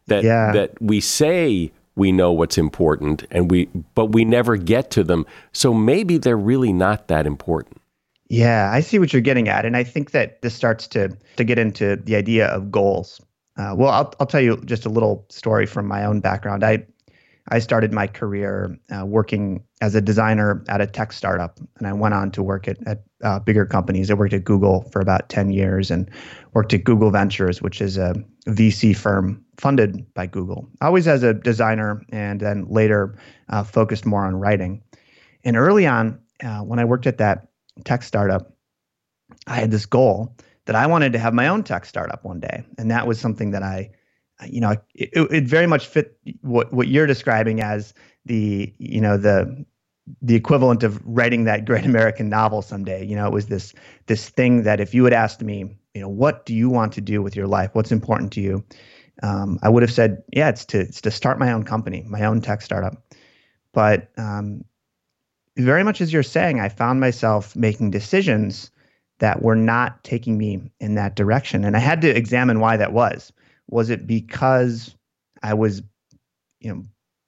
That 0.08 0.24
yeah. 0.24 0.50
that 0.50 0.82
we 0.82 1.00
say 1.00 1.70
we 1.94 2.10
know 2.10 2.32
what's 2.32 2.58
important, 2.58 3.24
and 3.30 3.48
we 3.48 3.66
but 3.94 4.06
we 4.06 4.24
never 4.24 4.56
get 4.56 4.90
to 4.90 5.04
them. 5.04 5.26
So 5.52 5.72
maybe 5.72 6.18
they're 6.18 6.36
really 6.36 6.72
not 6.72 7.06
that 7.06 7.24
important. 7.24 7.80
Yeah, 8.28 8.70
I 8.72 8.80
see 8.80 8.98
what 8.98 9.12
you're 9.12 9.22
getting 9.22 9.48
at, 9.48 9.64
and 9.64 9.76
I 9.76 9.84
think 9.84 10.10
that 10.10 10.42
this 10.42 10.54
starts 10.54 10.88
to 10.88 11.16
to 11.36 11.44
get 11.44 11.58
into 11.58 11.96
the 11.96 12.16
idea 12.16 12.48
of 12.48 12.70
goals. 12.70 13.20
Uh, 13.56 13.74
well, 13.76 13.90
I'll 13.90 14.12
I'll 14.18 14.26
tell 14.26 14.40
you 14.40 14.60
just 14.64 14.84
a 14.84 14.88
little 14.88 15.26
story 15.28 15.66
from 15.66 15.86
my 15.86 16.04
own 16.04 16.20
background. 16.20 16.64
I 16.64 16.86
I 17.48 17.60
started 17.60 17.92
my 17.92 18.08
career 18.08 18.76
uh, 18.90 19.06
working 19.06 19.62
as 19.80 19.94
a 19.94 20.00
designer 20.00 20.64
at 20.68 20.80
a 20.80 20.86
tech 20.86 21.12
startup, 21.12 21.60
and 21.78 21.86
I 21.86 21.92
went 21.92 22.14
on 22.14 22.32
to 22.32 22.42
work 22.42 22.66
at, 22.66 22.76
at 22.86 23.04
uh, 23.22 23.38
bigger 23.38 23.64
companies. 23.64 24.10
I 24.10 24.14
worked 24.14 24.32
at 24.32 24.44
Google 24.44 24.82
for 24.90 25.00
about 25.00 25.28
10 25.28 25.50
years 25.50 25.90
and 25.90 26.10
worked 26.54 26.74
at 26.74 26.82
Google 26.82 27.10
Ventures, 27.12 27.62
which 27.62 27.80
is 27.80 27.96
a 27.98 28.14
VC 28.48 28.96
firm 28.96 29.44
funded 29.58 30.12
by 30.14 30.26
Google, 30.26 30.68
always 30.80 31.06
as 31.06 31.22
a 31.22 31.34
designer, 31.34 32.02
and 32.10 32.40
then 32.40 32.66
later 32.68 33.16
uh, 33.48 33.62
focused 33.62 34.06
more 34.06 34.24
on 34.24 34.34
writing. 34.36 34.82
And 35.44 35.56
early 35.56 35.86
on, 35.86 36.18
uh, 36.42 36.60
when 36.60 36.80
I 36.80 36.84
worked 36.84 37.06
at 37.06 37.18
that 37.18 37.46
tech 37.84 38.02
startup, 38.02 38.52
I 39.46 39.56
had 39.56 39.70
this 39.70 39.86
goal 39.86 40.36
that 40.66 40.76
I 40.76 40.86
wanted 40.86 41.12
to 41.12 41.18
have 41.18 41.34
my 41.34 41.48
own 41.48 41.62
tech 41.62 41.84
startup 41.84 42.24
one 42.24 42.40
day, 42.40 42.64
and 42.78 42.90
that 42.90 43.06
was 43.06 43.20
something 43.20 43.52
that 43.52 43.62
I, 43.62 43.90
you 44.46 44.60
know, 44.60 44.76
it, 44.94 45.10
it 45.14 45.44
very 45.44 45.66
much 45.66 45.86
fit 45.86 46.18
what 46.42 46.72
what 46.72 46.88
you're 46.88 47.06
describing 47.06 47.60
as 47.60 47.94
the 48.24 48.72
you 48.78 49.00
know 49.00 49.16
the 49.16 49.64
the 50.22 50.34
equivalent 50.34 50.82
of 50.82 51.00
writing 51.04 51.44
that 51.44 51.64
great 51.64 51.84
American 51.92 52.28
novel 52.28 52.62
someday. 52.62 53.04
You 53.04 53.16
know, 53.16 53.26
it 53.26 53.32
was 53.32 53.46
this 53.46 53.72
this 54.06 54.28
thing 54.28 54.62
that 54.64 54.80
if 54.80 54.94
you 54.94 55.04
had 55.04 55.12
asked 55.12 55.42
me, 55.42 55.76
you 55.94 56.00
know, 56.00 56.08
what 56.08 56.46
do 56.46 56.54
you 56.54 56.68
want 56.68 56.92
to 56.94 57.00
do 57.00 57.22
with 57.22 57.36
your 57.36 57.46
life? 57.46 57.70
What's 57.72 57.92
important 57.92 58.32
to 58.34 58.40
you? 58.40 58.64
Um, 59.22 59.58
I 59.62 59.68
would 59.68 59.82
have 59.82 59.92
said, 59.92 60.22
yeah, 60.32 60.48
it's 60.48 60.64
to 60.66 60.80
it's 60.80 61.00
to 61.02 61.10
start 61.10 61.38
my 61.38 61.52
own 61.52 61.64
company, 61.64 62.04
my 62.06 62.24
own 62.24 62.40
tech 62.40 62.62
startup. 62.62 63.02
But 63.72 64.08
um, 64.16 64.64
very 65.56 65.82
much 65.82 66.00
as 66.00 66.12
you're 66.12 66.22
saying, 66.22 66.60
I 66.60 66.68
found 66.68 67.00
myself 67.00 67.56
making 67.56 67.90
decisions 67.90 68.70
that 69.18 69.42
were 69.42 69.56
not 69.56 70.02
taking 70.04 70.36
me 70.36 70.70
in 70.80 70.94
that 70.94 71.16
direction, 71.16 71.64
and 71.64 71.76
I 71.76 71.80
had 71.80 72.02
to 72.02 72.14
examine 72.14 72.60
why 72.60 72.76
that 72.76 72.92
was. 72.92 73.32
Was 73.68 73.90
it 73.90 74.06
because 74.06 74.94
I 75.42 75.54
was, 75.54 75.82
you 76.60 76.74
know, 76.74 76.82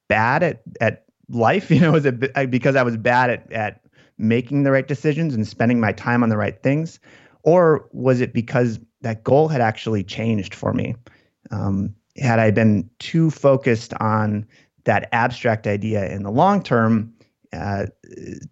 bad 0.07 0.43
at 0.43 0.61
at 0.79 1.05
life? 1.29 1.71
You 1.71 1.81
know, 1.81 1.91
was 1.91 2.05
it 2.05 2.51
because 2.51 2.75
I 2.75 2.83
was 2.83 2.97
bad 2.97 3.29
at 3.29 3.51
at 3.51 3.81
making 4.17 4.63
the 4.63 4.71
right 4.71 4.87
decisions 4.87 5.33
and 5.33 5.47
spending 5.47 5.79
my 5.79 5.93
time 5.93 6.23
on 6.23 6.29
the 6.29 6.37
right 6.37 6.61
things, 6.61 6.99
or 7.43 7.89
was 7.91 8.21
it 8.21 8.33
because 8.33 8.79
that 9.01 9.23
goal 9.23 9.47
had 9.47 9.61
actually 9.61 10.03
changed 10.03 10.53
for 10.53 10.73
me? 10.73 10.95
Um, 11.51 11.95
had 12.17 12.37
I 12.37 12.51
been 12.51 12.89
too 12.99 13.31
focused 13.31 13.93
on 13.95 14.45
that 14.83 15.09
abstract 15.11 15.67
idea 15.67 16.09
in 16.11 16.23
the 16.23 16.31
long 16.31 16.61
term, 16.61 17.13
uh, 17.53 17.85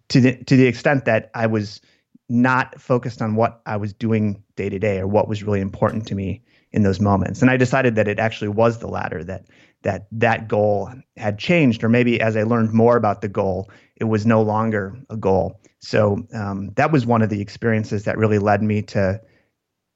to 0.08 0.20
the 0.20 0.44
to 0.44 0.56
the 0.56 0.66
extent 0.66 1.04
that 1.04 1.30
I 1.34 1.46
was 1.46 1.80
not 2.28 2.80
focused 2.80 3.22
on 3.22 3.36
what 3.36 3.62
I 3.66 3.76
was 3.76 3.92
doing 3.92 4.42
day 4.56 4.68
to 4.68 4.78
day 4.78 4.98
or 4.98 5.06
what 5.06 5.28
was 5.28 5.42
really 5.42 5.60
important 5.60 6.06
to 6.08 6.14
me 6.14 6.42
in 6.72 6.82
those 6.82 7.00
moments, 7.00 7.40
and 7.40 7.50
I 7.50 7.56
decided 7.56 7.94
that 7.94 8.08
it 8.08 8.18
actually 8.18 8.48
was 8.48 8.78
the 8.78 8.88
latter 8.88 9.24
that 9.24 9.46
that 9.82 10.06
that 10.12 10.48
goal 10.48 10.90
had 11.16 11.38
changed, 11.38 11.84
or 11.84 11.88
maybe 11.88 12.20
as 12.20 12.36
I 12.36 12.42
learned 12.42 12.72
more 12.72 12.96
about 12.96 13.22
the 13.22 13.28
goal, 13.28 13.70
it 13.96 14.04
was 14.04 14.26
no 14.26 14.42
longer 14.42 14.96
a 15.08 15.16
goal. 15.16 15.60
So 15.80 16.26
um, 16.34 16.70
that 16.74 16.90
was 16.90 17.06
one 17.06 17.22
of 17.22 17.30
the 17.30 17.40
experiences 17.40 18.04
that 18.04 18.18
really 18.18 18.38
led 18.38 18.62
me 18.62 18.82
to 18.82 19.20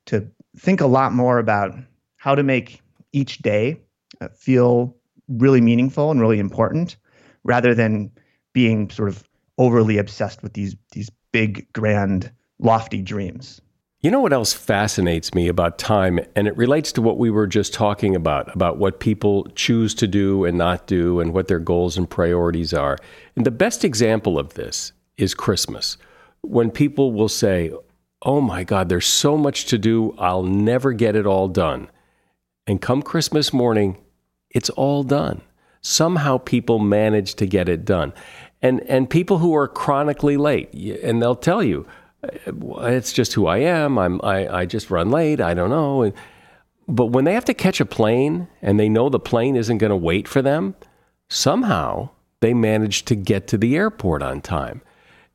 to 0.07 0.27
think 0.57 0.81
a 0.81 0.87
lot 0.87 1.13
more 1.13 1.39
about 1.39 1.73
how 2.17 2.35
to 2.35 2.43
make 2.43 2.81
each 3.13 3.39
day 3.39 3.81
uh, 4.21 4.29
feel 4.29 4.97
really 5.29 5.61
meaningful 5.61 6.11
and 6.11 6.21
really 6.21 6.39
important, 6.39 6.97
rather 7.45 7.75
than 7.75 8.11
being 8.53 8.91
sort 8.91 9.09
of 9.09 9.25
overly 9.59 9.99
obsessed 9.99 10.43
with 10.43 10.53
these 10.55 10.77
these 10.93 11.11
big, 11.33 11.73
grand, 11.73 12.31
lofty 12.59 13.03
dreams. 13.03 13.61
You 14.01 14.11
know 14.11 14.21
what 14.21 14.33
else 14.33 14.53
fascinates 14.53 15.33
me 15.33 15.47
about 15.47 15.79
time, 15.79 16.19
and 16.35 16.49
it 16.49 16.57
relates 16.57 16.91
to 16.93 17.03
what 17.03 17.19
we 17.19 17.31
were 17.31 17.47
just 17.47 17.73
talking 17.73 18.17
about, 18.17 18.53
about 18.53 18.77
what 18.77 18.99
people 18.99 19.47
choose 19.55 19.95
to 19.95 20.09
do 20.09 20.45
and 20.45 20.59
not 20.59 20.89
do, 20.89 21.21
and 21.21 21.33
what 21.33 21.47
their 21.47 21.61
goals 21.61 21.97
and 21.97 22.11
priorities 22.11 22.75
are. 22.75 22.99
And 23.37 23.47
the 23.47 23.53
best 23.53 23.85
example 23.85 24.41
of 24.41 24.55
this 24.55 24.93
is 25.17 25.35
Christmas, 25.35 25.99
when 26.41 26.73
people 26.73 27.13
will 27.13 27.29
say, 27.29 27.71
Oh 28.25 28.41
my 28.41 28.65
God, 28.65 28.89
there's 28.89 29.07
so 29.07 29.37
much 29.37 29.67
to 29.67 29.79
do, 29.79 30.15
I'll 30.19 30.45
never 30.45 30.93
get 30.93 31.17
it 31.17 31.27
all 31.27 31.49
done. 31.49 31.89
And 32.67 32.81
come 32.81 33.03
Christmas 33.03 33.53
morning, 33.53 33.99
it's 34.51 34.71
all 34.71 35.03
done. 35.03 35.43
Somehow 35.83 36.39
people 36.39 36.79
manage 36.79 37.35
to 37.35 37.47
get 37.47 37.69
it 37.69 37.85
done. 37.85 38.13
And, 38.63 38.81
and 38.89 39.11
people 39.11 39.39
who 39.39 39.55
are 39.55 39.69
chronically 39.69 40.37
late, 40.37 40.73
and 41.03 41.21
they'll 41.21 41.35
tell 41.35 41.63
you, 41.63 41.87
it's 42.23 43.13
just 43.13 43.33
who 43.33 43.47
I 43.47 43.59
am. 43.59 43.99
I'm, 43.99 44.21
I, 44.23 44.61
I 44.61 44.67
just 44.67 44.91
run 44.91 45.11
late. 45.11 45.41
I 45.41 45.55
don't 45.55 45.71
know. 45.71 46.03
And, 46.03 46.15
but 46.87 47.07
when 47.07 47.25
they 47.25 47.35
have 47.35 47.45
to 47.47 47.55
catch 47.55 47.81
a 47.81 47.85
plane 47.85 48.47
and 48.61 48.79
they 48.79 48.89
know 48.89 49.09
the 49.09 49.19
plane 49.19 49.57
isn't 49.57 49.79
going 49.79 49.91
to 49.91 49.97
wait 49.97 50.29
for 50.29 50.41
them, 50.41 50.77
somehow 51.29 52.11
they 52.41 52.55
manage 52.55 53.05
to 53.07 53.17
get 53.17 53.49
to 53.49 53.59
the 53.59 53.77
airport 53.77 54.23
on 54.23 54.41
time. 54.41 54.83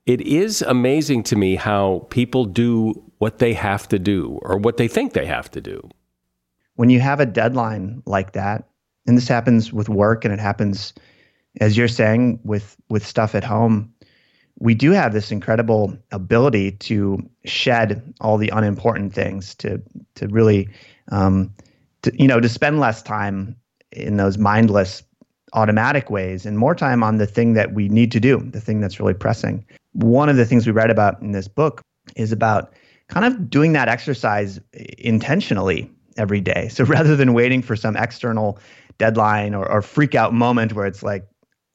It 0.05 0.21
is 0.21 0.61
amazing 0.61 1.23
to 1.23 1.35
me 1.35 1.55
how 1.57 2.07
people 2.09 2.45
do 2.45 3.03
what 3.17 3.39
they 3.39 3.53
have 3.53 3.89
to 3.89 3.99
do 3.99 4.39
or 4.41 4.57
what 4.57 4.77
they 4.77 4.87
think 4.87 5.11
they 5.11 5.25
have 5.25 5.51
to 5.51 5.59
do. 5.59 5.89
When 6.75 6.89
you 6.89 7.01
have 7.01 7.19
a 7.19 7.25
deadline 7.25 8.03
like 8.05 8.33
that, 8.33 8.69
and 9.07 9.17
this 9.17 9.27
happens 9.27 9.73
with 9.73 9.89
work 9.89 10.25
and 10.25 10.33
it 10.33 10.39
happens, 10.39 10.93
as 11.61 11.77
you're 11.77 11.87
saying, 11.87 12.39
with, 12.43 12.75
with 12.89 13.05
stuff 13.05 13.33
at 13.33 13.43
home, 13.43 13.93
we 14.59 14.73
do 14.73 14.91
have 14.91 15.13
this 15.13 15.31
incredible 15.31 15.95
ability 16.11 16.71
to 16.71 17.17
shed 17.45 18.13
all 18.21 18.37
the 18.37 18.49
unimportant 18.49 19.13
things 19.13 19.53
to 19.55 19.81
to 20.15 20.27
really 20.27 20.67
um, 21.11 21.53
to, 22.01 22.11
you 22.19 22.27
know 22.27 22.39
to 22.39 22.49
spend 22.49 22.79
less 22.79 23.03
time 23.03 23.55
in 23.91 24.17
those 24.17 24.37
mindless 24.37 25.03
automatic 25.53 26.09
ways 26.09 26.45
and 26.45 26.57
more 26.57 26.75
time 26.75 27.03
on 27.03 27.17
the 27.17 27.27
thing 27.27 27.53
that 27.53 27.73
we 27.73 27.87
need 27.87 28.11
to 28.11 28.19
do 28.19 28.37
the 28.51 28.61
thing 28.61 28.81
that's 28.81 28.99
really 28.99 29.13
pressing. 29.13 29.63
One 29.93 30.29
of 30.29 30.35
the 30.35 30.45
things 30.45 30.65
we 30.65 30.73
read 30.73 30.89
about 30.89 31.21
in 31.21 31.31
this 31.31 31.47
book 31.47 31.81
is 32.15 32.31
about 32.31 32.73
kind 33.07 33.25
of 33.25 33.49
doing 33.49 33.73
that 33.73 33.87
exercise 33.87 34.59
intentionally 34.97 35.89
every 36.17 36.41
day. 36.41 36.67
So 36.67 36.83
rather 36.83 37.15
than 37.15 37.33
waiting 37.33 37.61
for 37.61 37.75
some 37.75 37.95
external 37.95 38.59
deadline 38.97 39.53
or, 39.53 39.69
or 39.69 39.81
freak 39.81 40.15
out 40.15 40.33
moment 40.33 40.73
where 40.73 40.85
it's 40.85 41.03
like 41.03 41.27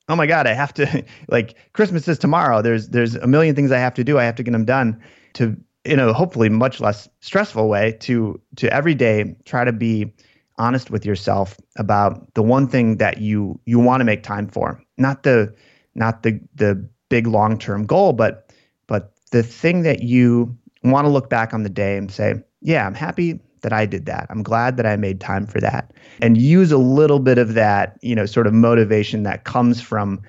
oh 0.09 0.17
my 0.17 0.27
god 0.27 0.47
i 0.47 0.53
have 0.53 0.75
to 0.75 1.05
like 1.29 1.57
christmas 1.73 2.09
is 2.09 2.19
tomorrow. 2.19 2.63
There's 2.63 2.89
there's 2.89 3.15
a 3.15 3.27
million 3.27 3.55
things 3.55 3.73
i 3.73 3.79
have 3.79 3.95
to 3.95 4.05
do. 4.05 4.19
I 4.19 4.25
have 4.25 4.37
to 4.37 4.43
get 4.43 4.53
them 4.53 4.65
done 4.65 5.01
to 5.35 5.57
in 5.85 5.99
a 5.99 6.13
hopefully 6.13 6.49
much 6.49 6.81
less 6.81 7.09
stressful 7.21 7.69
way 7.69 7.97
to 8.01 8.41
to 8.57 8.73
every 8.73 8.95
day 8.95 9.37
try 9.45 9.65
to 9.65 9.73
be 9.73 10.13
honest 10.59 10.91
with 10.91 11.05
yourself 11.05 11.57
about 11.77 12.35
the 12.35 12.43
one 12.43 12.69
thing 12.69 12.99
that 12.99 13.19
you 13.19 13.59
you 13.67 13.79
want 13.79 14.01
to 14.01 14.05
make 14.05 14.23
time 14.23 14.49
for. 14.49 14.83
Not 14.99 15.23
the 15.23 15.55
not 15.95 16.23
the 16.23 16.41
the 16.55 16.89
big 17.09 17.27
long-term 17.27 17.85
goal 17.85 18.15
but 18.15 18.51
but 18.87 19.13
the 19.33 19.43
thing 19.43 19.83
that 19.83 20.03
you 20.03 20.57
want 20.83 21.05
to 21.05 21.11
look 21.11 21.29
back 21.29 21.53
on 21.53 21.63
the 21.63 21.69
day 21.69 21.99
and 21.99 22.11
say 22.11 22.35
yeah 22.63 22.87
i'm 22.87 22.95
happy 22.95 23.39
that 23.63 23.73
I 23.73 23.87
did 23.87 24.07
that. 24.07 24.27
I'm 24.31 24.43
glad 24.43 24.77
that 24.77 24.87
I 24.87 24.97
made 24.97 25.21
time 25.21 25.47
for 25.47 25.61
that. 25.61 25.93
And 26.21 26.37
use 26.37 26.71
a 26.71 26.79
little 26.79 27.19
bit 27.19 27.39
of 27.39 27.55
that, 27.55 27.99
you 28.03 28.15
know, 28.15 28.27
sort 28.27 28.47
of 28.47 28.53
motivation 28.53 29.23
that 29.23 29.45
comes 29.45 29.81
from 29.81 30.21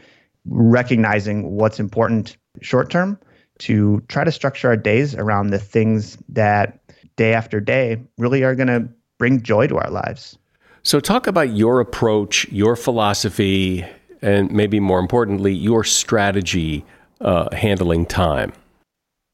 recognizing 0.46 1.52
what's 1.52 1.80
important 1.80 2.38
short 2.62 2.90
term 2.90 3.20
to 3.60 4.02
try 4.08 4.24
to 4.24 4.32
structure 4.32 4.68
our 4.70 4.78
days 4.78 5.16
around 5.16 5.48
the 5.48 5.60
things 5.60 6.18
that 6.30 6.80
day 7.16 7.34
after 7.34 7.60
day 7.60 8.02
really 8.18 8.44
are 8.44 8.56
going 8.56 8.68
to 8.68 8.88
bring 9.18 9.42
joy 9.42 9.68
to 9.68 9.78
our 9.78 9.90
lives. 9.90 10.38
So, 10.84 11.00
talk 11.00 11.28
about 11.28 11.52
your 11.52 11.80
approach, 11.80 12.46
your 12.52 12.76
philosophy, 12.76 13.86
and 14.22 14.52
maybe 14.52 14.82
more 14.82 15.00
importantly, 15.00 15.54
your 15.54 15.86
strategy 15.86 16.84
uh, 17.22 17.56
handling 17.56 18.06
time 18.06 18.52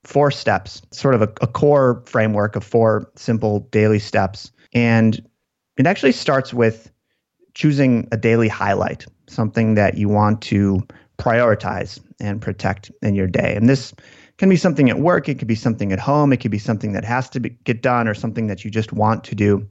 four 0.04 0.32
steps, 0.32 0.82
sort 0.92 1.16
of 1.16 1.22
a, 1.22 1.30
a 1.42 1.48
core 1.48 2.04
framework 2.06 2.56
of 2.56 2.64
four 2.64 3.12
simple 3.16 3.62
daily 3.72 4.00
steps. 4.00 4.52
And 4.74 5.24
it 5.78 5.86
actually 5.86 6.12
starts 6.12 6.54
with 6.54 6.92
choosing 7.54 8.08
a 8.12 8.18
daily 8.18 8.48
highlight, 8.48 9.06
something 9.28 9.76
that 9.76 9.98
you 9.98 10.10
want 10.10 10.42
to 10.44 10.86
prioritize 11.18 12.00
and 12.20 12.42
protect 12.42 12.92
in 13.02 13.16
your 13.16 13.28
day. 13.28 13.54
And 13.56 13.68
this 13.68 13.94
can 14.38 14.50
be 14.50 14.56
something 14.56 14.90
at 14.90 15.00
work, 15.00 15.28
it 15.28 15.38
could 15.38 15.48
be 15.48 15.56
something 15.56 15.92
at 15.92 16.00
home, 16.00 16.32
it 16.32 16.38
could 16.38 16.52
be 16.52 16.60
something 16.60 16.94
that 16.94 17.04
has 17.04 17.30
to 17.32 17.40
be, 17.40 17.50
get 17.66 17.82
done, 17.82 18.08
or 18.08 18.14
something 18.14 18.48
that 18.48 18.64
you 18.64 18.72
just 18.72 18.94
want 18.94 19.24
to 19.26 19.36
do. 19.36 19.68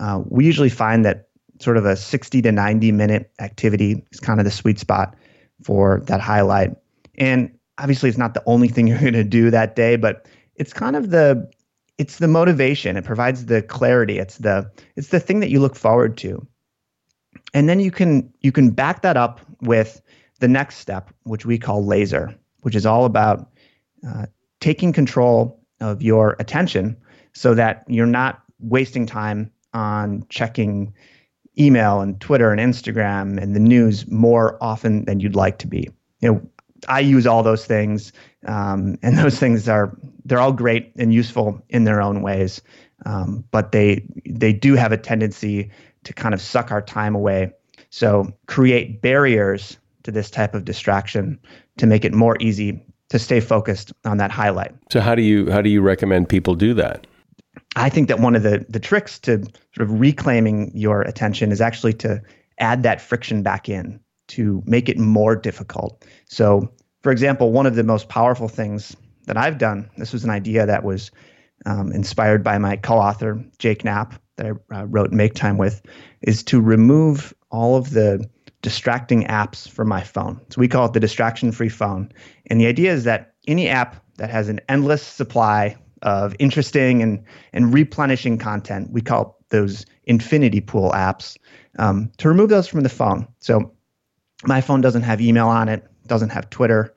Uh, 0.00 0.22
we 0.26 0.44
usually 0.44 0.68
find 0.68 1.04
that 1.04 1.28
sort 1.60 1.76
of 1.76 1.84
a 1.84 1.94
60 1.94 2.42
to 2.42 2.52
90 2.52 2.90
minute 2.90 3.30
activity 3.38 4.04
is 4.10 4.18
kind 4.18 4.40
of 4.40 4.44
the 4.44 4.50
sweet 4.50 4.78
spot 4.78 5.14
for 5.62 6.02
that 6.06 6.20
highlight. 6.20 6.74
And 7.18 7.50
obviously 7.80 8.08
it's 8.08 8.18
not 8.18 8.34
the 8.34 8.42
only 8.46 8.68
thing 8.68 8.86
you're 8.88 9.00
going 9.00 9.12
to 9.14 9.24
do 9.24 9.50
that 9.50 9.74
day, 9.74 9.96
but 9.96 10.26
it's 10.54 10.72
kind 10.72 10.96
of 10.96 11.10
the 11.10 11.50
it's 11.98 12.16
the 12.16 12.28
motivation. 12.28 12.96
It 12.96 13.04
provides 13.04 13.46
the 13.46 13.60
clarity. 13.60 14.18
It's 14.18 14.38
the 14.38 14.70
it's 14.96 15.08
the 15.08 15.20
thing 15.20 15.40
that 15.40 15.50
you 15.50 15.60
look 15.60 15.76
forward 15.76 16.16
to. 16.18 16.46
And 17.52 17.68
then 17.68 17.80
you 17.80 17.90
can 17.90 18.32
you 18.40 18.52
can 18.52 18.70
back 18.70 19.02
that 19.02 19.16
up 19.16 19.40
with 19.60 20.00
the 20.38 20.48
next 20.48 20.76
step, 20.76 21.10
which 21.24 21.44
we 21.44 21.58
call 21.58 21.84
laser, 21.84 22.34
which 22.62 22.74
is 22.74 22.86
all 22.86 23.04
about 23.04 23.50
uh, 24.06 24.26
taking 24.60 24.92
control 24.92 25.60
of 25.80 26.02
your 26.02 26.36
attention 26.38 26.96
so 27.32 27.54
that 27.54 27.84
you're 27.86 28.06
not 28.06 28.42
wasting 28.58 29.06
time 29.06 29.50
on 29.72 30.24
checking 30.28 30.92
email 31.58 32.00
and 32.00 32.20
Twitter 32.20 32.50
and 32.50 32.60
Instagram 32.60 33.40
and 33.40 33.54
the 33.54 33.60
news 33.60 34.06
more 34.10 34.56
often 34.62 35.04
than 35.04 35.20
you'd 35.20 35.36
like 35.36 35.58
to 35.58 35.66
be. 35.66 35.88
You 36.20 36.32
know, 36.32 36.50
I 36.88 37.00
use 37.00 37.26
all 37.26 37.42
those 37.42 37.64
things, 37.64 38.12
um, 38.46 38.98
and 39.02 39.18
those 39.24 39.38
things 39.38 39.68
are 39.68 39.96
they're 40.24 40.40
all 40.40 40.52
great 40.52 40.92
and 40.96 41.12
useful 41.12 41.62
in 41.68 41.84
their 41.84 42.00
own 42.00 42.22
ways, 42.22 42.62
um, 43.06 43.44
but 43.50 43.72
they 43.72 44.06
they 44.26 44.52
do 44.52 44.74
have 44.74 44.92
a 44.92 44.98
tendency 44.98 45.70
to 46.04 46.12
kind 46.12 46.34
of 46.34 46.40
suck 46.40 46.70
our 46.70 46.82
time 46.82 47.14
away. 47.14 47.52
So 47.90 48.32
create 48.46 49.02
barriers 49.02 49.76
to 50.04 50.10
this 50.10 50.30
type 50.30 50.54
of 50.54 50.64
distraction 50.64 51.38
to 51.78 51.86
make 51.86 52.04
it 52.04 52.14
more 52.14 52.36
easy 52.40 52.82
to 53.10 53.18
stay 53.18 53.40
focused 53.40 53.92
on 54.04 54.16
that 54.18 54.30
highlight. 54.30 54.72
So 54.90 55.00
how 55.00 55.14
do 55.14 55.22
you 55.22 55.50
how 55.50 55.60
do 55.60 55.70
you 55.70 55.82
recommend 55.82 56.28
people 56.28 56.54
do 56.54 56.74
that? 56.74 57.06
I 57.76 57.88
think 57.88 58.08
that 58.08 58.20
one 58.20 58.36
of 58.36 58.42
the 58.42 58.64
the 58.68 58.80
tricks 58.80 59.18
to 59.20 59.42
sort 59.74 59.88
of 59.88 60.00
reclaiming 60.00 60.70
your 60.74 61.02
attention 61.02 61.52
is 61.52 61.60
actually 61.60 61.94
to 61.94 62.22
add 62.58 62.82
that 62.82 63.00
friction 63.00 63.42
back 63.42 63.68
in 63.68 64.00
to 64.30 64.62
make 64.66 64.88
it 64.88 64.98
more 64.98 65.36
difficult. 65.36 66.04
So, 66.26 66.70
for 67.02 67.12
example, 67.12 67.52
one 67.52 67.66
of 67.66 67.74
the 67.74 67.84
most 67.84 68.08
powerful 68.08 68.48
things 68.48 68.96
that 69.26 69.36
I've 69.36 69.58
done, 69.58 69.88
this 69.96 70.12
was 70.12 70.24
an 70.24 70.30
idea 70.30 70.66
that 70.66 70.84
was 70.84 71.10
um, 71.66 71.92
inspired 71.92 72.42
by 72.42 72.58
my 72.58 72.76
co-author 72.76 73.42
Jake 73.58 73.84
Knapp 73.84 74.20
that 74.36 74.46
I 74.46 74.80
uh, 74.80 74.84
wrote 74.84 75.12
Make 75.12 75.34
Time 75.34 75.58
with, 75.58 75.82
is 76.22 76.42
to 76.44 76.60
remove 76.60 77.34
all 77.50 77.76
of 77.76 77.90
the 77.90 78.24
distracting 78.62 79.24
apps 79.24 79.68
from 79.68 79.88
my 79.88 80.02
phone. 80.02 80.40
So 80.50 80.60
we 80.60 80.68
call 80.68 80.86
it 80.86 80.92
the 80.92 81.00
distraction-free 81.00 81.68
phone. 81.70 82.12
And 82.46 82.60
the 82.60 82.66
idea 82.66 82.92
is 82.92 83.04
that 83.04 83.34
any 83.46 83.68
app 83.68 84.02
that 84.16 84.30
has 84.30 84.48
an 84.48 84.60
endless 84.68 85.02
supply 85.02 85.76
of 86.02 86.34
interesting 86.38 87.02
and, 87.02 87.22
and 87.52 87.74
replenishing 87.74 88.38
content. 88.38 88.90
We 88.90 89.00
call 89.00 89.38
those 89.48 89.84
infinity 90.04 90.60
pool 90.60 90.90
apps 90.92 91.36
um, 91.78 92.10
to 92.18 92.28
remove 92.28 92.48
those 92.48 92.68
from 92.68 92.82
the 92.82 92.88
phone. 92.88 93.26
So 93.40 93.72
my 94.44 94.60
phone 94.60 94.80
doesn't 94.80 95.02
have 95.02 95.20
email 95.20 95.48
on 95.48 95.68
it, 95.68 95.86
doesn't 96.06 96.30
have 96.30 96.50
Twitter, 96.50 96.94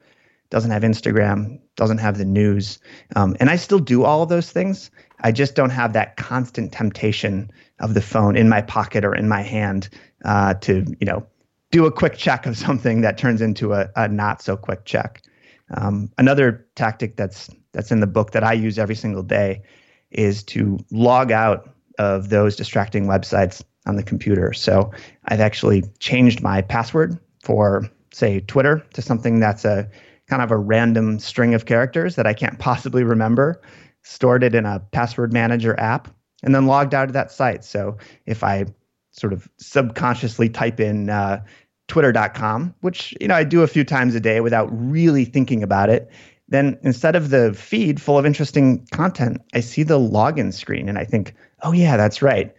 doesn't 0.49 0.71
have 0.71 0.83
Instagram, 0.83 1.59
doesn't 1.75 1.97
have 1.97 2.17
the 2.17 2.25
news. 2.25 2.79
Um, 3.15 3.35
and 3.39 3.49
I 3.49 3.55
still 3.55 3.79
do 3.79 4.03
all 4.03 4.23
of 4.23 4.29
those 4.29 4.51
things. 4.51 4.91
I 5.21 5.31
just 5.31 5.55
don't 5.55 5.71
have 5.71 5.93
that 5.93 6.17
constant 6.17 6.71
temptation 6.71 7.51
of 7.79 7.93
the 7.93 8.01
phone 8.01 8.35
in 8.35 8.49
my 8.49 8.61
pocket 8.61 9.03
or 9.03 9.15
in 9.15 9.27
my 9.27 9.41
hand 9.41 9.89
uh, 10.25 10.53
to, 10.55 10.85
you 10.99 11.05
know, 11.05 11.25
do 11.71 11.85
a 11.85 11.91
quick 11.91 12.17
check 12.17 12.45
of 12.45 12.57
something 12.65 13.01
that 13.01 13.17
turns 13.17 13.41
into 13.41 13.73
a, 13.73 13.89
a 13.95 14.07
not 14.07 14.41
so 14.41 14.55
quick 14.55 14.85
check. 14.85 15.21
Um, 15.75 16.11
another 16.17 16.65
tactic 16.75 17.15
that's 17.17 17.49
that's 17.71 17.91
in 17.91 17.99
the 17.99 18.07
book 18.07 18.31
that 18.31 18.43
I 18.43 18.53
use 18.53 18.77
every 18.77 18.95
single 18.95 19.23
day 19.23 19.63
is 20.11 20.43
to 20.43 20.77
log 20.91 21.31
out 21.31 21.73
of 21.97 22.29
those 22.29 22.55
distracting 22.55 23.05
websites 23.05 23.63
on 23.87 23.95
the 23.95 24.03
computer. 24.03 24.53
So 24.53 24.91
I've 25.25 25.39
actually 25.39 25.83
changed 25.99 26.41
my 26.41 26.61
password 26.61 27.19
for, 27.43 27.89
say, 28.11 28.39
Twitter 28.41 28.83
to 28.93 29.01
something 29.01 29.39
that's 29.39 29.65
a 29.65 29.89
kind 30.27 30.41
of 30.41 30.51
a 30.51 30.57
random 30.57 31.19
string 31.19 31.53
of 31.53 31.65
characters 31.65 32.15
that 32.15 32.25
I 32.25 32.33
can't 32.33 32.57
possibly 32.59 33.03
remember, 33.03 33.61
stored 34.01 34.43
it 34.43 34.55
in 34.55 34.65
a 34.65 34.79
password 34.79 35.33
manager 35.33 35.79
app, 35.79 36.07
and 36.41 36.55
then 36.55 36.65
logged 36.65 36.93
out 36.93 37.07
of 37.07 37.13
that 37.13 37.31
site. 37.31 37.63
So 37.63 37.97
if 38.25 38.43
I 38.43 38.65
sort 39.11 39.33
of 39.33 39.47
subconsciously 39.57 40.49
type 40.49 40.79
in 40.79 41.09
uh, 41.09 41.43
twitter.com, 41.87 42.73
which 42.81 43.13
you 43.21 43.27
know 43.27 43.35
I 43.35 43.43
do 43.43 43.61
a 43.61 43.67
few 43.67 43.83
times 43.83 44.15
a 44.15 44.19
day 44.19 44.39
without 44.39 44.67
really 44.71 45.25
thinking 45.25 45.61
about 45.61 45.89
it, 45.89 46.09
then 46.47 46.77
instead 46.83 47.15
of 47.15 47.29
the 47.29 47.53
feed 47.53 48.01
full 48.01 48.17
of 48.17 48.25
interesting 48.25 48.85
content, 48.91 49.41
I 49.53 49.59
see 49.59 49.83
the 49.83 49.99
login 49.99 50.53
screen 50.53 50.89
and 50.89 50.97
I 50.97 51.05
think, 51.05 51.33
oh, 51.63 51.71
yeah, 51.71 51.97
that's 51.97 52.21
right. 52.21 52.53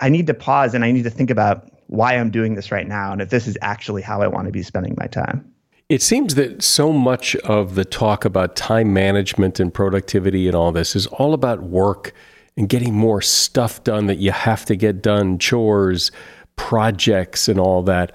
I 0.00 0.08
need 0.08 0.26
to 0.28 0.34
pause 0.34 0.74
and 0.74 0.84
I 0.84 0.92
need 0.92 1.04
to 1.04 1.10
think 1.10 1.30
about 1.30 1.67
why 1.88 2.14
I'm 2.14 2.30
doing 2.30 2.54
this 2.54 2.70
right 2.70 2.86
now 2.86 3.12
and 3.12 3.20
if 3.20 3.30
this 3.30 3.46
is 3.46 3.58
actually 3.60 4.02
how 4.02 4.22
I 4.22 4.28
want 4.28 4.46
to 4.46 4.52
be 4.52 4.62
spending 4.62 4.94
my 4.98 5.06
time. 5.06 5.52
It 5.88 6.02
seems 6.02 6.34
that 6.34 6.62
so 6.62 6.92
much 6.92 7.34
of 7.36 7.74
the 7.74 7.84
talk 7.84 8.24
about 8.26 8.56
time 8.56 8.92
management 8.92 9.58
and 9.58 9.72
productivity 9.72 10.46
and 10.46 10.54
all 10.54 10.70
this 10.70 10.94
is 10.94 11.06
all 11.06 11.32
about 11.32 11.62
work 11.62 12.12
and 12.58 12.68
getting 12.68 12.94
more 12.94 13.22
stuff 13.22 13.82
done 13.84 14.06
that 14.06 14.18
you 14.18 14.30
have 14.30 14.66
to 14.66 14.76
get 14.76 15.00
done, 15.00 15.38
chores, 15.38 16.10
projects, 16.56 17.48
and 17.48 17.58
all 17.58 17.82
that. 17.84 18.12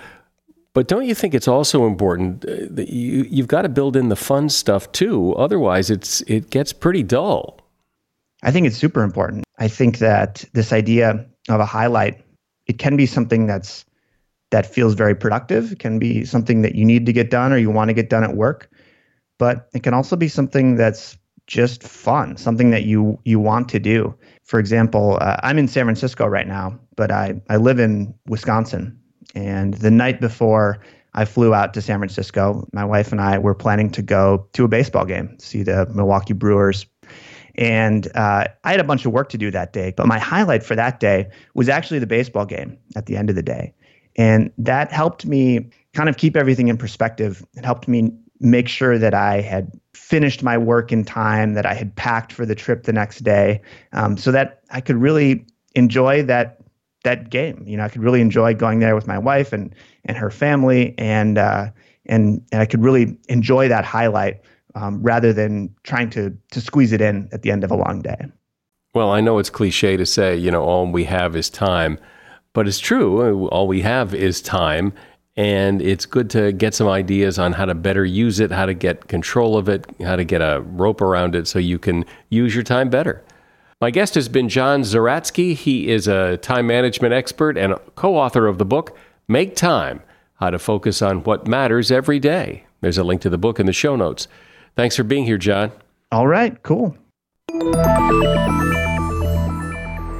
But 0.74 0.88
don't 0.88 1.05
you 1.05 1.15
think 1.15 1.34
it's 1.34 1.47
also 1.47 1.88
important 1.88 2.45
uh, 2.45 2.67
that 2.69 2.89
you 2.89 3.26
you've 3.30 3.47
got 3.47 3.61
to 3.61 3.69
build 3.69 3.95
in 3.95 4.09
the 4.09 4.15
fun 4.15 4.49
stuff 4.49 4.91
too? 4.91 5.34
Otherwise, 5.36 5.89
it's 5.89 6.21
it 6.21 6.49
gets 6.49 6.74
pretty 6.74 7.03
dull. 7.03 7.59
I 8.43 8.51
think 8.51 8.67
it's 8.67 8.78
super 8.78 9.03
important. 9.03 9.45
I 9.57 9.67
think 9.67 9.99
that 9.99 10.43
this 10.53 10.74
idea 10.74 11.26
of 11.49 11.59
a 11.59 11.65
highlight 11.65 12.24
it 12.68 12.78
can 12.80 12.97
be 12.97 13.05
something 13.05 13.47
that's 13.47 13.86
that 14.51 14.66
feels 14.68 14.93
very 14.93 15.16
productive. 15.16 15.72
It 15.72 15.80
can 15.80 15.97
be 15.97 16.26
something 16.26 16.61
that 16.61 16.76
you 16.76 16.86
need 16.86 17.07
to 17.07 17.14
get 17.14 17.32
done 17.32 17.51
or 17.51 17.57
you 17.57 17.72
want 17.72 17.89
to 17.89 17.93
get 17.93 18.09
done 18.09 18.24
at 18.24 18.36
work. 18.36 18.70
But 19.39 19.68
it 19.74 19.82
can 19.82 19.95
also 19.95 20.16
be 20.16 20.28
something 20.28 20.76
that's 20.76 21.18
just 21.47 21.82
fun, 21.82 22.38
something 22.38 22.70
that 22.70 22.84
you 22.84 23.20
you 23.26 23.39
want 23.39 23.68
to 23.70 23.80
do. 23.80 24.16
For 24.43 24.59
example, 24.59 25.18
uh, 25.20 25.38
I'm 25.43 25.57
in 25.57 25.68
San 25.68 25.86
Francisco 25.86 26.28
right 26.28 26.47
now, 26.47 26.80
but 26.95 27.11
I 27.11 27.41
I 27.49 27.57
live 27.57 27.80
in 27.80 28.14
Wisconsin, 28.28 28.97
and 29.36 29.74
the 29.74 29.91
night 29.91 30.22
before 30.22 30.80
I 31.16 31.26
flew 31.26 31.53
out 31.53 31.74
to 31.74 31.82
San 31.82 31.99
Francisco, 31.99 32.68
my 32.74 32.86
wife 32.86 33.11
and 33.11 33.22
I 33.22 33.38
were 33.38 33.53
planning 33.53 33.89
to 33.91 34.01
go 34.01 34.47
to 34.53 34.64
a 34.64 34.68
baseball 34.68 35.05
game, 35.05 35.38
see 35.39 35.64
the 35.64 35.88
Milwaukee 35.93 36.34
Brewers. 36.34 36.86
And 37.56 38.08
uh, 38.16 38.45
I 38.64 38.72
had 38.72 38.80
a 38.80 38.84
bunch 38.84 39.06
of 39.06 39.12
work 39.12 39.30
to 39.30 39.38
do 39.38 39.51
that 39.51 39.74
day, 39.74 39.93
but 39.95 40.08
my 40.08 40.20
highlight 40.20 40.64
for 40.64 40.76
that 40.76 40.99
day 40.99 41.30
was 41.54 41.70
actually 41.70 41.99
the 41.99 42.08
baseball 42.08 42.45
game 42.45 42.78
at 42.95 43.06
the 43.06 43.16
end 43.16 43.30
of 43.30 43.36
the 43.36 43.43
day. 43.43 43.74
And 44.16 44.51
that 44.58 44.91
helped 44.91 45.26
me 45.26 45.70
kind 45.93 46.10
of 46.10 46.18
keep 46.18 46.36
everything 46.36 46.68
in 46.68 46.78
perspective. 46.78 47.45
It 47.56 47.66
helped 47.66 47.88
me 47.88 48.12
make 48.39 48.68
sure 48.68 48.97
that 48.97 49.14
I 49.14 49.41
had 49.41 49.72
finished 49.93 50.43
my 50.43 50.58
work 50.58 50.91
in 50.91 51.04
time, 51.04 51.54
that 51.54 51.66
I 51.66 51.74
had 51.74 51.95
packed 51.95 52.34
for 52.34 52.45
the 52.45 52.56
trip 52.56 52.84
the 52.84 52.93
next 52.93 53.24
day, 53.24 53.62
um, 53.93 54.18
so 54.18 54.32
that 54.32 54.62
I 54.72 54.82
could 54.82 54.97
really 54.97 55.45
enjoy 55.76 56.24
that 56.24 56.60
that 57.04 57.30
game. 57.30 57.64
You 57.66 57.78
know, 57.78 57.84
I 57.84 57.89
could 57.89 58.01
really 58.01 58.22
enjoy 58.22 58.54
going 58.54 58.80
there 58.80 58.95
with 58.95 59.08
my 59.08 59.18
wife 59.18 59.54
and 59.54 59.74
and 60.06 60.18
her 60.18 60.30
family, 60.30 60.93
and 60.97 61.38
uh, 61.38 61.70
and 62.06 62.45
and 62.51 62.62
I 62.62 62.66
could 62.66 62.84
really 62.84 63.18
enjoy 63.30 63.68
that 63.68 63.86
highlight 63.86 64.41
um, 64.76 65.01
rather 65.01 65.34
than 65.34 65.74
trying 65.84 66.09
to 66.11 66.36
to 66.51 66.61
squeeze 66.61 66.91
it 66.91 67.01
in 67.01 67.30
at 67.32 67.41
the 67.41 67.51
end 67.51 67.63
of 67.63 67.71
a 67.71 67.76
long 67.76 68.01
day. 68.01 68.17
Well, 68.93 69.09
I 69.09 69.21
know 69.21 69.39
it's 69.39 69.49
cliche 69.49 69.97
to 69.97 70.05
say, 70.05 70.36
you 70.38 70.51
know, 70.51 70.63
all 70.63 70.86
we 70.86 71.05
have 71.05 71.36
is 71.36 71.49
time, 71.49 71.97
but 72.53 72.67
it's 72.67 72.80
true. 72.80 73.47
All 73.47 73.67
we 73.67 73.82
have 73.82 74.13
is 74.13 74.41
time. 74.41 74.93
And 75.36 75.82
it's 75.82 76.05
good 76.05 76.30
to 76.32 76.51
get 76.51 76.76
some 76.76 76.88
ideas 76.88 77.39
on 77.39 77.53
how 77.53 77.65
to 77.65 77.74
better 77.74 78.05
use 78.05 78.39
it, 78.39 78.51
how 78.51 78.67
to 78.67 78.76
get 78.76 79.07
control 79.07 79.57
of 79.57 79.67
it, 79.67 79.88
how 80.01 80.15
to 80.15 80.24
get 80.24 80.41
a 80.41 80.61
rope 80.61 81.01
around 81.01 81.34
it 81.34 81.47
so 81.47 81.57
you 81.57 81.80
can 81.80 82.05
use 82.30 82.53
your 82.53 82.63
time 82.63 82.89
better. 82.89 83.24
My 83.82 83.89
guest 83.89 84.13
has 84.13 84.30
been 84.30 84.47
John 84.47 84.84
Zeratsky. 84.84 85.55
He 85.55 85.89
is 85.89 86.07
a 86.07 86.38
time 86.38 86.67
management 86.67 87.15
expert 87.15 87.57
and 87.57 87.76
co 87.95 88.15
author 88.15 88.45
of 88.45 88.59
the 88.59 88.65
book, 88.65 88.95
Make 89.28 89.55
Time 89.55 90.03
How 90.36 90.51
to 90.51 90.59
Focus 90.59 91.01
on 91.01 91.24
What 91.24 91.47
Matters 91.47 91.91
Every 91.91 92.19
Day. 92.19 92.65
There's 92.82 92.99
a 92.99 93.03
link 93.03 93.21
to 93.21 93.30
the 93.30 93.38
book 93.39 93.59
in 93.59 93.65
the 93.65 93.74
show 93.74 93.95
notes. 93.95 94.28
Thanks 94.76 94.95
for 94.95 95.03
being 95.03 95.26
here, 95.26 95.38
John. 95.38 95.71
All 96.11 96.28
right, 96.28 96.61
cool. 96.63 96.97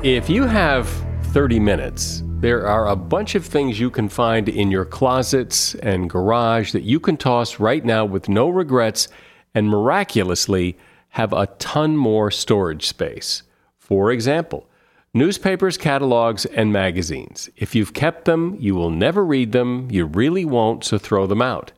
If 0.04 0.30
you 0.30 0.43
have 0.43 0.88
30 1.28 1.60
minutes, 1.60 2.24
there 2.26 2.68
are 2.68 2.89
a 2.89 2.95
bunch 2.95 3.36
of 3.36 3.45
things 3.45 3.80
you 3.80 3.89
can 3.89 4.10
find 4.10 4.49
in 4.49 4.70
your 4.70 4.86
closets 4.86 5.76
and 5.76 6.10
garage 6.10 6.72
that 6.74 6.84
you 6.84 6.99
can 6.99 7.18
toss 7.18 7.60
right 7.60 7.84
now 7.84 8.06
with 8.06 8.28
no 8.28 8.49
regrets 8.49 9.08
and 9.56 9.70
miraculously 9.70 10.78
have 11.10 11.32
a 11.32 11.47
ton 11.58 11.95
more 11.95 12.30
storage 12.30 12.88
space. 12.88 13.43
For 13.78 14.12
example, 14.12 14.68
newspapers, 15.14 15.78
catalogs, 15.78 16.45
and 16.45 16.74
magazines. 16.74 17.49
If 17.56 17.76
you've 17.76 17.93
kept 17.93 18.26
them, 18.26 18.58
you 18.60 18.76
will 18.76 18.89
never 18.89 19.24
read 19.24 19.51
them, 19.51 19.89
you 19.89 20.06
really 20.06 20.43
won't, 20.43 20.84
so 20.84 20.97
throw 20.97 21.26
them 21.28 21.41
out. 21.41 21.72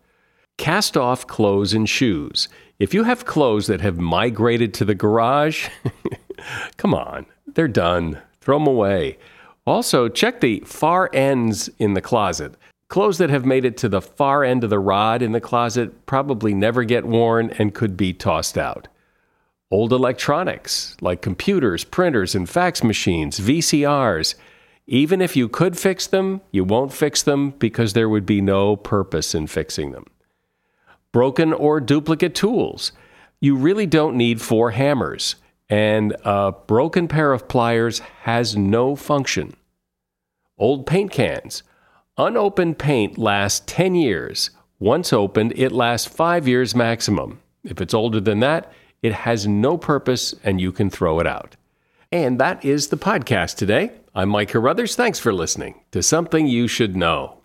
Cast 0.57 0.95
off 0.95 1.27
clothes 1.27 1.73
and 1.73 1.87
shoes. 1.87 2.47
If 2.79 2.93
you 2.93 3.03
have 3.03 3.25
clothes 3.25 3.67
that 3.67 3.81
have 3.81 3.97
migrated 3.97 4.73
to 4.75 4.85
the 4.85 4.95
garage, 4.95 5.69
come 6.77 6.93
on, 6.93 7.25
they're 7.47 7.67
done. 7.67 8.19
Throw 8.41 8.59
them 8.59 8.67
away. 8.67 9.17
Also, 9.65 10.07
check 10.07 10.41
the 10.41 10.61
far 10.65 11.09
ends 11.13 11.69
in 11.79 11.93
the 11.93 12.01
closet. 12.01 12.55
Clothes 12.87 13.17
that 13.17 13.29
have 13.31 13.45
made 13.45 13.65
it 13.65 13.77
to 13.77 13.89
the 13.89 14.01
far 14.01 14.43
end 14.43 14.63
of 14.63 14.69
the 14.69 14.79
rod 14.79 15.21
in 15.21 15.31
the 15.31 15.41
closet 15.41 16.05
probably 16.05 16.53
never 16.53 16.83
get 16.83 17.05
worn 17.05 17.49
and 17.57 17.73
could 17.73 17.97
be 17.97 18.13
tossed 18.13 18.57
out 18.57 18.87
old 19.71 19.91
electronics 19.91 20.95
like 21.01 21.21
computers, 21.21 21.83
printers, 21.83 22.35
and 22.35 22.49
fax 22.49 22.83
machines, 22.83 23.39
VCRs. 23.39 24.35
Even 24.87 25.21
if 25.21 25.35
you 25.35 25.49
could 25.49 25.77
fix 25.77 26.05
them, 26.07 26.41
you 26.51 26.63
won't 26.63 26.93
fix 26.93 27.23
them 27.23 27.49
because 27.51 27.93
there 27.93 28.07
would 28.07 28.25
be 28.25 28.39
no 28.39 28.75
purpose 28.75 29.33
in 29.33 29.47
fixing 29.47 29.91
them. 29.91 30.05
Broken 31.15 31.53
or 31.53 31.79
duplicate 31.79 32.35
tools. 32.35 32.91
You 33.39 33.55
really 33.55 33.85
don't 33.85 34.17
need 34.17 34.41
four 34.41 34.71
hammers, 34.71 35.37
and 35.69 36.13
a 36.25 36.51
broken 36.51 37.07
pair 37.07 37.31
of 37.31 37.47
pliers 37.47 37.99
has 38.23 38.57
no 38.57 38.97
function. 38.97 39.55
Old 40.57 40.85
paint 40.85 41.11
cans. 41.11 41.63
Unopened 42.17 42.79
paint 42.79 43.17
lasts 43.17 43.63
10 43.65 43.95
years. 43.95 44.49
Once 44.77 45.13
opened, 45.13 45.53
it 45.55 45.71
lasts 45.71 46.05
5 46.05 46.49
years 46.49 46.75
maximum. 46.75 47.39
If 47.63 47.79
it's 47.79 47.93
older 47.93 48.19
than 48.19 48.41
that, 48.41 48.69
it 49.01 49.13
has 49.13 49.47
no 49.47 49.77
purpose 49.77 50.35
and 50.43 50.59
you 50.59 50.73
can 50.73 50.89
throw 50.89 51.21
it 51.21 51.27
out. 51.27 51.55
And 52.11 52.41
that 52.41 52.65
is 52.65 52.89
the 52.89 52.97
podcast 52.97 53.55
today. 53.55 53.93
I'm 54.13 54.27
Mike 54.27 54.49
Carruthers. 54.49 54.97
Thanks 54.97 55.19
for 55.19 55.33
listening 55.33 55.79
to 55.91 56.03
Something 56.03 56.45
You 56.45 56.67
Should 56.67 56.97
Know. 56.97 57.37